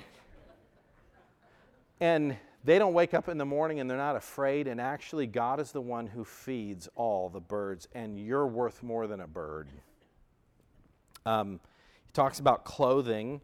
And 2.00 2.36
they 2.64 2.80
don't 2.80 2.94
wake 2.94 3.14
up 3.14 3.28
in 3.28 3.38
the 3.38 3.46
morning 3.46 3.78
and 3.78 3.88
they're 3.88 3.96
not 3.96 4.16
afraid. 4.16 4.66
And 4.66 4.80
actually, 4.80 5.28
God 5.28 5.60
is 5.60 5.70
the 5.70 5.80
one 5.80 6.08
who 6.08 6.24
feeds 6.24 6.88
all 6.96 7.28
the 7.28 7.40
birds, 7.40 7.86
and 7.94 8.18
you're 8.18 8.48
worth 8.48 8.82
more 8.82 9.06
than 9.06 9.20
a 9.20 9.28
bird. 9.28 9.68
Um, 11.24 11.60
he 12.06 12.12
talks 12.12 12.40
about 12.40 12.64
clothing. 12.64 13.40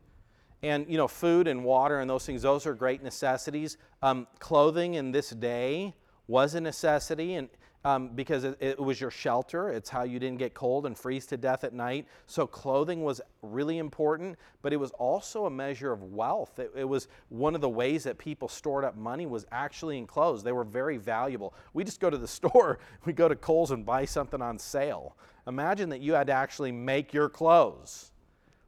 And, 0.65 0.87
you 0.89 0.97
know, 0.97 1.09
food 1.09 1.47
and 1.47 1.63
water 1.63 2.01
and 2.01 2.09
those 2.09 2.25
things, 2.25 2.43
those 2.43 2.67
are 2.67 2.75
great 2.75 3.03
necessities. 3.03 3.77
Um, 4.03 4.27
clothing 4.39 4.95
in 4.95 5.13
this 5.13 5.31
day 5.31 5.95
was 6.27 6.55
a 6.55 6.61
necessity 6.61 7.35
and 7.35 7.49
um, 7.85 8.09
because 8.15 8.45
it, 8.45 8.57
it, 8.61 8.81
was 8.81 8.99
your 8.99 9.11
shelter. 9.11 9.69
It's 9.69 9.91
how 9.91 10.05
you 10.05 10.19
didn't 10.19 10.39
get 10.39 10.55
cold 10.55 10.87
and 10.87 10.97
freeze 10.97 11.27
to 11.27 11.37
death 11.37 11.65
at 11.65 11.75
night. 11.75 12.07
So 12.27 12.47
clothing 12.47 13.05
was 13.05 13.21
really 13.43 13.77
important, 13.77 14.39
but 14.63 14.73
it 14.73 14.79
was 14.79 14.91
also 14.93 15.45
a 15.45 15.51
measure 15.51 15.93
of 15.93 16.03
wealth. 16.03 16.59
It, 16.59 16.73
it 16.75 16.85
was 16.85 17.09
one 17.29 17.55
of 17.55 17.61
the 17.61 17.69
ways 17.69 18.05
that 18.05 18.17
people 18.17 18.49
stored 18.49 18.85
up 18.85 18.97
money 18.97 19.27
was 19.27 19.45
actually 19.53 19.99
in 19.99 20.07
clothes. 20.07 20.43
They 20.43 20.53
were 20.53 20.65
very 20.65 20.97
valuable. 20.97 21.53
We 21.75 21.85
just 21.85 22.01
go 22.01 22.09
to 22.09 22.17
the 22.17 22.29
store, 22.39 22.79
we 23.05 23.13
go 23.13 23.29
to 23.29 23.37
Kohl's 23.37 23.71
and 23.71 23.85
buy 23.85 24.07
something 24.07 24.41
on 24.41 24.59
sale. 24.59 25.17
Imagine 25.47 25.91
that 25.91 26.01
you 26.01 26.15
had 26.15 26.29
to 26.29 26.33
actually 26.33 26.73
make 26.73 27.13
your 27.13 27.29
clothes 27.29 28.13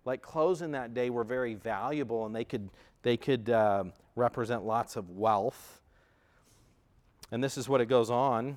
like 0.06 0.22
clothes 0.22 0.62
in 0.62 0.70
that 0.70 0.94
day 0.94 1.10
were 1.10 1.24
very 1.24 1.54
valuable 1.54 2.24
and 2.24 2.34
they 2.34 2.44
could, 2.44 2.70
they 3.02 3.16
could 3.16 3.50
uh, 3.50 3.84
represent 4.14 4.64
lots 4.64 4.96
of 4.96 5.10
wealth. 5.10 5.80
And 7.32 7.42
this 7.42 7.58
is 7.58 7.68
what 7.68 7.80
it 7.80 7.86
goes 7.86 8.08
on. 8.08 8.56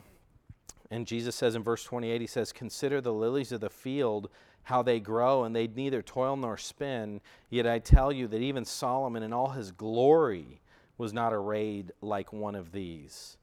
And 0.91 1.05
Jesus 1.05 1.35
says 1.35 1.55
in 1.55 1.63
verse 1.63 1.83
28, 1.83 2.21
He 2.21 2.27
says, 2.27 2.51
Consider 2.51 3.01
the 3.01 3.13
lilies 3.13 3.51
of 3.51 3.61
the 3.61 3.69
field, 3.69 4.29
how 4.63 4.83
they 4.83 4.99
grow, 4.99 5.43
and 5.43 5.55
they 5.55 5.67
neither 5.67 6.01
toil 6.01 6.37
nor 6.37 6.57
spin. 6.57 7.19
Yet 7.49 7.67
I 7.67 7.79
tell 7.79 8.11
you 8.11 8.27
that 8.27 8.41
even 8.41 8.63
Solomon 8.63 9.23
in 9.23 9.33
all 9.33 9.49
his 9.49 9.71
glory 9.71 10.61
was 10.97 11.13
not 11.13 11.33
arrayed 11.33 11.91
like 12.01 12.31
one 12.31 12.55
of 12.55 12.71
these. 12.71 13.37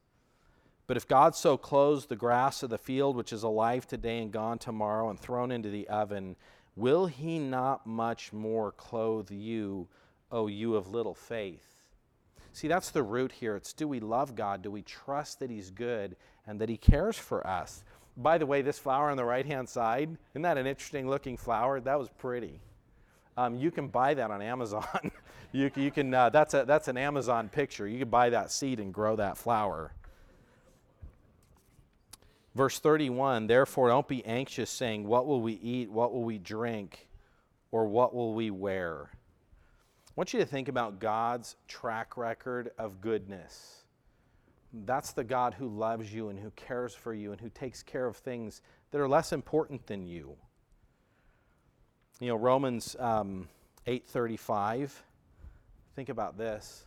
But 0.87 0.95
if 0.95 1.07
God 1.07 1.35
so 1.35 1.57
clothes 1.57 2.05
the 2.05 2.15
grass 2.15 2.63
of 2.63 2.69
the 2.69 2.77
field, 2.77 3.17
which 3.17 3.33
is 3.33 3.43
alive 3.43 3.85
today 3.85 4.19
and 4.19 4.31
gone 4.31 4.57
tomorrow 4.57 5.09
and 5.09 5.19
thrown 5.19 5.51
into 5.51 5.69
the 5.69 5.87
oven, 5.89 6.37
Will 6.77 7.07
he 7.07 7.39
not 7.39 7.87
much 7.87 8.31
more 8.31 8.71
clothe 8.71 9.31
you, 9.31 9.87
O 10.31 10.45
you 10.45 10.75
of 10.75 10.91
little 10.91 11.15
faith? 11.15 11.65
See, 12.53 12.67
that's 12.67 12.91
the 12.91 13.01
root 13.01 13.31
here. 13.31 13.55
It's 13.55 13.73
do 13.73 13.87
we 13.87 13.99
love 13.99 14.35
God? 14.35 14.61
Do 14.61 14.69
we 14.69 14.83
trust 14.83 15.39
that 15.39 15.49
He's 15.49 15.71
good 15.71 16.15
and 16.45 16.61
that 16.61 16.69
He 16.69 16.77
cares 16.77 17.17
for 17.17 17.45
us? 17.45 17.83
By 18.15 18.37
the 18.37 18.45
way, 18.45 18.61
this 18.61 18.77
flower 18.77 19.09
on 19.09 19.17
the 19.17 19.25
right 19.25 19.45
hand 19.45 19.67
side, 19.67 20.15
isn't 20.33 20.41
that 20.43 20.59
an 20.59 20.67
interesting 20.67 21.09
looking 21.09 21.35
flower? 21.35 21.79
That 21.79 21.97
was 21.97 22.09
pretty. 22.09 22.59
Um, 23.37 23.55
you 23.55 23.71
can 23.71 23.87
buy 23.87 24.13
that 24.13 24.29
on 24.29 24.43
Amazon. 24.43 25.11
you, 25.51 25.71
you 25.75 25.89
can, 25.89 26.13
uh, 26.13 26.29
that's, 26.29 26.53
a, 26.53 26.63
that's 26.65 26.87
an 26.87 26.97
Amazon 26.97 27.49
picture. 27.49 27.87
You 27.87 27.97
can 27.97 28.09
buy 28.09 28.29
that 28.29 28.51
seed 28.51 28.79
and 28.79 28.93
grow 28.93 29.15
that 29.15 29.37
flower. 29.37 29.93
Verse 32.57 32.79
31 32.79 33.45
Therefore, 33.45 33.89
don't 33.89 34.07
be 34.07 34.25
anxious, 34.25 34.71
saying, 34.71 35.07
What 35.07 35.27
will 35.27 35.41
we 35.41 35.53
eat? 35.53 35.91
What 35.91 36.11
will 36.11 36.23
we 36.23 36.39
drink? 36.39 37.07
Or 37.69 37.85
what 37.85 38.15
will 38.15 38.33
we 38.33 38.49
wear? 38.49 39.09
I 39.11 40.11
want 40.15 40.33
you 40.33 40.39
to 40.39 40.45
think 40.45 40.67
about 40.67 40.99
God's 40.99 41.55
track 41.67 42.17
record 42.17 42.71
of 42.79 42.99
goodness. 42.99 43.83
That's 44.73 45.11
the 45.11 45.23
God 45.23 45.53
who 45.53 45.67
loves 45.67 46.11
you 46.11 46.29
and 46.29 46.39
who 46.39 46.49
cares 46.55 46.95
for 46.95 47.13
you 47.13 47.31
and 47.31 47.39
who 47.39 47.49
takes 47.49 47.83
care 47.83 48.07
of 48.07 48.17
things 48.17 48.63
that 48.89 48.99
are 48.99 49.07
less 49.07 49.33
important 49.33 49.85
than 49.85 50.07
you. 50.07 50.35
You 52.19 52.29
know, 52.29 52.37
Romans 52.37 52.95
um, 52.97 53.47
8:35. 53.85 54.89
Think 55.95 56.09
about 56.09 56.39
this. 56.39 56.85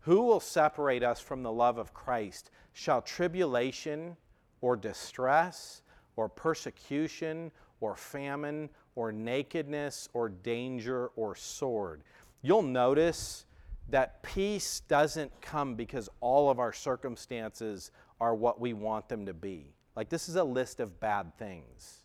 Who 0.00 0.22
will 0.22 0.40
separate 0.40 1.04
us 1.04 1.20
from 1.20 1.44
the 1.44 1.52
love 1.52 1.78
of 1.78 1.94
Christ? 1.94 2.50
Shall 2.72 3.00
tribulation 3.00 4.16
or 4.60 4.76
distress 4.76 5.82
or 6.16 6.28
persecution 6.28 7.50
or 7.80 7.94
famine 7.94 8.68
or 8.96 9.12
nakedness 9.12 10.08
or 10.12 10.28
danger 10.28 11.08
or 11.16 11.34
sword. 11.34 12.02
You'll 12.42 12.62
notice 12.62 13.46
that 13.90 14.22
peace 14.22 14.80
doesn't 14.80 15.40
come 15.40 15.74
because 15.74 16.08
all 16.20 16.50
of 16.50 16.58
our 16.58 16.72
circumstances 16.72 17.90
are 18.20 18.34
what 18.34 18.60
we 18.60 18.72
want 18.72 19.08
them 19.08 19.24
to 19.26 19.34
be. 19.34 19.72
Like, 19.96 20.08
this 20.08 20.28
is 20.28 20.36
a 20.36 20.44
list 20.44 20.80
of 20.80 21.00
bad 21.00 21.36
things. 21.38 22.04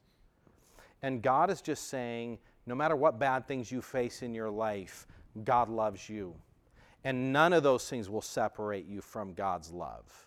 And 1.01 1.21
God 1.21 1.49
is 1.49 1.61
just 1.61 1.89
saying, 1.89 2.39
no 2.65 2.75
matter 2.75 2.95
what 2.95 3.19
bad 3.19 3.47
things 3.47 3.71
you 3.71 3.81
face 3.81 4.21
in 4.21 4.33
your 4.33 4.49
life, 4.49 5.05
God 5.43 5.69
loves 5.69 6.07
you. 6.07 6.33
And 7.03 7.33
none 7.33 7.51
of 7.51 7.63
those 7.63 7.89
things 7.89 8.09
will 8.09 8.21
separate 8.21 8.85
you 8.87 9.01
from 9.01 9.33
God's 9.33 9.71
love. 9.71 10.22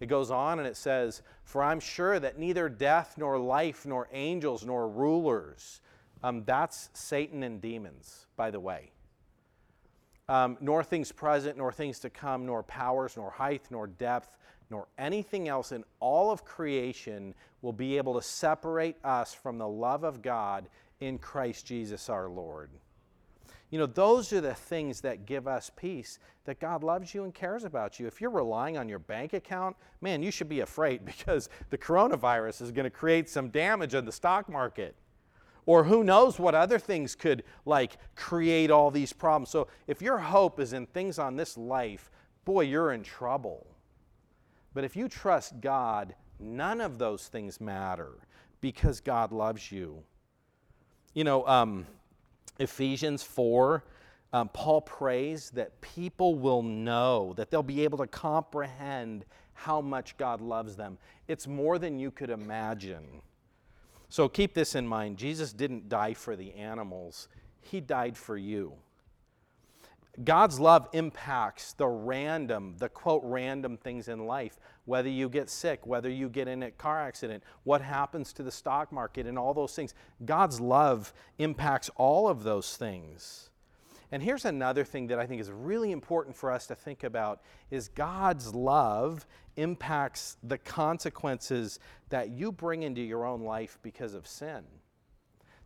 It 0.00 0.06
goes 0.06 0.30
on 0.30 0.58
and 0.58 0.68
it 0.68 0.76
says, 0.76 1.22
For 1.44 1.62
I'm 1.62 1.80
sure 1.80 2.20
that 2.20 2.38
neither 2.38 2.68
death, 2.68 3.14
nor 3.16 3.38
life, 3.38 3.86
nor 3.86 4.08
angels, 4.12 4.64
nor 4.64 4.88
rulers, 4.88 5.80
um, 6.22 6.44
that's 6.44 6.90
Satan 6.92 7.42
and 7.42 7.60
demons, 7.60 8.26
by 8.36 8.50
the 8.50 8.60
way, 8.60 8.90
um, 10.28 10.56
nor 10.60 10.82
things 10.82 11.12
present, 11.12 11.56
nor 11.56 11.72
things 11.72 11.98
to 12.00 12.10
come, 12.10 12.46
nor 12.46 12.62
powers, 12.62 13.16
nor 13.16 13.30
height, 13.30 13.66
nor 13.70 13.86
depth, 13.86 14.36
nor 14.70 14.88
anything 14.98 15.48
else 15.48 15.72
in 15.72 15.84
all 16.00 16.30
of 16.30 16.44
creation 16.44 17.34
will 17.62 17.72
be 17.72 17.96
able 17.96 18.14
to 18.14 18.22
separate 18.22 18.96
us 19.04 19.32
from 19.32 19.58
the 19.58 19.68
love 19.68 20.04
of 20.04 20.22
God 20.22 20.68
in 21.00 21.18
Christ 21.18 21.66
Jesus 21.66 22.08
our 22.08 22.28
Lord. 22.28 22.70
You 23.70 23.80
know, 23.80 23.86
those 23.86 24.32
are 24.32 24.40
the 24.40 24.54
things 24.54 25.00
that 25.00 25.26
give 25.26 25.48
us 25.48 25.70
peace 25.74 26.18
that 26.44 26.60
God 26.60 26.84
loves 26.84 27.12
you 27.14 27.24
and 27.24 27.34
cares 27.34 27.64
about 27.64 27.98
you. 27.98 28.06
If 28.06 28.20
you're 28.20 28.30
relying 28.30 28.78
on 28.78 28.88
your 28.88 29.00
bank 29.00 29.32
account, 29.32 29.76
man, 30.00 30.22
you 30.22 30.30
should 30.30 30.48
be 30.48 30.60
afraid 30.60 31.04
because 31.04 31.48
the 31.70 31.78
coronavirus 31.78 32.62
is 32.62 32.70
going 32.70 32.84
to 32.84 32.90
create 32.90 33.28
some 33.28 33.48
damage 33.48 33.94
on 33.94 34.04
the 34.04 34.12
stock 34.12 34.48
market. 34.48 34.94
Or 35.66 35.82
who 35.82 36.04
knows 36.04 36.38
what 36.38 36.54
other 36.54 36.78
things 36.78 37.16
could 37.16 37.42
like 37.64 37.96
create 38.14 38.70
all 38.70 38.92
these 38.92 39.12
problems. 39.12 39.50
So 39.50 39.66
if 39.88 40.00
your 40.00 40.18
hope 40.18 40.60
is 40.60 40.72
in 40.72 40.86
things 40.86 41.18
on 41.18 41.34
this 41.34 41.58
life, 41.58 42.08
boy, 42.44 42.62
you're 42.62 42.92
in 42.92 43.02
trouble. 43.02 43.66
But 44.74 44.84
if 44.84 44.94
you 44.94 45.08
trust 45.08 45.60
God, 45.60 46.14
none 46.38 46.80
of 46.80 46.98
those 46.98 47.26
things 47.26 47.60
matter 47.60 48.12
because 48.60 49.00
God 49.00 49.32
loves 49.32 49.72
you. 49.72 50.04
You 51.14 51.24
know, 51.24 51.44
um, 51.48 51.86
Ephesians 52.58 53.22
4, 53.22 53.84
um, 54.32 54.48
Paul 54.48 54.80
prays 54.80 55.50
that 55.50 55.80
people 55.80 56.34
will 56.34 56.62
know, 56.62 57.32
that 57.36 57.50
they'll 57.50 57.62
be 57.62 57.84
able 57.84 57.98
to 57.98 58.06
comprehend 58.06 59.24
how 59.54 59.80
much 59.80 60.16
God 60.16 60.40
loves 60.40 60.76
them. 60.76 60.98
It's 61.28 61.46
more 61.46 61.78
than 61.78 61.98
you 61.98 62.10
could 62.10 62.30
imagine. 62.30 63.22
So 64.08 64.28
keep 64.28 64.54
this 64.54 64.74
in 64.74 64.86
mind 64.86 65.16
Jesus 65.16 65.52
didn't 65.52 65.88
die 65.88 66.14
for 66.14 66.36
the 66.36 66.52
animals, 66.54 67.28
He 67.60 67.80
died 67.80 68.16
for 68.16 68.36
you. 68.36 68.74
God's 70.24 70.58
love 70.58 70.88
impacts 70.92 71.74
the 71.74 71.86
random, 71.86 72.76
the 72.78 72.88
quote, 72.88 73.22
random 73.24 73.76
things 73.76 74.08
in 74.08 74.26
life. 74.26 74.58
Whether 74.86 75.08
you 75.08 75.28
get 75.28 75.50
sick, 75.50 75.86
whether 75.86 76.08
you 76.08 76.28
get 76.28 76.48
in 76.48 76.62
a 76.62 76.70
car 76.70 77.00
accident, 77.00 77.42
what 77.64 77.82
happens 77.82 78.32
to 78.32 78.42
the 78.42 78.50
stock 78.50 78.90
market, 78.90 79.26
and 79.26 79.38
all 79.38 79.52
those 79.52 79.74
things. 79.74 79.94
God's 80.24 80.60
love 80.60 81.12
impacts 81.38 81.90
all 81.96 82.28
of 82.28 82.42
those 82.42 82.76
things. 82.76 83.50
And 84.12 84.22
here's 84.22 84.44
another 84.44 84.84
thing 84.84 85.08
that 85.08 85.18
I 85.18 85.26
think 85.26 85.40
is 85.40 85.50
really 85.50 85.90
important 85.90 86.36
for 86.36 86.50
us 86.50 86.66
to 86.68 86.74
think 86.74 87.02
about 87.04 87.42
is 87.70 87.88
God's 87.88 88.54
love 88.54 89.26
impacts 89.56 90.36
the 90.42 90.58
consequences 90.58 91.80
that 92.10 92.30
you 92.30 92.52
bring 92.52 92.82
into 92.84 93.00
your 93.00 93.26
own 93.26 93.42
life 93.42 93.78
because 93.82 94.14
of 94.14 94.26
sin. 94.26 94.62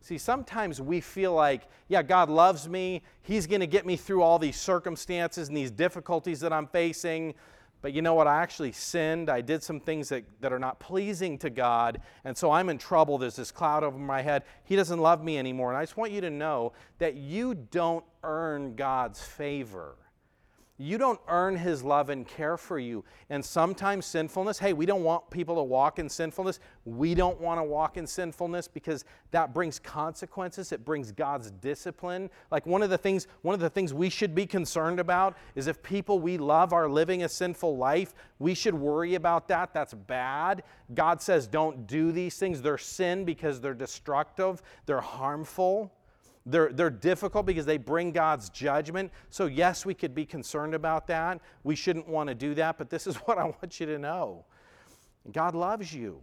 See, 0.03 0.17
sometimes 0.17 0.81
we 0.81 0.99
feel 0.99 1.33
like, 1.33 1.67
yeah, 1.87 2.01
God 2.01 2.29
loves 2.29 2.67
me. 2.67 3.03
He's 3.21 3.45
going 3.45 3.61
to 3.61 3.67
get 3.67 3.85
me 3.85 3.95
through 3.95 4.23
all 4.23 4.39
these 4.39 4.59
circumstances 4.59 5.47
and 5.47 5.55
these 5.55 5.69
difficulties 5.69 6.39
that 6.39 6.51
I'm 6.51 6.65
facing. 6.65 7.35
But 7.81 7.93
you 7.93 8.01
know 8.01 8.13
what? 8.13 8.27
I 8.27 8.41
actually 8.41 8.71
sinned. 8.71 9.29
I 9.29 9.41
did 9.41 9.63
some 9.63 9.79
things 9.79 10.09
that, 10.09 10.23
that 10.41 10.53
are 10.53 10.59
not 10.59 10.79
pleasing 10.79 11.37
to 11.39 11.49
God. 11.49 12.01
And 12.23 12.37
so 12.37 12.51
I'm 12.51 12.69
in 12.69 12.77
trouble. 12.77 13.17
There's 13.17 13.35
this 13.35 13.51
cloud 13.51 13.83
over 13.83 13.97
my 13.97 14.21
head. 14.21 14.43
He 14.63 14.75
doesn't 14.75 14.99
love 14.99 15.23
me 15.23 15.37
anymore. 15.37 15.69
And 15.69 15.77
I 15.77 15.83
just 15.83 15.97
want 15.97 16.11
you 16.11 16.21
to 16.21 16.29
know 16.29 16.73
that 16.99 17.15
you 17.15 17.55
don't 17.55 18.05
earn 18.23 18.75
God's 18.75 19.21
favor. 19.21 19.95
You 20.81 20.97
don't 20.97 21.19
earn 21.27 21.55
his 21.55 21.83
love 21.83 22.09
and 22.09 22.27
care 22.27 22.57
for 22.57 22.79
you. 22.79 23.05
And 23.29 23.45
sometimes 23.45 24.03
sinfulness, 24.07 24.57
hey, 24.57 24.73
we 24.73 24.87
don't 24.87 25.03
want 25.03 25.29
people 25.29 25.55
to 25.57 25.61
walk 25.61 25.99
in 25.99 26.09
sinfulness. 26.09 26.59
We 26.85 27.13
don't 27.13 27.39
want 27.39 27.59
to 27.59 27.63
walk 27.63 27.97
in 27.97 28.07
sinfulness 28.07 28.67
because 28.67 29.05
that 29.29 29.53
brings 29.53 29.77
consequences. 29.77 30.71
It 30.71 30.83
brings 30.83 31.11
God's 31.11 31.51
discipline. 31.51 32.31
Like 32.49 32.65
one 32.65 32.81
of 32.81 32.89
the 32.89 32.97
things, 32.97 33.27
one 33.43 33.53
of 33.53 33.59
the 33.59 33.69
things 33.69 33.93
we 33.93 34.09
should 34.09 34.33
be 34.33 34.47
concerned 34.47 34.99
about 34.99 35.37
is 35.53 35.67
if 35.67 35.83
people 35.83 36.19
we 36.19 36.39
love 36.39 36.73
are 36.73 36.89
living 36.89 37.21
a 37.21 37.29
sinful 37.29 37.77
life, 37.77 38.15
we 38.39 38.55
should 38.55 38.73
worry 38.73 39.13
about 39.13 39.47
that. 39.49 39.75
That's 39.75 39.93
bad. 39.93 40.63
God 40.95 41.21
says 41.21 41.45
don't 41.45 41.85
do 41.85 42.11
these 42.11 42.39
things. 42.39 42.59
They're 42.59 42.79
sin 42.79 43.23
because 43.23 43.61
they're 43.61 43.75
destructive, 43.75 44.63
they're 44.87 44.99
harmful. 44.99 45.91
They're, 46.45 46.73
they're 46.73 46.89
difficult 46.89 47.45
because 47.45 47.65
they 47.65 47.77
bring 47.77 48.11
God's 48.11 48.49
judgment. 48.49 49.11
So, 49.29 49.45
yes, 49.45 49.85
we 49.85 49.93
could 49.93 50.15
be 50.15 50.25
concerned 50.25 50.73
about 50.73 51.05
that. 51.07 51.39
We 51.63 51.75
shouldn't 51.75 52.07
want 52.07 52.29
to 52.29 52.35
do 52.35 52.55
that, 52.55 52.77
but 52.77 52.89
this 52.89 53.05
is 53.05 53.15
what 53.25 53.37
I 53.37 53.43
want 53.43 53.79
you 53.79 53.85
to 53.87 53.99
know 53.99 54.45
God 55.31 55.53
loves 55.53 55.93
you. 55.93 56.19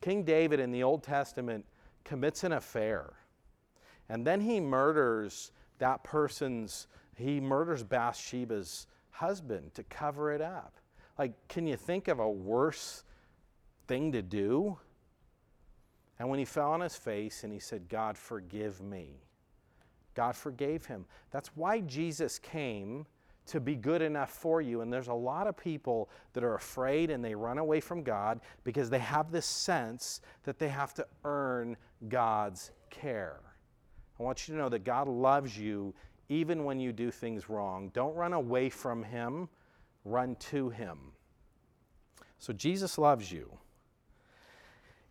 King 0.00 0.22
David 0.22 0.60
in 0.60 0.70
the 0.70 0.84
Old 0.84 1.02
Testament 1.02 1.64
commits 2.04 2.44
an 2.44 2.52
affair, 2.52 3.12
and 4.08 4.24
then 4.24 4.40
he 4.40 4.60
murders 4.60 5.50
that 5.78 6.04
person's, 6.04 6.86
he 7.16 7.40
murders 7.40 7.82
Bathsheba's 7.82 8.86
husband 9.10 9.74
to 9.74 9.82
cover 9.84 10.32
it 10.32 10.40
up. 10.40 10.76
Like, 11.18 11.32
can 11.48 11.66
you 11.66 11.76
think 11.76 12.06
of 12.06 12.20
a 12.20 12.30
worse 12.30 13.02
thing 13.88 14.12
to 14.12 14.22
do? 14.22 14.78
And 16.18 16.30
when 16.30 16.38
he 16.38 16.44
fell 16.44 16.70
on 16.70 16.80
his 16.80 16.96
face 16.96 17.42
and 17.42 17.52
he 17.52 17.58
said, 17.58 17.88
God, 17.88 18.16
forgive 18.16 18.80
me 18.80 19.20
God 20.20 20.36
forgave 20.36 20.84
him. 20.84 21.06
That's 21.30 21.48
why 21.54 21.80
Jesus 21.80 22.38
came 22.38 23.06
to 23.46 23.58
be 23.58 23.74
good 23.74 24.02
enough 24.02 24.28
for 24.28 24.60
you. 24.60 24.82
And 24.82 24.92
there's 24.92 25.08
a 25.08 25.14
lot 25.14 25.46
of 25.46 25.56
people 25.56 26.10
that 26.34 26.44
are 26.44 26.56
afraid 26.56 27.08
and 27.08 27.24
they 27.24 27.34
run 27.34 27.56
away 27.56 27.80
from 27.80 28.02
God 28.02 28.42
because 28.62 28.90
they 28.90 28.98
have 28.98 29.32
this 29.32 29.46
sense 29.46 30.20
that 30.44 30.58
they 30.58 30.68
have 30.68 30.92
to 30.92 31.06
earn 31.24 31.74
God's 32.10 32.70
care. 32.90 33.40
I 34.18 34.22
want 34.22 34.46
you 34.46 34.52
to 34.52 34.60
know 34.60 34.68
that 34.68 34.84
God 34.84 35.08
loves 35.08 35.56
you 35.56 35.94
even 36.28 36.64
when 36.64 36.78
you 36.78 36.92
do 36.92 37.10
things 37.10 37.48
wrong. 37.48 37.90
Don't 37.94 38.14
run 38.14 38.34
away 38.34 38.68
from 38.68 39.02
Him, 39.02 39.48
run 40.04 40.36
to 40.50 40.68
Him. 40.68 40.98
So 42.38 42.52
Jesus 42.52 42.98
loves 42.98 43.32
you. 43.32 43.56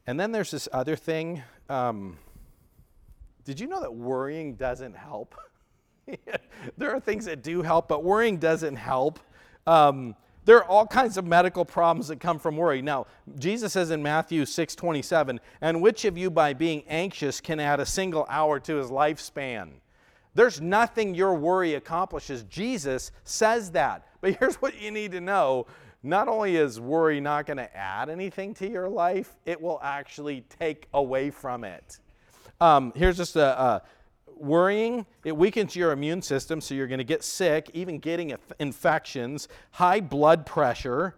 And 0.06 0.20
then 0.20 0.32
there's 0.32 0.52
this 0.52 0.70
other 0.72 0.96
thing. 0.96 1.42
Um, 1.68 2.20
did 3.44 3.60
you 3.60 3.68
know 3.68 3.82
that 3.82 3.94
worrying 3.94 4.56
doesn't 4.56 4.96
help? 4.96 5.36
there 6.78 6.92
are 6.94 7.00
things 7.00 7.26
that 7.26 7.44
do 7.44 7.62
help, 7.62 7.88
but 7.88 8.04
worrying 8.04 8.38
doesn't 8.38 8.76
help. 8.76 9.20
Um, 9.68 10.16
there 10.46 10.58
are 10.58 10.66
all 10.66 10.88
kinds 10.88 11.18
of 11.18 11.26
medical 11.26 11.64
problems 11.64 12.08
that 12.08 12.20
come 12.20 12.40
from 12.40 12.58
worry. 12.58 12.82
Now, 12.82 13.06
Jesus 13.38 13.74
says 13.74 13.92
in 13.92 14.02
Matthew 14.02 14.46
6 14.46 14.76
27, 14.76 15.40
and 15.62 15.82
which 15.82 16.06
of 16.06 16.18
you 16.18 16.32
by 16.32 16.54
being 16.54 16.84
anxious 16.88 17.40
can 17.40 17.60
add 17.60 17.80
a 17.80 17.86
single 17.86 18.26
hour 18.30 18.60
to 18.62 18.76
his 18.78 18.88
lifespan? 18.88 19.74
There's 20.34 20.62
nothing 20.62 21.16
your 21.16 21.36
worry 21.36 21.76
accomplishes. 21.76 22.44
Jesus 22.44 23.12
says 23.24 23.72
that. 23.72 24.08
But 24.22 24.38
here's 24.40 24.56
what 24.56 24.82
you 24.82 24.92
need 24.92 25.12
to 25.12 25.22
know 25.22 25.68
not 26.02 26.28
only 26.28 26.56
is 26.56 26.80
worry 26.80 27.20
not 27.20 27.46
going 27.46 27.58
to 27.58 27.76
add 27.76 28.10
anything 28.10 28.54
to 28.56 28.70
your 28.70 28.88
life, 28.88 29.36
it 29.46 29.62
will 29.62 29.80
actually 29.84 30.46
take 30.60 30.88
away 30.94 31.30
from 31.30 31.64
it. 31.64 32.00
Um, 32.62 32.92
here's 32.96 33.18
just 33.18 33.36
a, 33.36 33.62
a 33.62 33.82
worrying, 34.36 35.06
it 35.24 35.36
weakens 35.36 35.76
your 35.76 35.92
immune 35.92 36.22
system, 36.22 36.62
so 36.62 36.74
you're 36.74 36.88
going 36.88 37.00
to 37.00 37.04
get 37.04 37.24
sick, 37.24 37.70
even 37.74 38.00
getting 38.00 38.36
infections, 38.60 39.48
high 39.72 40.00
blood 40.00 40.46
pressure. 40.46 41.16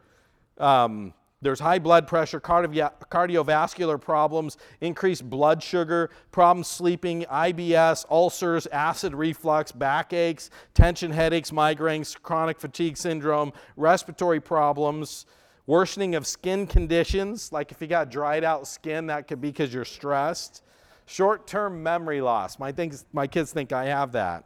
Um, 0.57 1.13
there's 1.41 1.59
high 1.59 1.79
blood 1.79 2.07
pressure, 2.07 2.39
cardio- 2.39 2.91
cardiovascular 3.09 3.99
problems, 3.99 4.57
increased 4.79 5.27
blood 5.27 5.63
sugar, 5.63 6.11
problems 6.31 6.67
sleeping, 6.67 7.23
IBS, 7.23 8.05
ulcers, 8.11 8.67
acid 8.67 9.15
reflux, 9.15 9.71
backaches, 9.71 10.51
tension 10.75 11.11
headaches, 11.11 11.49
migraines, 11.49 12.19
chronic 12.21 12.59
fatigue 12.59 12.95
syndrome, 12.95 13.51
respiratory 13.75 14.39
problems, 14.39 15.25
worsening 15.65 16.13
of 16.13 16.27
skin 16.27 16.67
conditions. 16.67 17.51
Like 17.51 17.71
if 17.71 17.81
you 17.81 17.87
got 17.87 18.11
dried 18.11 18.43
out 18.43 18.67
skin, 18.67 19.07
that 19.07 19.27
could 19.27 19.41
be 19.41 19.49
because 19.49 19.73
you're 19.73 19.83
stressed. 19.83 20.61
Short 21.11 21.45
term 21.45 21.83
memory 21.83 22.21
loss. 22.21 22.57
My, 22.57 22.71
things, 22.71 23.03
my 23.11 23.27
kids 23.27 23.51
think 23.51 23.73
I 23.73 23.87
have 23.87 24.13
that. 24.13 24.45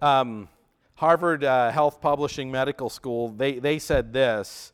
Um, 0.00 0.48
Harvard 0.94 1.44
uh, 1.44 1.70
Health 1.70 2.00
Publishing 2.00 2.50
Medical 2.50 2.88
School, 2.88 3.28
they, 3.28 3.58
they 3.58 3.78
said 3.78 4.14
this 4.14 4.71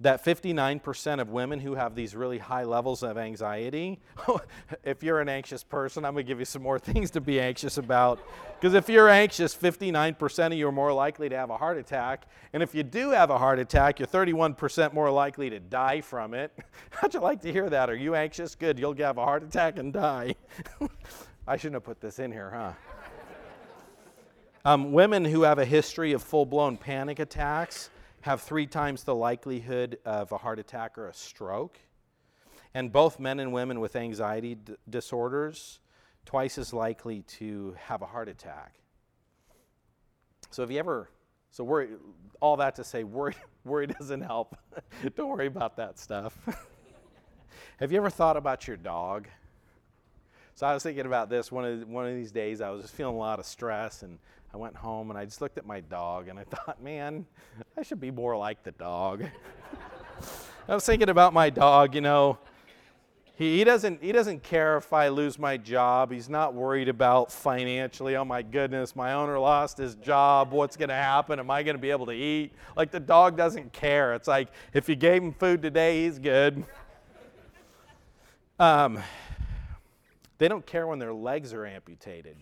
that 0.00 0.22
59% 0.22 1.20
of 1.20 1.30
women 1.30 1.58
who 1.58 1.74
have 1.74 1.94
these 1.94 2.14
really 2.14 2.36
high 2.36 2.64
levels 2.64 3.02
of 3.02 3.16
anxiety, 3.16 3.98
if 4.84 5.02
you're 5.02 5.20
an 5.20 5.28
anxious 5.28 5.64
person, 5.64 6.04
I'm 6.04 6.12
going 6.12 6.26
to 6.26 6.28
give 6.28 6.38
you 6.38 6.44
some 6.44 6.62
more 6.62 6.78
things 6.80 7.10
to 7.12 7.20
be 7.20 7.40
anxious 7.40 7.78
about. 7.78 8.20
Because 8.60 8.74
if 8.74 8.90
you're 8.90 9.08
anxious, 9.08 9.54
59% 9.54 10.46
of 10.46 10.52
you 10.52 10.68
are 10.68 10.72
more 10.72 10.92
likely 10.92 11.30
to 11.30 11.36
have 11.36 11.48
a 11.48 11.56
heart 11.56 11.78
attack. 11.78 12.26
And 12.52 12.62
if 12.62 12.74
you 12.74 12.82
do 12.82 13.10
have 13.10 13.30
a 13.30 13.38
heart 13.38 13.58
attack, 13.58 13.98
you're 13.98 14.08
31% 14.08 14.92
more 14.92 15.10
likely 15.10 15.48
to 15.48 15.60
die 15.60 16.02
from 16.02 16.34
it. 16.34 16.52
How'd 16.90 17.14
you 17.14 17.20
like 17.20 17.40
to 17.42 17.52
hear 17.52 17.70
that? 17.70 17.88
Are 17.88 17.96
you 17.96 18.14
anxious? 18.14 18.54
Good, 18.54 18.78
you'll 18.78 18.94
have 18.96 19.16
a 19.16 19.24
heart 19.24 19.42
attack 19.42 19.78
and 19.78 19.92
die. 19.92 20.34
I 21.48 21.56
shouldn't 21.56 21.74
have 21.74 21.84
put 21.84 22.00
this 22.00 22.18
in 22.18 22.32
here, 22.32 22.50
huh? 22.50 22.72
Um, 24.66 24.92
women 24.92 25.24
who 25.24 25.42
have 25.42 25.60
a 25.60 25.64
history 25.64 26.12
of 26.12 26.22
full 26.22 26.44
blown 26.44 26.76
panic 26.76 27.20
attacks 27.20 27.88
have 28.26 28.40
three 28.40 28.66
times 28.66 29.04
the 29.04 29.14
likelihood 29.14 29.98
of 30.04 30.32
a 30.32 30.38
heart 30.38 30.58
attack 30.58 30.98
or 30.98 31.06
a 31.06 31.14
stroke. 31.14 31.78
And 32.74 32.92
both 32.92 33.20
men 33.20 33.38
and 33.38 33.52
women 33.52 33.78
with 33.78 33.94
anxiety 33.94 34.56
d- 34.56 34.74
disorders, 34.90 35.78
twice 36.24 36.58
as 36.58 36.72
likely 36.72 37.22
to 37.38 37.76
have 37.78 38.02
a 38.02 38.06
heart 38.06 38.28
attack. 38.28 38.80
So 40.50 40.64
if 40.64 40.72
you 40.72 40.78
ever, 40.80 41.08
so 41.52 41.62
worry, 41.62 41.90
all 42.40 42.56
that 42.56 42.74
to 42.74 42.84
say, 42.84 43.04
worry, 43.04 43.36
worry 43.64 43.86
doesn't 43.86 44.22
help. 44.22 44.58
Don't 45.14 45.28
worry 45.28 45.46
about 45.46 45.76
that 45.76 45.96
stuff. 45.96 46.36
have 47.78 47.92
you 47.92 47.98
ever 47.98 48.10
thought 48.10 48.36
about 48.36 48.66
your 48.66 48.76
dog? 48.76 49.28
So 50.56 50.66
I 50.66 50.74
was 50.74 50.82
thinking 50.82 51.06
about 51.06 51.30
this 51.30 51.52
one 51.52 51.64
of 51.64 51.88
one 51.88 52.06
of 52.06 52.14
these 52.16 52.32
days. 52.32 52.60
I 52.60 52.70
was 52.70 52.82
just 52.82 52.94
feeling 52.94 53.14
a 53.14 53.18
lot 53.18 53.38
of 53.38 53.46
stress, 53.46 54.02
and 54.02 54.18
I 54.56 54.58
went 54.58 54.74
home 54.74 55.10
and 55.10 55.18
I 55.18 55.26
just 55.26 55.42
looked 55.42 55.58
at 55.58 55.66
my 55.66 55.80
dog, 55.80 56.28
and 56.28 56.38
I 56.38 56.44
thought, 56.50 56.82
man, 56.82 57.26
I 57.76 57.82
should 57.82 58.00
be 58.00 58.10
more 58.10 58.34
like 58.38 58.62
the 58.62 58.70
dog. 58.70 59.22
I 60.68 60.74
was 60.74 60.86
thinking 60.86 61.10
about 61.10 61.34
my 61.34 61.50
dog. 61.50 61.94
You 61.94 62.00
know, 62.00 62.38
he, 63.34 63.58
he 63.58 63.64
doesn't 63.64 64.02
he 64.02 64.12
doesn't 64.12 64.42
care 64.42 64.78
if 64.78 64.94
I 64.94 65.08
lose 65.08 65.38
my 65.38 65.58
job. 65.58 66.10
He's 66.10 66.30
not 66.30 66.54
worried 66.54 66.88
about 66.88 67.30
financially. 67.30 68.16
Oh 68.16 68.24
my 68.24 68.40
goodness, 68.40 68.96
my 68.96 69.12
owner 69.12 69.38
lost 69.38 69.76
his 69.76 69.94
job. 69.96 70.52
What's 70.52 70.78
going 70.78 70.88
to 70.88 70.94
happen? 70.94 71.38
Am 71.38 71.50
I 71.50 71.62
going 71.62 71.76
to 71.76 71.82
be 71.82 71.90
able 71.90 72.06
to 72.06 72.12
eat? 72.12 72.52
Like 72.78 72.90
the 72.90 72.98
dog 72.98 73.36
doesn't 73.36 73.74
care. 73.74 74.14
It's 74.14 74.26
like 74.26 74.48
if 74.72 74.88
you 74.88 74.96
gave 74.96 75.22
him 75.22 75.34
food 75.34 75.60
today, 75.60 76.04
he's 76.04 76.18
good. 76.18 76.64
Um, 78.58 79.00
they 80.38 80.48
don't 80.48 80.64
care 80.64 80.86
when 80.86 80.98
their 80.98 81.12
legs 81.12 81.52
are 81.52 81.66
amputated. 81.66 82.38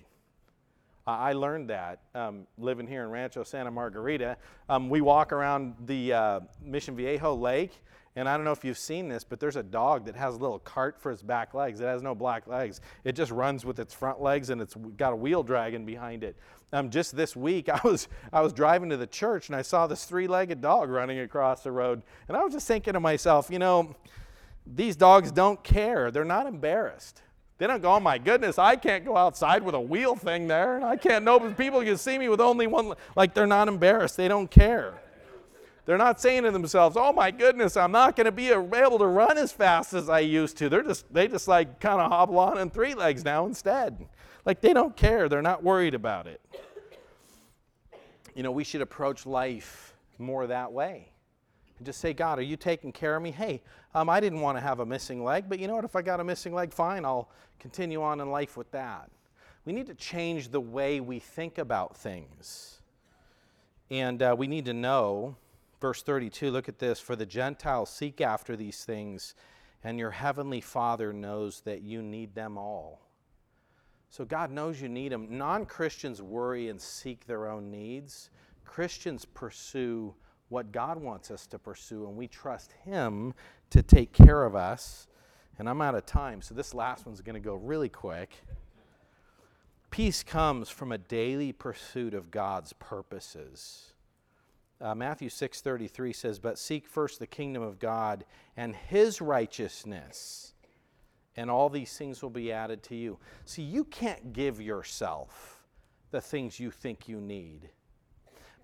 I 1.07 1.35
learned 1.35 1.69
that 1.69 2.01
um, 2.15 2.47
living 2.57 2.87
here 2.87 3.03
in 3.03 3.11
Rancho 3.11 3.43
Santa 3.45 3.71
Margarita. 3.71 4.39
Um, 4.71 4.89
we 4.89 5.03
walk 5.03 5.33
around 5.33 5.75
the 5.85 6.13
uh, 6.15 6.41
Mission 6.63 6.97
Viejo 6.97 7.35
Lake, 7.35 7.79
and 8.17 8.27
I 8.27 8.37
don't 8.37 8.45
know 8.45 8.53
if 8.53 8.65
you've 8.65 8.79
seen 8.79 9.09
this, 9.09 9.23
but 9.23 9.39
there's 9.39 9.57
a 9.57 9.63
dog 9.63 10.07
that 10.07 10.17
has 10.17 10.35
a 10.35 10.39
little 10.39 10.61
cart 10.61 10.99
for 10.99 11.13
its 11.13 11.21
back 11.21 11.53
legs. 11.53 11.81
It 11.81 11.85
has 11.85 12.01
no 12.01 12.15
black 12.15 12.47
legs. 12.47 12.81
It 13.05 13.13
just 13.13 13.33
runs 13.33 13.67
with 13.67 13.81
its 13.81 13.93
front 13.93 14.23
legs, 14.23 14.49
and 14.49 14.63
it's 14.63 14.75
got 14.97 15.13
a 15.13 15.17
wheel 15.17 15.43
dragging 15.43 15.85
behind 15.85 16.25
it. 16.25 16.37
Um, 16.73 16.89
just 16.89 17.15
this 17.15 17.37
week, 17.37 17.69
I 17.69 17.81
was 17.85 18.09
I 18.33 18.41
was 18.41 18.55
driving 18.55 18.89
to 18.89 18.97
the 18.97 19.07
church, 19.07 19.49
and 19.49 19.57
I 19.57 19.63
saw 19.63 19.87
this 19.87 20.07
three-legged 20.07 20.63
dog 20.63 20.89
running 20.89 21.19
across 21.19 21.63
the 21.63 21.73
road, 21.73 22.03
and 22.29 22.37
I 22.37 22.43
was 22.43 22.55
just 22.55 22.67
thinking 22.67 22.95
to 22.95 23.01
myself, 23.01 23.51
you 23.51 23.59
know, 23.59 23.95
these 24.67 24.97
dogs 24.97 25.31
don't 25.31 25.63
care. 25.63 26.11
They're 26.11 26.25
not 26.25 26.47
embarrassed. 26.47 27.21
They 27.59 27.67
don't 27.69 27.81
go, 27.81 27.95
oh 27.95 28.01
my 28.01 28.19
goodness, 28.19 28.59
I 28.59 28.75
can't 28.77 29.05
go 29.05 29.17
outside 29.17 29.63
with 29.63 29.75
a 29.75 29.81
wheel 29.81 30.17
thing 30.17 30.49
there, 30.49 30.77
and 30.77 30.85
I 30.85 30.97
can't 30.97 31.25
know 31.25 31.39
people 31.53 31.83
can 31.83 31.97
see 31.97 32.19
me 32.19 32.29
with 32.29 32.41
only 32.41 32.67
one. 32.67 32.95
Like 33.15 33.33
they're 33.33 33.47
not 33.47 33.69
embarrassed. 33.69 34.17
They 34.17 34.29
don't 34.29 34.51
care. 34.51 34.95
They're 35.87 35.99
not 35.99 36.21
saying 36.21 36.45
to 36.45 36.51
themselves, 36.51 36.97
oh 36.99 37.13
my 37.13 37.31
goodness, 37.31 37.77
I'm 37.77 37.93
not 37.93 38.17
going 38.17 38.25
to 38.25 38.33
be 38.33 38.49
able 38.49 38.99
to 38.99 39.07
run 39.07 39.37
as 39.37 39.53
fast 39.53 39.93
as 39.93 40.09
I 40.09 40.21
used 40.21 40.57
to. 40.59 40.69
They're 40.69 40.83
just, 40.83 41.13
they 41.13 41.29
just 41.29 41.47
like 41.47 41.79
kind 41.79 42.01
of 42.01 42.11
hobble 42.11 42.39
on 42.39 42.59
in 42.59 42.71
three 42.71 42.95
legs 42.95 43.25
now 43.25 43.47
instead. 43.47 44.09
Like 44.45 44.61
they 44.61 44.73
don't 44.73 44.97
care. 44.97 45.29
They're 45.29 45.43
not 45.43 45.63
worried 45.63 45.95
about 45.95 46.27
it. 46.27 46.41
You 48.35 48.43
know, 48.43 48.51
we 48.51 48.65
should 48.65 48.81
approach 48.81 49.27
life 49.27 49.95
more 50.19 50.47
that 50.47 50.73
way 50.73 51.11
and 51.79 51.87
just 51.87 52.01
say, 52.01 52.13
God, 52.13 52.39
are 52.39 52.43
you 52.43 52.57
taking 52.57 52.93
care 52.93 53.17
of 53.17 53.23
me? 53.23 53.31
Hey, 53.31 53.63
um, 53.95 54.09
I 54.09 54.21
didn't 54.21 54.41
want 54.41 54.57
to 54.57 54.61
have 54.63 54.81
a 54.81 54.87
missing 54.87 55.25
leg, 55.25 55.45
but 55.49 55.59
you 55.59 55.67
know 55.67 55.75
what? 55.75 55.85
If 55.85 55.97
I 55.97 56.03
got 56.03 56.21
a 56.21 56.25
missing 56.25 56.55
leg, 56.55 56.73
fine, 56.73 57.05
I'll 57.05 57.29
continue 57.59 58.03
on 58.03 58.21
in 58.21 58.31
life 58.31 58.57
with 58.57 58.71
that. 58.73 59.11
We 59.65 59.73
need 59.73 59.87
to 59.87 59.95
change 59.95 60.49
the 60.49 60.61
way 60.61 61.01
we 61.01 61.19
think 61.19 61.59
about 61.59 61.97
things. 61.97 62.81
And 63.91 64.23
uh, 64.23 64.35
we 64.37 64.47
need 64.47 64.67
to 64.67 64.75
know, 64.75 65.37
verse 65.81 66.03
32, 66.03 66.51
look 66.51 66.69
at 66.69 66.79
this 66.79 67.01
for 67.01 67.17
the 67.17 67.27
Gentiles 67.27 67.91
seek 67.91 68.21
after 68.21 68.57
these 68.57 68.85
things, 68.85 69.35
and 69.83 69.99
your 69.99 70.11
heavenly 70.11 70.61
Father 70.61 71.13
knows 71.13 71.61
that 71.63 71.83
you 71.83 72.03
need 72.03 72.35
them 72.35 72.57
all. 72.57 73.01
So 74.11 74.25
God 74.25 74.51
knows 74.51 74.81
you 74.81 74.89
need 74.89 75.13
them. 75.13 75.27
Non 75.31 75.67
Christians 75.67 76.23
worry 76.23 76.69
and 76.69 76.81
seek 76.81 77.27
their 77.27 77.49
own 77.49 77.71
needs, 77.71 78.31
Christians 78.65 79.25
pursue 79.25 80.15
what 80.49 80.73
God 80.73 81.01
wants 81.01 81.31
us 81.31 81.47
to 81.49 81.59
pursue, 81.59 82.07
and 82.07 82.17
we 82.17 82.29
trust 82.29 82.73
Him 82.85 83.35
to 83.71 83.83
take 83.83 84.13
care 84.13 84.45
of 84.45 84.55
us. 84.55 85.07
And 85.59 85.69
I'm 85.69 85.81
out 85.81 85.95
of 85.95 86.05
time, 86.05 86.43
so 86.43 86.55
this 86.55 86.75
last 86.75 87.07
one's 87.07 87.21
going 87.21 87.35
to 87.35 87.41
go 87.41 87.55
really 87.55 87.89
quick. 87.89 88.31
Peace 89.91 90.25
comes 90.25 90.69
from 90.69 90.91
a 90.91 90.99
daily 90.99 91.53
pursuit 91.53 92.15
of 92.15 92.33
God's 92.33 92.73
purposes. 92.73 93.93
Uh, 94.81 94.95
Matthew 94.95 95.29
6:33 95.29 96.13
says, 96.13 96.41
"But 96.41 96.59
seek 96.59 96.87
first 96.89 97.21
the 97.21 97.29
kingdom 97.29 97.63
of 97.63 97.79
God 97.79 98.25
and 98.57 98.75
his 98.75 99.21
righteousness, 99.21 100.55
and 101.37 101.49
all 101.49 101.69
these 101.69 101.97
things 101.97 102.23
will 102.23 102.31
be 102.31 102.51
added 102.51 102.83
to 102.85 102.97
you." 102.97 103.21
See, 103.45 103.63
you 103.63 103.85
can't 103.85 104.33
give 104.33 104.61
yourself 104.61 105.65
the 106.11 106.21
things 106.21 106.59
you 106.59 106.73
think 106.73 107.09
you 107.09 107.21
need 107.21 107.71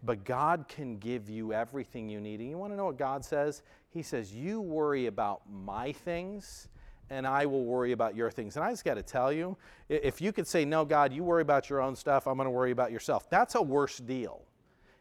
but 0.02 0.24
God 0.24 0.66
can 0.68 0.96
give 0.98 1.28
you 1.28 1.52
everything 1.52 2.08
you 2.08 2.20
need. 2.20 2.40
And 2.40 2.48
you 2.48 2.56
want 2.56 2.72
to 2.72 2.76
know 2.76 2.86
what 2.86 2.98
God 2.98 3.24
says? 3.24 3.62
He 3.90 4.02
says, 4.02 4.32
You 4.34 4.60
worry 4.60 5.06
about 5.06 5.42
my 5.50 5.92
things, 5.92 6.68
and 7.10 7.26
I 7.26 7.46
will 7.46 7.64
worry 7.64 7.92
about 7.92 8.14
your 8.14 8.30
things. 8.30 8.56
And 8.56 8.64
I 8.64 8.70
just 8.70 8.84
got 8.84 8.94
to 8.94 9.02
tell 9.02 9.32
you, 9.32 9.56
if 9.88 10.20
you 10.20 10.32
could 10.32 10.46
say, 10.46 10.64
No, 10.64 10.84
God, 10.84 11.12
you 11.12 11.22
worry 11.22 11.42
about 11.42 11.68
your 11.68 11.80
own 11.80 11.94
stuff, 11.94 12.26
I'm 12.26 12.36
going 12.36 12.46
to 12.46 12.50
worry 12.50 12.70
about 12.70 12.92
yourself, 12.92 13.28
that's 13.28 13.54
a 13.54 13.62
worse 13.62 13.98
deal. 13.98 14.42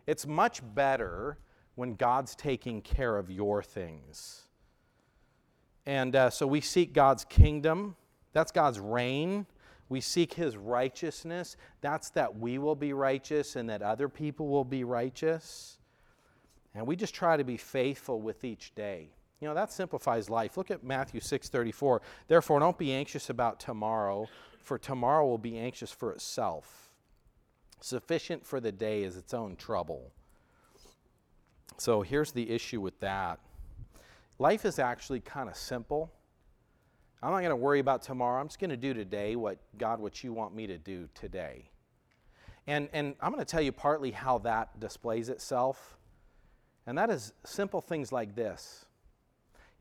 It's 0.06 0.26
much 0.26 0.62
better 0.74 1.38
when 1.76 1.96
God's 1.96 2.36
taking 2.36 2.82
care 2.82 3.18
of 3.18 3.30
your 3.30 3.64
things. 3.64 4.44
And 5.86 6.16
uh, 6.16 6.30
so 6.30 6.46
we 6.46 6.62
seek 6.62 6.94
God's 6.94 7.24
kingdom, 7.26 7.96
that's 8.34 8.52
God's 8.52 8.80
reign 8.80 9.46
we 9.90 10.00
seek 10.00 10.36
his 10.36 10.56
righteousness. 10.56 11.58
That's 11.82 12.12
that 12.12 12.38
we 12.38 12.60
will 12.60 12.76
be 12.76 12.94
righteous 12.94 13.56
and 13.56 13.68
that 13.70 13.82
other 13.82 14.08
people 14.08 14.48
will 14.48 14.64
be 14.64 14.84
righteous. 14.84 15.80
And 16.76 16.86
we 16.86 16.96
just 16.96 17.16
try 17.16 17.36
to 17.36 17.44
be 17.44 17.58
faithful 17.58 18.22
with 18.22 18.44
each 18.44 18.76
day. 18.76 19.10
You 19.42 19.48
know, 19.48 19.56
that 19.56 19.72
simplifies 19.72 20.30
life. 20.30 20.58
Look 20.58 20.70
at 20.70 20.84
Matthew 20.84 21.20
6:34. 21.20 22.02
Therefore, 22.28 22.60
don't 22.60 22.78
be 22.78 22.94
anxious 22.94 23.30
about 23.30 23.60
tomorrow, 23.60 24.28
for 24.62 24.78
tomorrow 24.78 25.26
will 25.26 25.38
be 25.40 25.58
anxious 25.58 25.92
for 25.92 26.12
itself. 26.12 26.92
Sufficient 27.82 28.46
for 28.46 28.60
the 28.60 28.72
day 28.72 29.04
is 29.04 29.18
its 29.18 29.34
own 29.34 29.56
trouble. 29.56 30.12
So 31.78 32.02
here's 32.02 32.34
the 32.34 32.52
issue 32.52 32.82
with 32.82 33.00
that. 33.00 33.40
Life 34.38 34.66
is 34.66 34.78
actually 34.78 35.22
kind 35.22 35.50
of 35.50 35.56
simple 35.56 36.12
I'm 37.22 37.32
not 37.32 37.40
going 37.40 37.50
to 37.50 37.56
worry 37.56 37.80
about 37.80 38.02
tomorrow. 38.02 38.40
I'm 38.40 38.48
just 38.48 38.60
going 38.60 38.70
to 38.70 38.78
do 38.78 38.94
today 38.94 39.36
what 39.36 39.58
God, 39.78 40.00
what 40.00 40.24
you 40.24 40.32
want 40.32 40.56
me 40.56 40.68
to 40.68 40.78
do 40.78 41.10
today. 41.14 41.70
And, 42.66 42.88
and 42.94 43.16
I'm 43.20 43.32
going 43.32 43.44
to 43.44 43.50
tell 43.50 43.62
you 43.62 43.72
partly 43.72 44.12
how 44.12 44.38
that 44.40 44.80
displays 44.80 45.28
itself. 45.28 45.98
And 46.88 46.98
that 46.98 47.10
is 47.10 47.34
simple 47.44 47.82
things 47.82 48.12
like 48.12 48.36
this. 48.36 48.86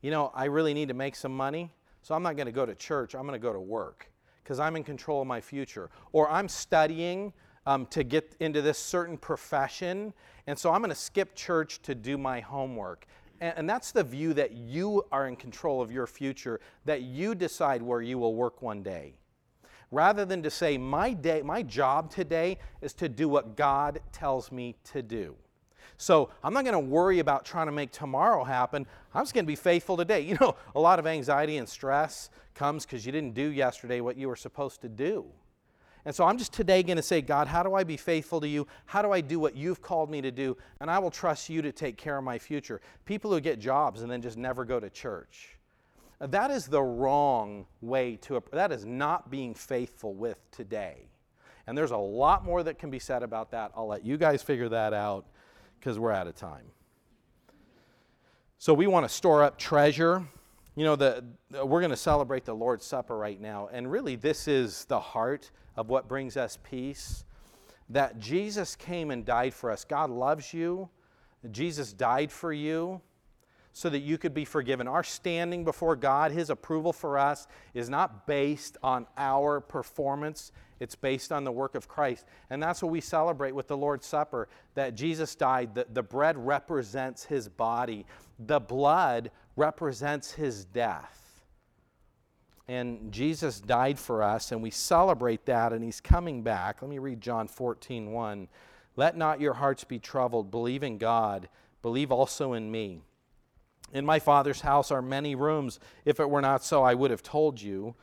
You 0.01 0.11
know, 0.11 0.31
I 0.33 0.45
really 0.45 0.73
need 0.73 0.89
to 0.89 0.93
make 0.93 1.15
some 1.15 1.35
money, 1.35 1.71
so 2.01 2.13
I'm 2.13 2.23
not 2.23 2.35
going 2.35 2.47
to 2.47 2.51
go 2.51 2.65
to 2.65 2.75
church. 2.75 3.15
I'm 3.15 3.27
going 3.27 3.39
to 3.39 3.47
go 3.47 3.53
to 3.53 3.59
work 3.59 4.11
because 4.43 4.59
I'm 4.59 4.75
in 4.75 4.83
control 4.83 5.21
of 5.21 5.27
my 5.27 5.39
future. 5.39 5.89
Or 6.11 6.29
I'm 6.29 6.47
studying 6.47 7.31
um, 7.65 7.85
to 7.87 8.03
get 8.03 8.35
into 8.39 8.61
this 8.61 8.77
certain 8.77 9.17
profession, 9.17 10.13
and 10.47 10.57
so 10.57 10.71
I'm 10.71 10.81
going 10.81 10.89
to 10.89 10.95
skip 10.95 11.35
church 11.35 11.81
to 11.83 11.95
do 11.95 12.17
my 12.17 12.39
homework. 12.39 13.05
And, 13.41 13.69
that's 13.69 13.91
the 13.91 14.03
view 14.03 14.33
that 14.33 14.51
you 14.51 15.05
are 15.11 15.27
in 15.27 15.35
control 15.35 15.81
of 15.81 15.91
your 15.91 16.07
future, 16.07 16.59
that 16.85 17.03
you 17.03 17.35
decide 17.35 17.81
where 17.81 18.01
you 18.01 18.17
will 18.17 18.35
work 18.35 18.61
one 18.61 18.83
day. 18.83 19.13
Rather 19.91 20.25
than 20.25 20.43
to 20.43 20.51
say, 20.51 20.77
my, 20.77 21.13
day, 21.13 21.41
my 21.41 21.63
job 21.63 22.11
today 22.11 22.57
is 22.81 22.93
to 22.93 23.09
do 23.09 23.27
what 23.27 23.55
God 23.55 24.01
tells 24.11 24.51
me 24.51 24.75
to 24.91 25.01
do. 25.01 25.35
So 25.97 26.29
I'm 26.43 26.53
not 26.53 26.63
going 26.63 26.73
to 26.73 26.79
worry 26.79 27.19
about 27.19 27.43
trying 27.43 27.65
to 27.65 27.71
make 27.71 27.91
tomorrow 27.91 28.43
happen. 28.43 28.85
I'm 29.13 29.23
just 29.23 29.33
going 29.33 29.45
to 29.45 29.47
be 29.47 29.55
faithful 29.55 29.97
today. 29.97 30.21
You 30.29 30.37
know, 30.39 30.55
a 30.75 30.79
lot 30.79 30.99
of 30.99 31.07
anxiety 31.07 31.57
and 31.57 31.67
stress 31.67 32.29
comes 32.53 32.85
because 32.85 33.05
you 33.05 33.11
didn't 33.11 33.33
do 33.33 33.51
yesterday 33.51 33.99
what 33.99 34.15
you 34.15 34.27
were 34.27 34.35
supposed 34.35 34.81
to 34.81 34.89
do. 34.89 35.25
And 36.05 36.15
so 36.15 36.25
I'm 36.25 36.37
just 36.37 36.53
today 36.53 36.81
going 36.81 36.97
to 36.97 37.03
say, 37.03 37.21
God, 37.21 37.47
how 37.47 37.61
do 37.61 37.73
I 37.73 37.83
be 37.83 37.97
faithful 37.97 38.39
to 38.41 38.47
you? 38.47 38.67
How 38.85 39.01
do 39.01 39.11
I 39.11 39.21
do 39.21 39.39
what 39.39 39.55
you've 39.55 39.81
called 39.81 40.09
me 40.09 40.21
to 40.21 40.31
do? 40.31 40.57
And 40.79 40.89
I 40.89 40.99
will 40.99 41.11
trust 41.11 41.49
you 41.49 41.61
to 41.61 41.71
take 41.71 41.97
care 41.97 42.17
of 42.17 42.23
my 42.23 42.39
future. 42.39 42.81
People 43.05 43.31
who 43.31 43.39
get 43.41 43.59
jobs 43.59 44.01
and 44.01 44.09
then 44.09 44.21
just 44.21 44.37
never 44.37 44.63
go 44.63 44.79
to 44.79 44.89
church. 44.89 45.57
That 46.19 46.51
is 46.51 46.67
the 46.67 46.81
wrong 46.81 47.65
way 47.81 48.17
to, 48.23 48.41
that 48.51 48.71
is 48.71 48.85
not 48.85 49.29
being 49.29 49.53
faithful 49.53 50.13
with 50.13 50.37
today. 50.51 51.07
And 51.67 51.77
there's 51.77 51.91
a 51.91 51.97
lot 51.97 52.43
more 52.43 52.63
that 52.63 52.79
can 52.79 52.89
be 52.89 52.99
said 52.99 53.23
about 53.23 53.51
that. 53.51 53.71
I'll 53.75 53.87
let 53.87 54.03
you 54.03 54.17
guys 54.17 54.41
figure 54.41 54.69
that 54.69 54.93
out 54.93 55.25
because 55.79 55.99
we're 55.99 56.11
out 56.11 56.27
of 56.27 56.35
time. 56.35 56.65
So 58.57 58.73
we 58.73 58.87
want 58.87 59.07
to 59.07 59.09
store 59.09 59.43
up 59.43 59.57
treasure. 59.57 60.25
You 60.75 60.83
know, 60.83 60.95
the, 60.95 61.23
we're 61.63 61.79
going 61.79 61.91
to 61.91 61.97
celebrate 61.97 62.43
the 62.43 62.53
Lord's 62.53 62.85
Supper 62.85 63.17
right 63.17 63.39
now. 63.39 63.69
And 63.71 63.89
really, 63.89 64.15
this 64.15 64.47
is 64.47 64.85
the 64.85 64.99
heart 64.99 65.51
of 65.79 65.87
what 65.87 66.09
brings 66.09 66.35
us 66.35 66.57
peace. 66.61 67.23
That 67.89 68.19
Jesus 68.19 68.75
came 68.75 69.11
and 69.11 69.25
died 69.25 69.53
for 69.53 69.71
us. 69.71 69.85
God 69.85 70.09
loves 70.09 70.53
you. 70.53 70.89
Jesus 71.51 71.93
died 71.93 72.33
for 72.33 72.51
you 72.51 72.99
so 73.71 73.89
that 73.89 73.99
you 73.99 74.17
could 74.17 74.33
be 74.33 74.43
forgiven. 74.43 74.89
Our 74.89 75.05
standing 75.05 75.63
before 75.63 75.95
God, 75.95 76.33
His 76.33 76.49
approval 76.49 76.91
for 76.91 77.17
us, 77.17 77.47
is 77.73 77.89
not 77.89 78.27
based 78.27 78.77
on 78.83 79.07
our 79.17 79.61
performance, 79.61 80.51
it's 80.81 80.95
based 80.95 81.31
on 81.31 81.45
the 81.45 81.51
work 81.51 81.75
of 81.75 81.87
Christ. 81.87 82.25
And 82.49 82.61
that's 82.61 82.83
what 82.83 82.91
we 82.91 82.99
celebrate 82.99 83.55
with 83.55 83.69
the 83.69 83.77
Lord's 83.77 84.05
Supper 84.05 84.49
that 84.75 84.95
Jesus 84.95 85.33
died. 85.33 85.75
The, 85.75 85.87
the 85.93 86.03
bread 86.03 86.37
represents 86.37 87.23
His 87.23 87.47
body, 87.47 88.05
the 88.37 88.59
blood 88.59 89.31
represents 89.55 90.29
His 90.33 90.65
death. 90.65 91.28
And 92.69 93.11
Jesus 93.11 93.59
died 93.59 93.97
for 93.97 94.21
us, 94.21 94.51
and 94.51 94.61
we 94.61 94.69
celebrate 94.69 95.47
that, 95.47 95.73
and 95.73 95.83
he's 95.83 95.99
coming 95.99 96.43
back. 96.43 96.83
Let 96.83 96.91
me 96.91 96.99
read 96.99 97.19
John 97.19 97.47
14 97.47 98.11
1. 98.11 98.47
Let 98.95 99.17
not 99.17 99.41
your 99.41 99.55
hearts 99.55 99.83
be 99.83 99.97
troubled. 99.97 100.51
Believe 100.51 100.83
in 100.83 100.99
God, 100.99 101.49
believe 101.81 102.11
also 102.11 102.53
in 102.53 102.69
me. 102.69 103.01
In 103.91 104.05
my 104.05 104.19
Father's 104.19 104.61
house 104.61 104.91
are 104.91 105.01
many 105.01 105.33
rooms. 105.33 105.79
If 106.05 106.19
it 106.19 106.29
were 106.29 106.41
not 106.41 106.63
so, 106.63 106.83
I 106.83 106.93
would 106.93 107.09
have 107.09 107.23
told 107.23 107.59
you. 107.59 107.95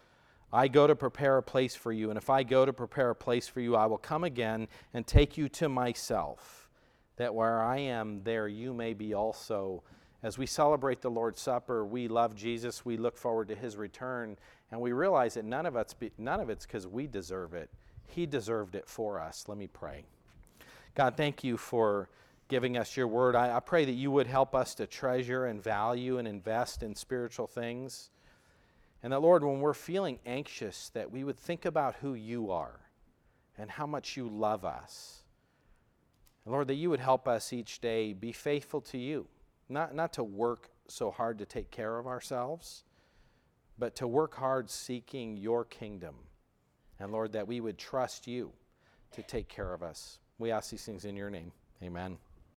I 0.52 0.66
go 0.66 0.88
to 0.88 0.96
prepare 0.96 1.36
a 1.36 1.44
place 1.44 1.76
for 1.76 1.92
you, 1.92 2.10
and 2.10 2.18
if 2.18 2.28
I 2.28 2.42
go 2.42 2.66
to 2.66 2.72
prepare 2.72 3.10
a 3.10 3.14
place 3.14 3.46
for 3.46 3.60
you, 3.60 3.76
I 3.76 3.86
will 3.86 3.98
come 3.98 4.24
again 4.24 4.66
and 4.92 5.06
take 5.06 5.38
you 5.38 5.48
to 5.50 5.68
myself, 5.68 6.68
that 7.18 7.32
where 7.32 7.62
I 7.62 7.78
am, 7.78 8.24
there 8.24 8.48
you 8.48 8.74
may 8.74 8.94
be 8.94 9.14
also. 9.14 9.84
As 10.22 10.38
we 10.38 10.46
celebrate 10.46 11.02
the 11.02 11.10
Lord's 11.10 11.40
Supper, 11.40 11.84
we 11.84 12.08
love 12.08 12.34
Jesus, 12.34 12.84
we 12.84 12.96
look 12.96 13.16
forward 13.16 13.46
to 13.46 13.54
his 13.54 13.76
return, 13.76 14.36
and 14.70 14.80
we 14.80 14.92
realize 14.92 15.34
that 15.34 15.44
none 15.44 15.66
of, 15.66 15.76
it's 15.76 15.94
none 16.18 16.40
of 16.40 16.50
it's 16.50 16.66
because 16.66 16.86
we 16.86 17.06
deserve 17.06 17.54
it. 17.54 17.70
He 18.06 18.26
deserved 18.26 18.74
it 18.74 18.88
for 18.88 19.20
us. 19.20 19.44
Let 19.48 19.58
me 19.58 19.66
pray. 19.66 20.04
God, 20.94 21.16
thank 21.16 21.44
you 21.44 21.56
for 21.56 22.08
giving 22.48 22.76
us 22.76 22.96
your 22.96 23.06
word. 23.06 23.36
I, 23.36 23.56
I 23.56 23.60
pray 23.60 23.84
that 23.84 23.92
you 23.92 24.10
would 24.10 24.26
help 24.26 24.54
us 24.54 24.74
to 24.76 24.86
treasure 24.86 25.46
and 25.46 25.62
value 25.62 26.18
and 26.18 26.26
invest 26.26 26.82
in 26.82 26.94
spiritual 26.94 27.46
things. 27.46 28.10
And 29.02 29.12
that, 29.12 29.20
Lord, 29.20 29.44
when 29.44 29.60
we're 29.60 29.74
feeling 29.74 30.18
anxious, 30.24 30.90
that 30.94 31.10
we 31.10 31.22
would 31.22 31.38
think 31.38 31.64
about 31.64 31.96
who 31.96 32.14
you 32.14 32.50
are 32.50 32.80
and 33.58 33.70
how 33.70 33.86
much 33.86 34.16
you 34.16 34.28
love 34.28 34.64
us. 34.64 35.22
And 36.44 36.52
Lord, 36.52 36.68
that 36.68 36.74
you 36.74 36.90
would 36.90 37.00
help 37.00 37.28
us 37.28 37.52
each 37.52 37.80
day 37.80 38.12
be 38.12 38.32
faithful 38.32 38.80
to 38.82 38.98
you, 38.98 39.26
not, 39.68 39.94
not 39.94 40.12
to 40.14 40.24
work 40.24 40.70
so 40.88 41.10
hard 41.10 41.38
to 41.38 41.44
take 41.44 41.70
care 41.70 41.98
of 41.98 42.06
ourselves, 42.06 42.84
but 43.78 43.94
to 43.96 44.06
work 44.06 44.34
hard 44.34 44.70
seeking 44.70 45.36
your 45.36 45.64
kingdom. 45.64 46.14
And 46.98 47.12
Lord, 47.12 47.32
that 47.32 47.46
we 47.46 47.60
would 47.60 47.78
trust 47.78 48.26
you 48.26 48.52
to 49.12 49.22
take 49.22 49.48
care 49.48 49.72
of 49.72 49.82
us. 49.82 50.18
We 50.38 50.50
ask 50.50 50.70
these 50.70 50.84
things 50.84 51.04
in 51.04 51.16
your 51.16 51.30
name. 51.30 51.52
Amen. 51.82 52.18